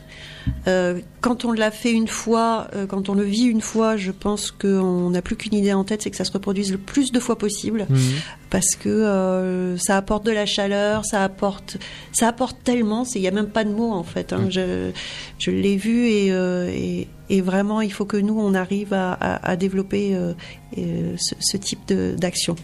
[0.66, 4.10] Euh, quand on l'a fait une fois, euh, quand on le vit une fois, je
[4.10, 7.12] pense qu'on n'a plus qu'une idée en tête, c'est que ça se reproduise le plus
[7.12, 7.86] de fois possible,
[8.50, 11.76] parce que euh, ça apporte de la chaleur, ça apporte,
[12.12, 14.32] ça apporte tellement, il n'y a même pas de mots en fait.
[14.32, 14.46] hein.
[14.50, 14.90] Je,
[15.38, 19.50] je l'ai vu et, et, et vraiment, il faut que nous, on arrive à, à-
[19.50, 20.16] à développer
[20.76, 22.56] ce, ce type d'action.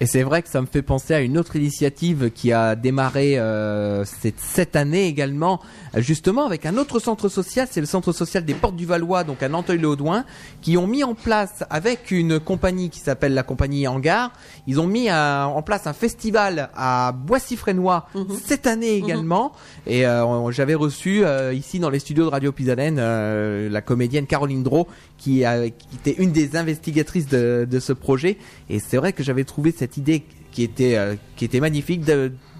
[0.00, 3.38] Et c'est vrai que ça me fait penser à une autre initiative qui a démarré
[3.38, 5.60] euh, cette, cette année également,
[5.96, 9.42] justement avec un autre centre social, c'est le centre social des Portes du Valois, donc
[9.42, 10.24] à Nanteuil-le-Haudouin,
[10.62, 14.30] qui ont mis en place avec une compagnie qui s'appelle la compagnie Hangar,
[14.68, 18.06] ils ont mis un- en place un festival à Boissy-Frénois
[18.44, 19.52] cette année également.
[19.86, 24.26] Et euh, j'avais reçu euh, ici dans les studios de Radio Pisalène euh, la comédienne
[24.26, 28.38] Caroline Drault qui, a- qui était une des investigatrices de, de ce projet.
[28.70, 32.02] Et c'est vrai que j'avais trouvé cette idée qui était, euh, qui était magnifique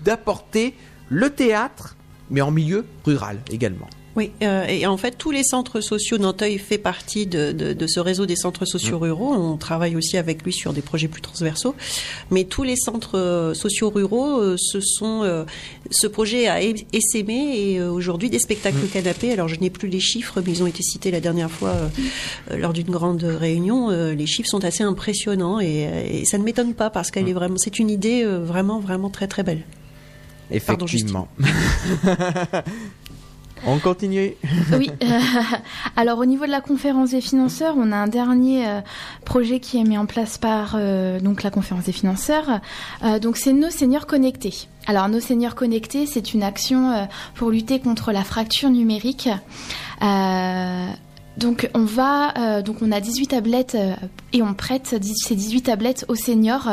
[0.04, 0.74] d'apporter
[1.08, 1.96] le théâtre,
[2.30, 3.88] mais en milieu rural également.
[4.18, 7.86] Oui, euh, et en fait, tous les centres sociaux, Nanteuil fait partie de, de, de
[7.86, 9.32] ce réseau des centres sociaux ruraux.
[9.32, 11.76] On travaille aussi avec lui sur des projets plus transversaux.
[12.32, 15.44] Mais tous les centres euh, sociaux ruraux, euh, ce sont, euh,
[15.92, 19.30] ce projet a essaimé et aujourd'hui des spectacles canapés.
[19.30, 21.74] Alors, je n'ai plus les chiffres, mais ils ont été cités la dernière fois
[22.50, 23.90] euh, lors d'une grande réunion.
[23.90, 27.56] Les chiffres sont assez impressionnants et, et ça ne m'étonne pas parce qu'elle est vraiment,
[27.56, 29.62] c'est une idée vraiment, vraiment très, très belle.
[30.66, 31.28] Pardon, Effectivement.
[33.66, 34.34] on continue.
[34.72, 34.90] Oui.
[35.02, 35.06] euh,
[35.96, 38.80] alors au niveau de la conférence des financeurs, on a un dernier euh,
[39.24, 42.60] projet qui est mis en place par euh, donc la conférence des financeurs.
[43.20, 44.68] Donc c'est nos seniors connectés.
[44.86, 49.28] Alors nos seniors connectés, c'est une action pour lutter contre la fracture numérique.
[51.38, 53.94] Euh, donc on va, euh, donc on a 18 tablettes euh,
[54.32, 56.68] et on prête 10 ces 18 tablettes aux seniors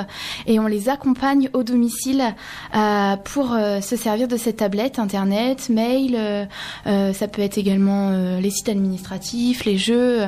[0.48, 2.24] et on les accompagne au domicile
[2.76, 6.46] euh, pour euh, se servir de ces tablettes, internet, mail, euh,
[6.88, 10.28] euh, ça peut être également euh, les sites administratifs, les jeux.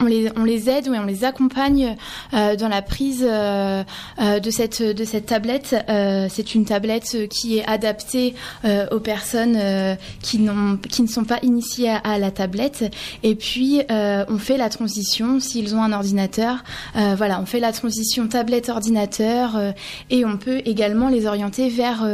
[0.00, 1.96] On les, on les aide et on les accompagne
[2.32, 3.82] euh, dans la prise euh,
[4.20, 5.74] euh, de, cette, de cette tablette.
[6.30, 8.34] C'est une tablette qui est adaptée
[8.90, 9.58] aux personnes
[10.22, 12.84] qui, n'ont, qui ne sont pas initiées à, à la tablette.
[13.22, 16.64] Et puis, on fait la transition, s'ils ont un ordinateur,
[16.94, 19.74] voilà, on fait la transition tablette-ordinateur
[20.10, 22.06] et on peut également les orienter vers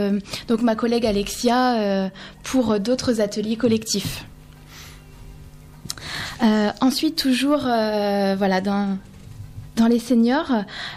[0.49, 2.11] donc ma collègue Alexia
[2.43, 4.25] pour d'autres ateliers collectifs.
[6.43, 8.99] Euh, ensuite, toujours, euh, voilà, dans
[9.77, 10.53] dans les seniors,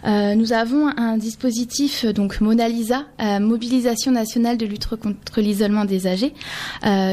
[0.06, 3.06] euh, nous avons un dispositif, donc Mona Lisa,
[3.40, 6.32] mobilisation nationale de lutte contre l'isolement des âgés,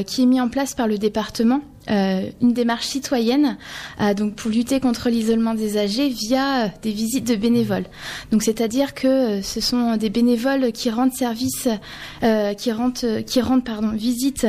[0.07, 1.63] qui est mis en place par le département.
[1.89, 3.57] une démarche citoyenne,
[4.15, 7.87] donc pour lutter contre l'isolement des âgés via des visites de bénévoles.
[8.31, 11.67] Donc c'est-à-dire que ce sont des bénévoles qui rendent service,
[12.59, 14.47] qui rendent, qui rendent pardon visite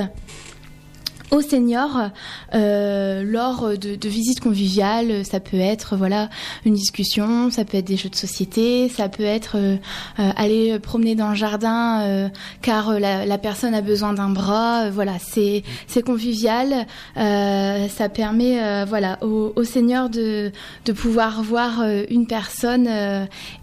[1.32, 2.10] aux seniors
[2.54, 5.26] euh, lors de, de, visites conviviales.
[5.26, 6.30] Ça peut être voilà
[6.66, 9.78] une discussion, ça peut être des jeux de société, ça peut être euh,
[10.20, 12.30] euh aller promener dans le jardin euh,
[12.62, 14.90] car la, la, personne a besoin d'un bras.
[14.90, 16.86] voilà, c'est c'est convivial.
[17.16, 20.52] ça permet voilà aux, aux, seniors de
[20.86, 22.88] de pouvoir voir une personne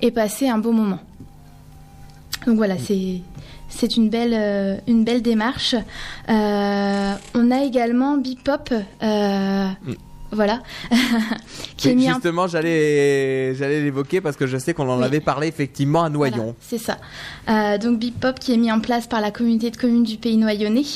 [0.01, 1.01] et passer un bon moment.
[2.47, 3.21] Donc voilà, c'est
[3.75, 5.75] c'est une belle, euh, une belle démarche.
[6.29, 8.73] Euh, on a également Bipop.
[9.03, 9.95] Euh, mm.
[10.35, 10.63] Voilà.
[11.77, 15.47] qui est mis justement, j'allais, j'allais l'évoquer parce que je sais qu'on en avait parlé
[15.47, 16.55] effectivement à Noyon.
[16.59, 16.97] c'est ça.
[17.77, 20.87] donc Bipop qui est mis en place par la communauté de communes du pays noyonnais.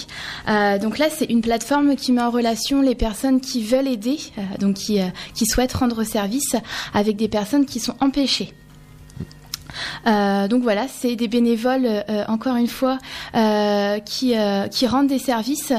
[0.81, 4.16] donc là, c'est une plateforme qui met en relation les personnes qui veulent aider,
[4.59, 5.01] donc qui,
[5.35, 6.57] qui souhaitent rendre service
[6.94, 8.55] avec des personnes qui sont empêchées.
[10.07, 12.98] Euh, donc voilà, c'est des bénévoles, euh, encore une fois,
[13.35, 14.35] euh, qui,
[14.70, 15.73] qui rendent des services.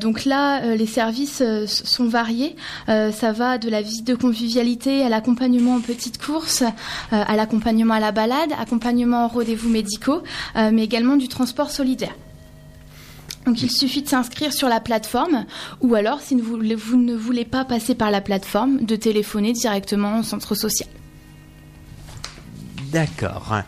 [0.00, 2.56] donc là, les services sont variés.
[2.86, 6.62] ça va de la visite de convivialité à l'accompagnement en petites courses,
[7.10, 10.22] à l'accompagnement à la balade, accompagnement en rendez-vous médicaux,
[10.54, 12.14] mais également du transport solidaire.
[13.46, 15.46] Donc il suffit de s'inscrire sur la plateforme
[15.80, 20.18] ou alors si vous, vous, ne voulez pas passer par la plateforme, de téléphoner directement
[20.18, 20.88] au centre social.
[22.92, 23.62] D'accord.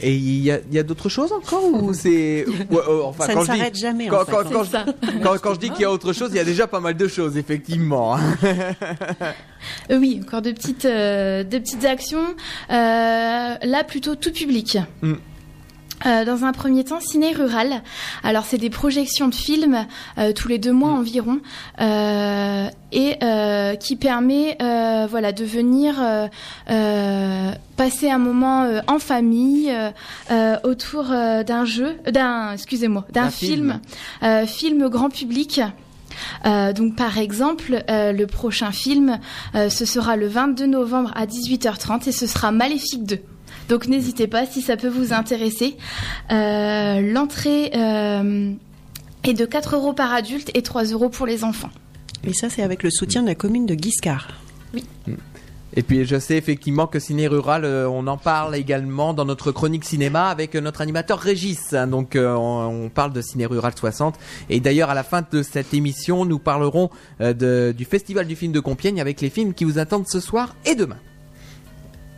[0.00, 4.24] Et il y a, d'autres choses encore ou c'est euh, ça ne s'arrête jamais quand,
[4.24, 7.08] quand, je dis qu'il y a autre chose, il y a déjà pas mal de
[7.08, 8.16] choses effectivement.
[9.90, 12.34] Euh, oui, encore de petites, euh, de petites actions.
[12.68, 14.76] là, plutôt tout public.
[15.00, 15.14] Mm.
[16.06, 17.82] Euh, dans un premier temps, ciné rural.
[18.22, 19.86] Alors c'est des projections de films
[20.18, 20.98] euh, tous les deux mois mm.
[20.98, 21.40] environ
[21.80, 23.18] euh, et
[23.80, 24.56] qui permet
[25.10, 25.96] voilà de venir
[27.76, 29.72] passer un moment en famille
[30.62, 33.80] autour d'un jeu, d'un excusez-moi, d'un film,
[34.20, 35.60] film, film grand public.
[36.44, 39.18] donc par exemple, le prochain film,
[39.54, 43.18] ce sera le 22 novembre à 18h30 et ce sera Maléfique 2.
[43.68, 45.76] Donc n'hésitez pas si ça peut vous intéresser.
[46.30, 48.52] Euh, l'entrée euh,
[49.24, 51.70] est de 4 euros par adulte et 3 euros pour les enfants.
[52.24, 54.28] Et ça, c'est avec le soutien de la commune de Guiscard.
[54.72, 54.84] Oui.
[55.76, 59.50] Et puis je sais effectivement que Ciné Rural, euh, on en parle également dans notre
[59.50, 61.74] chronique cinéma avec notre animateur Régis.
[61.88, 64.14] Donc on, parle de Ciné Rural 60.
[64.50, 68.60] Et d'ailleurs à la fin de cette émission, nous parlerons du Festival du film de
[68.60, 70.98] Compiègne avec les films qui vous attendent ce soir et demain.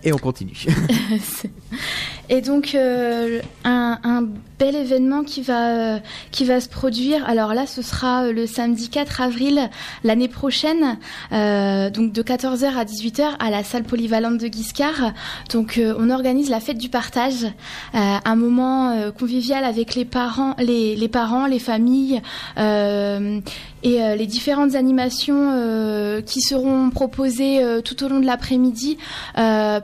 [0.07, 0.57] Et on continue.
[2.28, 4.27] et donc euh, un,
[4.59, 5.98] bel événement qui va euh,
[6.31, 7.28] qui va se produire.
[7.28, 9.69] Alors là, ce sera euh, le samedi 4 avril
[10.03, 10.98] l'année prochaine,
[11.31, 15.12] donc de 14h à 18h à la salle polyvalente de Guiscard.
[15.53, 17.47] Donc on organise la fête du partage,
[17.93, 22.23] un moment convivial avec les parents, les parents, les familles
[22.57, 28.97] et les différentes animations qui seront proposées tout au long de l'après-midi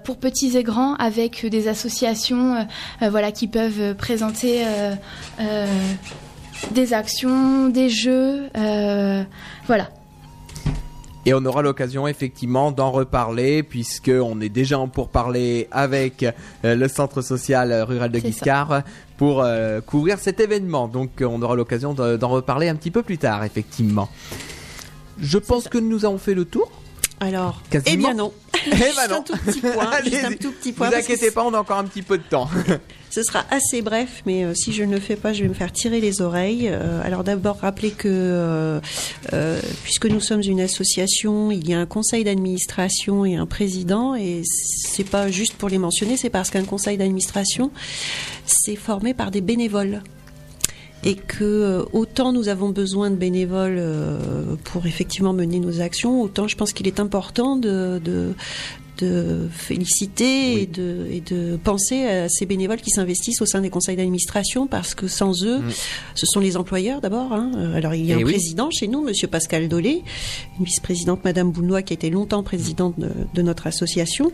[0.05, 2.32] pour petits et grands avec des associations
[3.01, 4.95] voilà qui peuvent présenter euh,
[5.41, 5.67] euh,
[6.73, 9.23] des actions, des jeux, euh,
[9.67, 9.91] voilà.
[11.25, 16.27] Et on aura l'occasion effectivement d'en reparler puisque on est déjà en pourparler avec
[16.65, 18.83] le centre social rural de Guiscard
[19.19, 19.47] pour
[19.87, 20.89] couvrir cet événement.
[20.89, 24.09] Donc on aura l'occasion d'en reparler un petit peu plus tard effectivement.
[25.21, 26.82] Je pense que nous avons fait le tour.
[27.23, 28.33] Alors, eh bien non.
[28.67, 29.17] Eh ben non.
[29.17, 29.91] un tout petit point.
[30.25, 30.89] un tout petit point.
[30.89, 32.49] Vous inquiétez pas, on a encore un petit peu de temps.
[33.11, 35.55] Ce sera assez bref, mais euh, si je ne le fais pas, je vais me
[35.55, 36.69] faire tirer les oreilles.
[36.71, 38.81] Euh, alors d'abord, rappeler que
[39.33, 44.15] euh, puisque nous sommes une association, il y a un conseil d'administration et un président,
[44.15, 47.71] et c'est pas juste pour les mentionner, c'est parce qu'un conseil d'administration,
[48.47, 50.03] c'est formé par des bénévoles
[51.05, 53.83] et que autant nous avons besoin de bénévoles
[54.65, 58.35] pour effectivement mener nos actions, autant je pense qu'il est important de, de
[59.51, 63.97] féliciter et, de, et de penser à ces bénévoles qui s'investissent au sein des conseils
[63.97, 65.71] d'administration parce que sans eux, mm.
[66.15, 67.33] ce sont les employeurs d'abord.
[67.33, 67.51] Hein.
[67.75, 70.03] Alors il y a eh un président chez nous, Monsieur Pascal Dolé,
[70.59, 74.33] une vice-présidente Madame Bounois qui a été longtemps présidente de, notre association.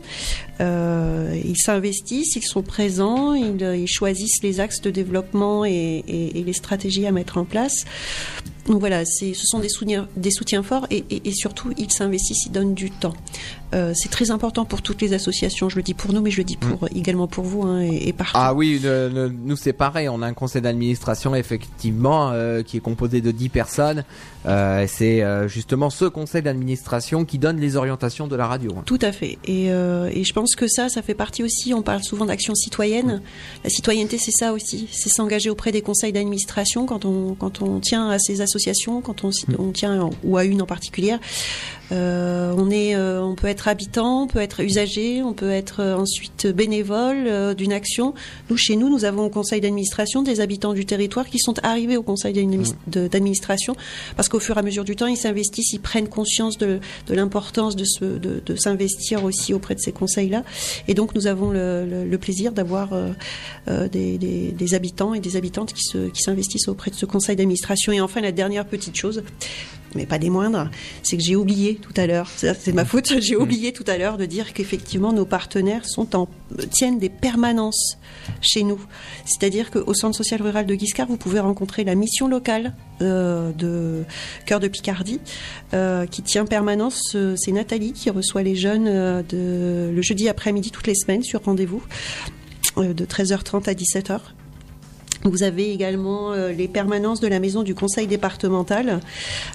[0.61, 6.53] Euh, ils s'investissent, ils sont présents, ils, choisissent les axes de développement et, et, les
[6.53, 7.85] stratégies à mettre en place.
[8.67, 12.53] Donc voilà, ce sont des soutiens, des soutiens forts et, et surtout ils s'investissent, ils
[12.53, 13.15] donnent du temps.
[13.75, 15.69] Euh, c'est très important pour toutes les associations.
[15.69, 18.09] Je le dis pour nous, mais je le dis pour également pour vous hein, et,
[18.09, 18.33] et partout.
[18.35, 22.79] Ah oui, le- le- nous c'est pareil, on a un conseil d'administration effectivement euh, qui
[22.79, 24.05] est composé de 10 personnes.
[24.47, 28.73] Euh, c'est justement ce conseil d'administration qui donne les orientations de la radio.
[28.79, 28.83] hein.
[28.87, 29.37] Tout à fait.
[29.45, 31.75] Et, et je pense que ça, ça fait partie aussi.
[31.75, 33.21] On parle souvent d'action citoyenne.
[33.65, 34.89] La citoyenneté, c'est ça aussi.
[34.93, 39.25] C'est s'engager auprès des conseils d'administration quand on quand on tient à ces associations, quand
[39.25, 41.17] on, on tient ou à une en particulier.
[41.91, 45.81] Euh, on est, euh, on peut être habitant, on peut être usager, on peut être
[45.81, 48.13] euh, ensuite bénévole euh, d'une action.
[48.51, 51.97] Nous, chez nous, nous avons au conseil d'administration des habitants du territoire qui sont arrivés
[51.97, 52.35] au conseil
[52.87, 53.75] d'administration
[54.17, 57.15] parce qu'au fur et à mesure du temps, ils s'investissent, ils prennent conscience de, de
[57.15, 60.43] l'importance de, se, de, de s'investir aussi auprès de ces conseils-là.
[60.89, 65.21] Et donc, nous avons le, le- le plaisir d'avoir euh, des, des- des habitants et
[65.21, 67.93] des habitantes qui s'investissent auprès de ce conseil d'administration.
[67.93, 69.23] Et enfin, la dernière petite chose,
[69.95, 70.71] mais pas des moindres,
[71.03, 74.19] c'est que j'ai oublié tout à l'heure, c'est ma faute, j'ai oublié tout à l'heure
[74.19, 76.29] de dire qu'effectivement nos partenaires sont en,
[76.71, 77.99] tiennent des permanences
[78.41, 78.81] chez nous.
[79.25, 84.05] C'est-à-dire qu'au centre social rural de Guiscard, vous pouvez rencontrer la mission locale euh, de
[84.47, 85.21] Cœur de Picardie
[85.75, 87.13] euh, qui tient permanence.
[87.15, 91.23] euh, C'est Nathalie qui reçoit les jeunes euh, de, le jeudi après-midi toutes les semaines
[91.23, 91.83] sur rendez-vous
[92.77, 94.21] de 13h30 à 17h.
[95.25, 99.01] Vous avez également euh, les permanences de la maison du conseil départemental.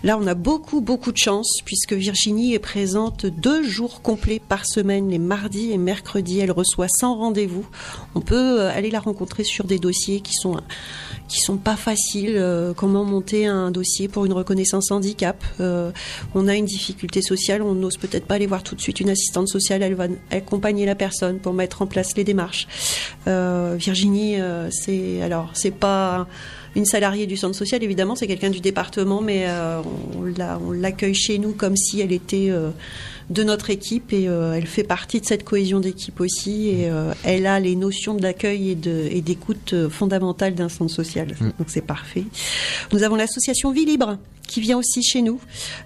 [0.03, 4.65] Là, on a beaucoup, beaucoup de chance puisque Virginie est présente deux jours complets par
[4.65, 6.39] semaine, les mardis et mercredis.
[6.39, 7.65] Elle reçoit 100 rendez-vous.
[8.13, 10.57] On peut euh, aller la rencontrer sur des dossiers qui sont
[11.29, 12.35] qui sont pas faciles.
[12.35, 15.43] euh, comment monter un dossier pour une reconnaissance handicap?
[16.35, 19.09] On a une difficulté sociale, on n'ose peut-être pas aller voir tout de suite une
[19.09, 19.81] assistante sociale.
[19.81, 22.67] Elle va accompagner la personne pour mettre en place les démarches.
[23.25, 24.37] Virginie,
[24.71, 26.27] c'est alors c'est pas
[26.75, 29.79] une salariée du centre social, évidemment, c'est quelqu'un du département, mais euh,
[30.17, 32.71] on l'a- on l'accueille chez nous comme si elle était euh,
[33.29, 37.13] de notre équipe et euh, elle fait partie de cette cohésion d'équipe aussi et euh,
[37.23, 41.27] elle a les notions de l'accueil et d'écoute fondamentales d'un centre social.
[41.39, 42.23] Donc c'est parfait.
[42.91, 44.17] Nous avons l'association Vie Libre
[44.47, 45.39] qui vient aussi chez nous,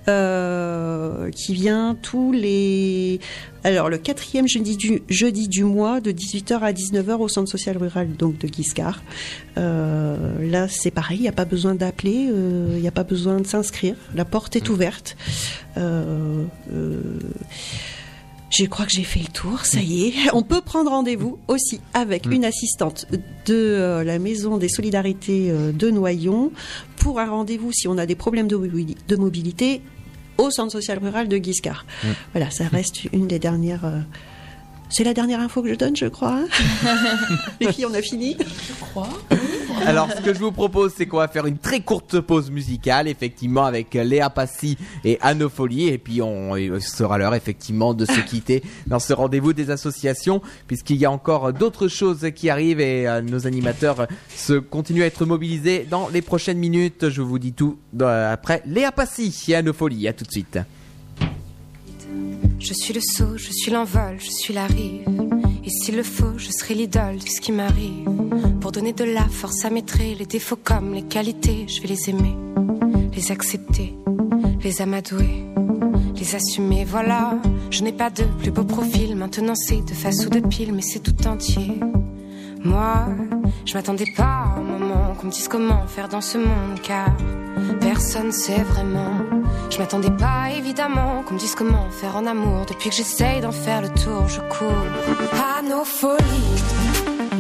[0.08, 3.20] euh, qui vient tous les
[3.64, 7.78] alors le quatrième jeudi du, jeudi du mois de 18h à 19h au centre social
[7.78, 9.02] rural donc de Guiscard.
[9.58, 13.04] Euh, là c'est pareil, il n'y a pas besoin d'appeler, euh, il n'y a pas
[13.04, 15.18] besoin de s'inscrire, la porte est ouverte.
[18.48, 20.14] Euh, euh, je crois que j'ai fait le tour, ça y est.
[20.34, 25.72] On peut prendre rendez-vous aussi avec une assistante de euh, la Maison des Solidarités euh,
[25.72, 26.52] de Noyon
[26.98, 29.82] pour un rendez-vous si on a des problèmes de, mobili- de mobilité
[30.38, 31.86] au centre social rural de Guiscard.
[32.34, 33.86] Voilà, ça reste une des dernières.
[34.88, 36.40] Euh, C'est la dernière info que je donne, je crois.
[37.62, 38.38] Les filles, on a fini.
[38.40, 39.10] Je crois.
[39.86, 43.08] Alors, ce que je vous propose, c'est qu'on va faire une très courte pause musicale,
[43.08, 45.88] effectivement, avec Léa Passy et Anne Folie.
[45.88, 50.42] Et puis, on il sera l'heure, effectivement, de se quitter dans ce rendez-vous des associations,
[50.68, 55.06] puisqu'il y a encore d'autres choses qui arrivent et euh, nos animateurs se continuent à
[55.06, 57.10] être mobilisés dans les prochaines minutes.
[57.10, 60.08] Je vous dis tout euh, après Léa Passy et Anne Folie.
[60.08, 60.60] À tout de suite.
[62.60, 65.06] Je suis le saut, je suis l'envol, je suis la rive.
[65.64, 68.10] Et s'il le faut, je serai l'idole de ce qui m'arrive.
[68.60, 71.88] Pour donner de la force à mes traits, les défauts comme les qualités, je vais
[71.88, 72.36] les aimer,
[73.16, 73.94] les accepter,
[74.64, 75.46] les amadouer,
[76.16, 76.84] les assumer.
[76.84, 77.40] Voilà,
[77.70, 80.82] je n'ai pas de plus beau profil, maintenant c'est de face ou de pile, mais
[80.82, 81.80] c'est tout entier.
[82.64, 83.08] Moi,
[83.66, 87.16] je m'attendais pas à un moment qu'on me dise comment faire dans ce monde, car
[87.80, 89.37] personne sait vraiment.
[89.78, 92.66] Je m'attendais pas évidemment qu'on me dise comment faire en amour.
[92.66, 94.72] Depuis que j'essaye d'en faire le tour, je cours
[95.36, 96.64] à nos folies,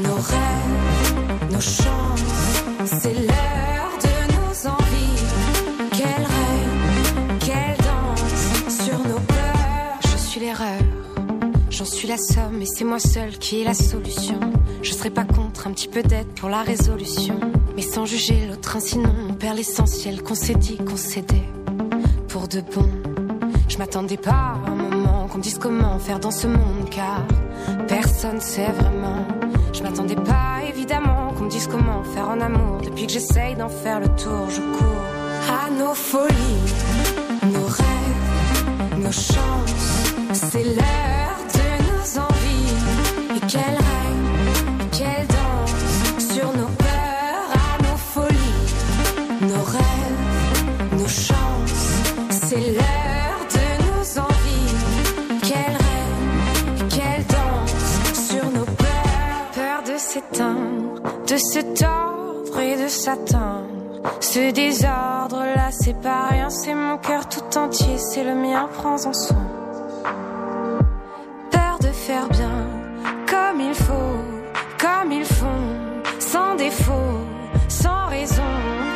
[0.03, 2.21] nos rêves, nos chances.
[3.01, 5.23] C'est l'heure de nos envies.
[5.93, 9.99] Quel rêve, quelle danse sur nos peurs.
[10.03, 10.81] Je suis l'erreur.
[11.71, 14.39] J'en suis la somme et c'est moi seule qui ai la solution.
[14.83, 17.39] Je serai pas contre un petit peu d'aide pour la résolution.
[17.75, 21.56] Mais sans juger l'autre, hein, sinon on perd l'essentiel qu'on s'est dit, qu'on s'aidait.
[22.37, 22.87] De bon,
[23.67, 27.25] je m'attendais pas à un moment qu'on me dise comment faire dans ce monde, car
[27.87, 29.25] personne sait vraiment.
[29.73, 32.79] Je m'attendais pas évidemment qu'on me dise comment faire en amour.
[32.83, 35.03] Depuis que j'essaye d'en faire le tour, je cours
[35.65, 36.73] à nos folies,
[37.51, 40.13] nos rêves, nos chances.
[40.33, 43.35] C'est l'heure de nos envies.
[43.35, 43.86] Et quel
[61.27, 63.67] de se tordre et de s'atteindre.
[64.21, 69.11] Ce désordre là, c'est pas rien, c'est mon cœur tout entier, c'est le mien, prends-en
[69.11, 69.45] soin.
[71.51, 72.59] Peur de faire bien,
[73.29, 74.17] comme il faut,
[74.79, 75.65] comme ils font,
[76.19, 77.19] sans défaut,
[77.67, 78.53] sans raison,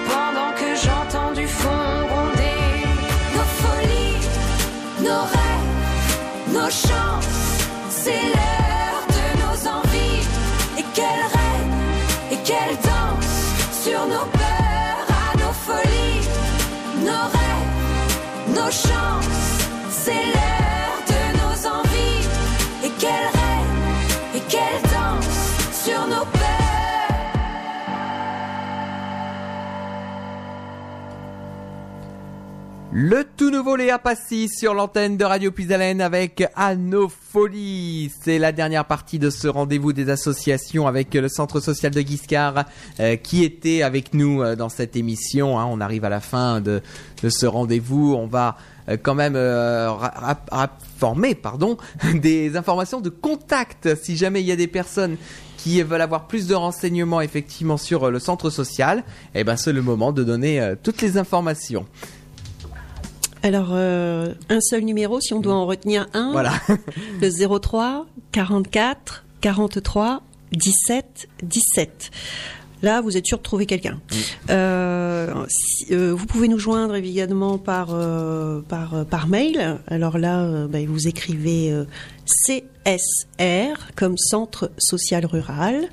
[0.08, 2.60] pendant que j'entends du fond gronder
[3.36, 4.26] nos folies,
[5.02, 8.51] nos rêves, nos chances, c'est
[18.72, 19.31] rêves,
[32.94, 38.12] Le tout nouveau Léa Passy sur l'antenne de Radio Puisalène avec Anofolie.
[38.22, 42.66] C'est la dernière partie de ce rendez-vous des associations avec le Centre Social de Guiscard
[43.00, 45.58] euh, qui était avec nous euh, dans cette émission.
[45.58, 45.70] hein.
[45.72, 46.82] On arrive à la fin de,
[47.26, 48.14] ce rendez-vous.
[48.14, 48.58] On va
[48.90, 49.90] euh, quand même euh,
[50.98, 51.78] former pardon,
[52.14, 55.16] des informations de contact si jamais il y a des personnes
[55.56, 59.06] qui veulent avoir plus de renseignements effectivement sur le centre social.
[59.34, 61.86] Eh ben c'est le moment de donner toutes les informations.
[63.44, 66.32] Alors, euh, un seul numéro, si on doit en retenir un.
[66.32, 66.54] Voilà.
[67.22, 72.12] Le 03 44 43 17 17.
[72.84, 74.00] Là, vous êtes sûr de trouver quelqu'un.
[74.50, 79.78] Euh, si- euh, vous pouvez nous joindre évidemment par euh, par euh, par mail.
[79.88, 81.86] Alors là, ben, vous écrivez euh,
[82.26, 85.90] CSR comme Centre Social Rural.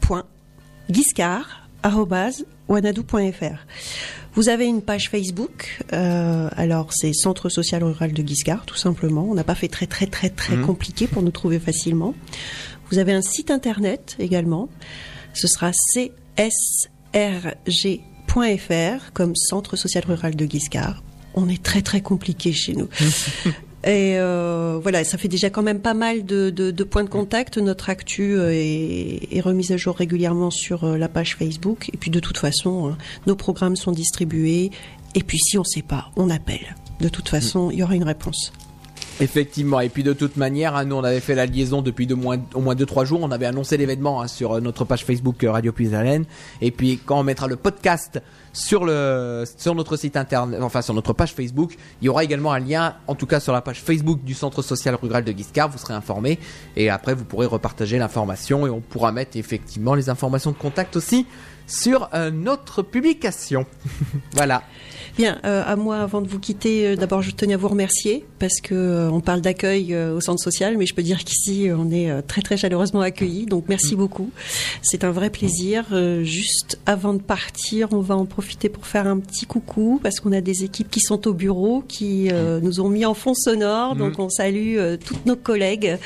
[0.00, 0.24] Point.
[4.34, 5.80] Vous avez une page Facebook.
[5.92, 9.26] euh, alors c'est Centre Social Rural de Guiscard, tout simplement.
[9.30, 10.66] On n'a pas fait très très très très Mhm.
[10.66, 12.14] compliqué pour nous trouver facilement.
[12.90, 14.68] Vous avez un site internet également.
[15.34, 15.70] Ce sera
[17.14, 21.02] csrg.fr comme Centre Social Rural de Guiscard.
[21.34, 22.88] On est très très compliqué chez nous.
[23.86, 27.10] Et euh, voilà, ça fait déjà quand même pas mal de, de- de points de
[27.10, 27.58] contact.
[27.58, 31.90] Notre actu euh, est, est remise à jour régulièrement sur euh, la page Facebook.
[31.92, 34.70] Et puis de toute façon, hein, nos programmes sont distribués.
[35.14, 36.74] Et puis si on ne sait pas, on appelle.
[37.00, 38.52] De toute façon, il y aura une réponse.
[39.20, 42.16] Effectivement, et puis de toute manière, hein, nous on avait fait la liaison depuis au
[42.16, 45.72] moins 2-3 jours, on avait annoncé l'événement hein, sur euh, notre page Facebook euh, Radio
[45.72, 46.24] Puisalène,
[46.60, 48.20] et puis quand on mettra le podcast
[48.52, 52.96] sur notre site internet, enfin sur notre page Facebook, il y aura également un lien,
[53.06, 55.94] en tout cas sur la page Facebook du Centre Social Rural de Guiscard, vous serez
[55.94, 56.40] informé,
[56.74, 60.96] et après vous pourrez repartager l'information, et on pourra mettre effectivement les informations de contact
[60.96, 61.26] aussi
[61.68, 63.64] sur euh, notre publication.
[64.32, 64.64] voilà.
[65.16, 68.24] Bien, euh, à moi, avant de vous quitter, euh, d'abord je tenais à vous remercier
[68.40, 71.68] parce que euh, on parle d'accueil euh, au centre social, mais je peux dire qu'ici
[71.76, 73.46] on est euh, très très chaleureusement accueillis.
[73.46, 74.30] Donc merci beaucoup.
[74.82, 75.84] C'est un vrai plaisir.
[75.92, 80.18] Euh, juste avant de partir, on va en profiter pour faire un petit coucou parce
[80.18, 83.34] qu'on a des équipes qui sont au bureau, qui euh, nous ont mis en fond
[83.34, 83.94] sonore.
[83.94, 85.96] Donc on salue euh, toutes nos collègues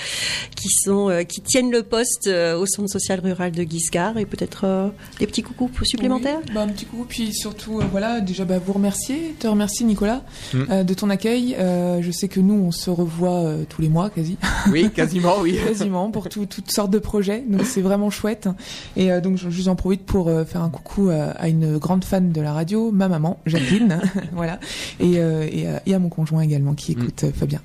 [0.54, 4.26] qui sont euh, qui tiennent le poste euh, au centre social rural de Guiscard et
[4.26, 6.40] peut-être euh, des petits coucous supplémentaires?
[6.48, 8.97] Oui, bah, un petit coup, puis surtout, euh, voilà, déjà bah, vous remercier,
[9.38, 10.22] te remercier Nicolas
[10.54, 10.62] Mm.
[10.70, 11.54] euh, de ton accueil.
[11.58, 14.36] Euh, je sais que nous, on se revoit euh, tous les mois quasi.
[14.70, 15.58] Oui, quasiment, oui.
[15.66, 17.44] quasiment pour tout- toutes sortes de projets.
[17.48, 18.48] Donc c'est vraiment chouette.
[18.96, 21.48] Et euh, donc je, je vous en profite pour euh, faire un coucou euh, à
[21.48, 24.00] une grande fan de la radio, ma maman Jacqueline,
[24.32, 24.58] voilà,
[25.00, 27.60] et, euh, et, euh, et à mon conjoint également qui écoute euh, Fabien.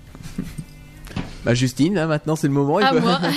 [1.45, 2.77] Bah Justine, là, maintenant c'est le moment.
[2.77, 3.19] À moi.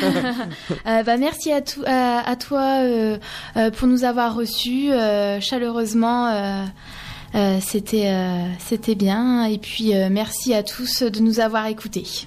[0.86, 3.18] Euh, bah, merci à, tout- à, à toi euh,
[3.56, 6.28] euh, pour nous avoir reçus euh, chaleureusement.
[7.36, 12.26] Euh, c'était euh, c'était bien et puis euh, merci à tous de nous avoir écoutés.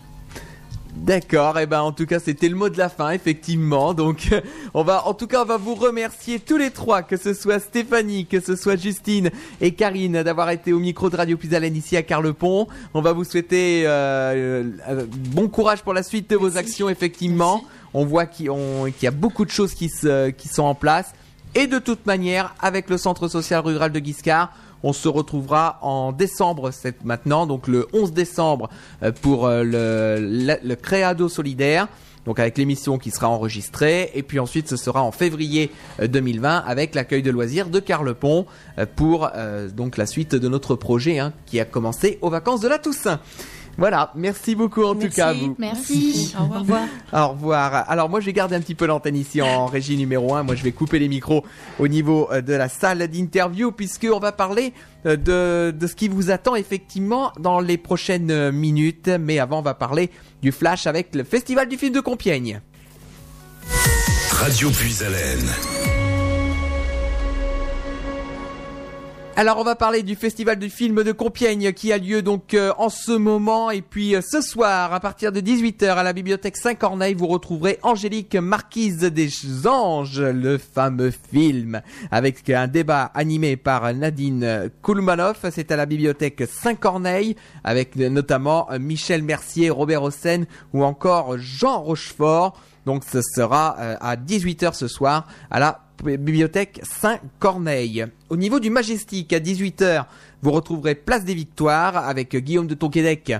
[0.95, 3.93] D'accord, et ben en tout cas c'était le mot de la fin effectivement.
[3.93, 4.29] Donc
[4.73, 7.59] on va en tout cas on va vous remercier tous les trois, que ce soit
[7.59, 9.29] Stéphanie, que ce soit Justine
[9.61, 12.67] et Karine d'avoir été au micro de Radio Puisalène ici à Carlepont.
[12.93, 17.63] On va vous souhaiter euh, euh, bon courage pour la suite de vos actions effectivement.
[17.93, 18.51] On voit qu'il
[19.01, 21.13] y, a beaucoup de choses qui, se, qui sont en place.
[21.55, 24.53] Et de toute manière, avec le Centre Social Rural de Guiscard,
[24.83, 26.71] on se retrouvera en décembre
[27.03, 28.69] maintenant, donc le 11 décembre
[29.03, 31.87] euh, pour euh, le, Créado solidaire.
[32.25, 36.57] Donc avec l'émission qui sera enregistrée et puis ensuite ce sera en février euh, 2020
[36.57, 38.45] avec l'accueil de loisirs de Carlepont
[38.77, 42.61] euh, pour euh, donc la suite de notre projet hein, qui a commencé aux vacances
[42.61, 43.19] de la Toussaint.
[43.79, 45.55] Voilà, merci beaucoup en tout cas à vous.
[45.57, 46.35] Merci.
[46.37, 46.87] Au revoir.
[47.13, 47.89] Au revoir.
[47.89, 50.43] Alors moi je vais garder un petit peu l'antenne ici en régie numéro 1.
[50.43, 51.45] Moi je vais couper les micros
[51.79, 54.73] au niveau euh, de la salle d'interview puisqu'on va parler
[55.05, 59.07] euh, de, de ce qui vous attend effectivement dans les prochaines euh, minutes.
[59.07, 60.09] Mais avant on va parler
[60.41, 62.59] du flash avec le Festival du film de Compiègne.
[64.31, 65.78] Radio Puisalène.
[69.39, 72.73] Alors on va parler du festival du film de Compiègne qui a lieu donc euh,
[72.77, 76.57] en ce moment et puis euh, ce soir à partir de 18h à la bibliothèque
[76.57, 79.29] Saint-Corneille vous retrouverez Angélique Marquise des
[79.65, 86.43] Anges, le fameux film avec un débat animé par Nadine Koulmanoff, c'est à la bibliothèque
[86.45, 90.43] Saint-Corneille avec notamment euh, Michel Mercier, Robert Hossein
[90.73, 92.59] ou encore Jean Rochefort.
[92.85, 98.05] Donc ce sera à 18h ce soir à la bibliothèque Saint-Corneille.
[98.29, 100.05] Au niveau du Majestic, à 18h,
[100.41, 103.33] vous retrouverez Place des Victoires avec Guillaume de Tonquédec,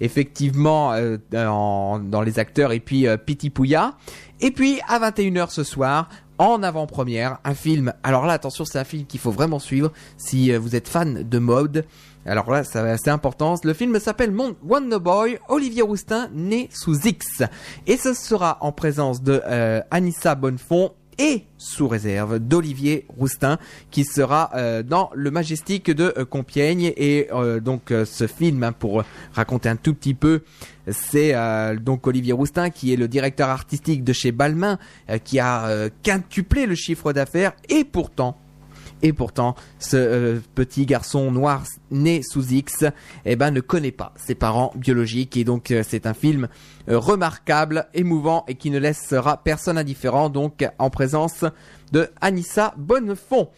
[0.00, 3.96] effectivement euh, dans, les acteurs, et puis euh, Piti Pouya.
[4.40, 6.08] Et puis à 21h ce soir,
[6.38, 7.92] en avant-première, un film.
[8.02, 11.22] Alors là, attention, c'est un film qu'il faut vraiment suivre si euh, vous êtes fan
[11.22, 11.84] de mode.
[12.26, 13.54] Alors là, c'est important.
[13.62, 17.42] Le film s'appelle Mon- Wonder Boy, Olivier Roustin, né sous X.
[17.86, 23.58] Et ce sera en présence de euh, Anissa Bonnefond et sous réserve d'Olivier Roustin
[23.90, 26.92] qui sera euh, dans le Majestic de euh, Compiègne.
[26.96, 30.42] Et euh, donc ce film hein, pour raconter un tout petit peu
[30.86, 31.34] c'est
[31.80, 34.78] donc Olivier Roustin qui est le directeur artistique de chez Balmain
[35.24, 37.52] qui a quintuplé le chiffre d'affaires.
[37.70, 38.36] Et pourtant
[39.04, 42.86] et pourtant, ce euh, petit garçon noir né sous X,
[43.26, 45.36] eh ben, ne connaît pas ses parents biologiques.
[45.36, 46.48] Et donc, euh, c'est un film
[46.88, 50.30] euh, remarquable, émouvant et qui ne laissera personne indifférent.
[50.30, 51.44] Donc, en présence
[51.92, 53.50] de Anissa Bonnefond.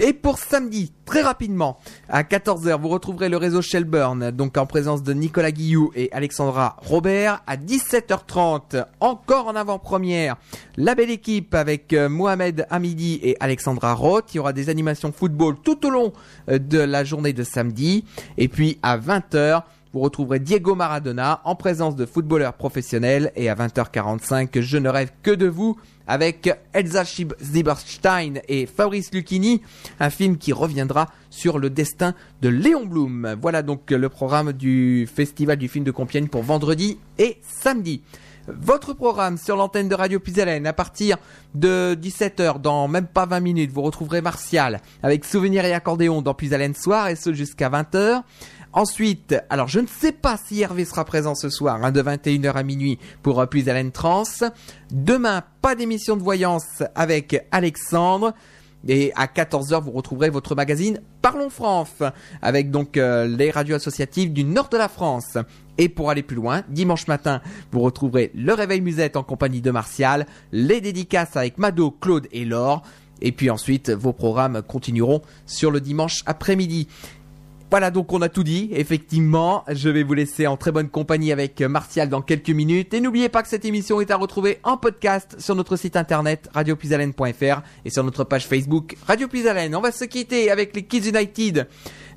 [0.00, 5.02] Et pour samedi, très rapidement, à 14h, vous retrouverez le réseau Shelburne, donc en présence
[5.02, 7.42] de Nicolas Guillou et Alexandra Robert.
[7.48, 10.36] À 17h30, encore en avant-première,
[10.76, 14.32] la belle équipe avec euh, Mohamed Hamidi et Alexandra Roth.
[14.34, 16.12] Il y aura des animations football tout au long
[16.48, 18.04] euh, de la journée de samedi.
[18.36, 19.62] Et puis à 20h,
[19.92, 23.32] vous retrouverez Diego Maradona en présence de footballeurs professionnels.
[23.36, 29.62] Et à 20h45, je ne rêve que de vous avec Elsa Zieberstein et Fabrice Lucchini,
[30.00, 33.36] un film qui reviendra sur le destin de Léon Blum.
[33.40, 38.02] Voilà donc le programme du Festival du film de Compiègne pour vendredi et samedi.
[38.48, 41.18] Votre programme sur l'antenne de Radio Puisalène à partir
[41.54, 46.32] de 17h dans même pas 20 minutes, vous retrouverez Martial avec Souvenirs et accordéon dans
[46.32, 48.22] Puisalène Soir et ce jusqu'à 20h.
[48.72, 52.52] Ensuite, alors je ne sais pas si Hervé sera présent ce soir, hein, de 21h
[52.52, 54.24] à minuit pour euh, Puisalène Trans.
[54.90, 58.34] Demain, pas d'émission de voyance avec Alexandre.
[58.86, 62.02] Et à 14h, vous retrouverez votre magazine Parlons France,
[62.42, 65.36] avec donc euh, les radios associatives du nord de la France.
[65.78, 67.40] Et pour aller plus loin, dimanche matin,
[67.72, 72.44] vous retrouverez le réveil musette en compagnie de Martial, les dédicaces avec Mado, Claude et
[72.44, 72.82] Laure.
[73.20, 76.86] Et puis ensuite, vos programmes continueront sur le dimanche après-midi.
[77.70, 78.70] Voilà, donc on a tout dit.
[78.72, 82.94] Effectivement, je vais vous laisser en très bonne compagnie avec Martial dans quelques minutes.
[82.94, 86.48] Et n'oubliez pas que cette émission est à retrouver en podcast sur notre site internet
[86.54, 89.76] radiopuisalène.fr et sur notre page Facebook Radio Puisalène.
[89.76, 91.68] On va se quitter avec les Kids United.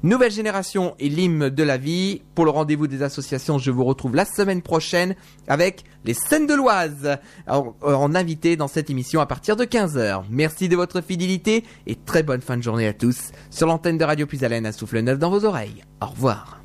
[0.03, 2.21] Nouvelle génération et l'hymne de la vie.
[2.33, 5.15] Pour le rendez-vous des associations, je vous retrouve la semaine prochaine
[5.47, 10.23] avec les scènes de l'Oise en, en invité dans cette émission à partir de 15h.
[10.29, 14.03] Merci de votre fidélité et très bonne fin de journée à tous sur l'antenne de
[14.03, 15.83] Radio Puisalène à souffle neuf dans vos oreilles.
[16.01, 16.61] Au revoir.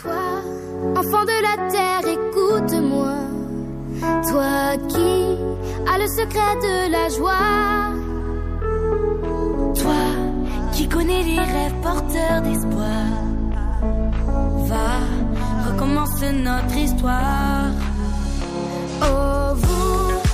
[0.00, 0.12] Toi,
[0.96, 3.14] enfant de la terre, écoute-moi.
[4.28, 5.36] Toi qui
[5.88, 8.06] as le secret de la joie.
[11.06, 13.06] Les rêves porteurs d'espoir.
[14.66, 14.98] Va,
[15.70, 17.70] recommence notre histoire.
[19.02, 20.25] Oh, vous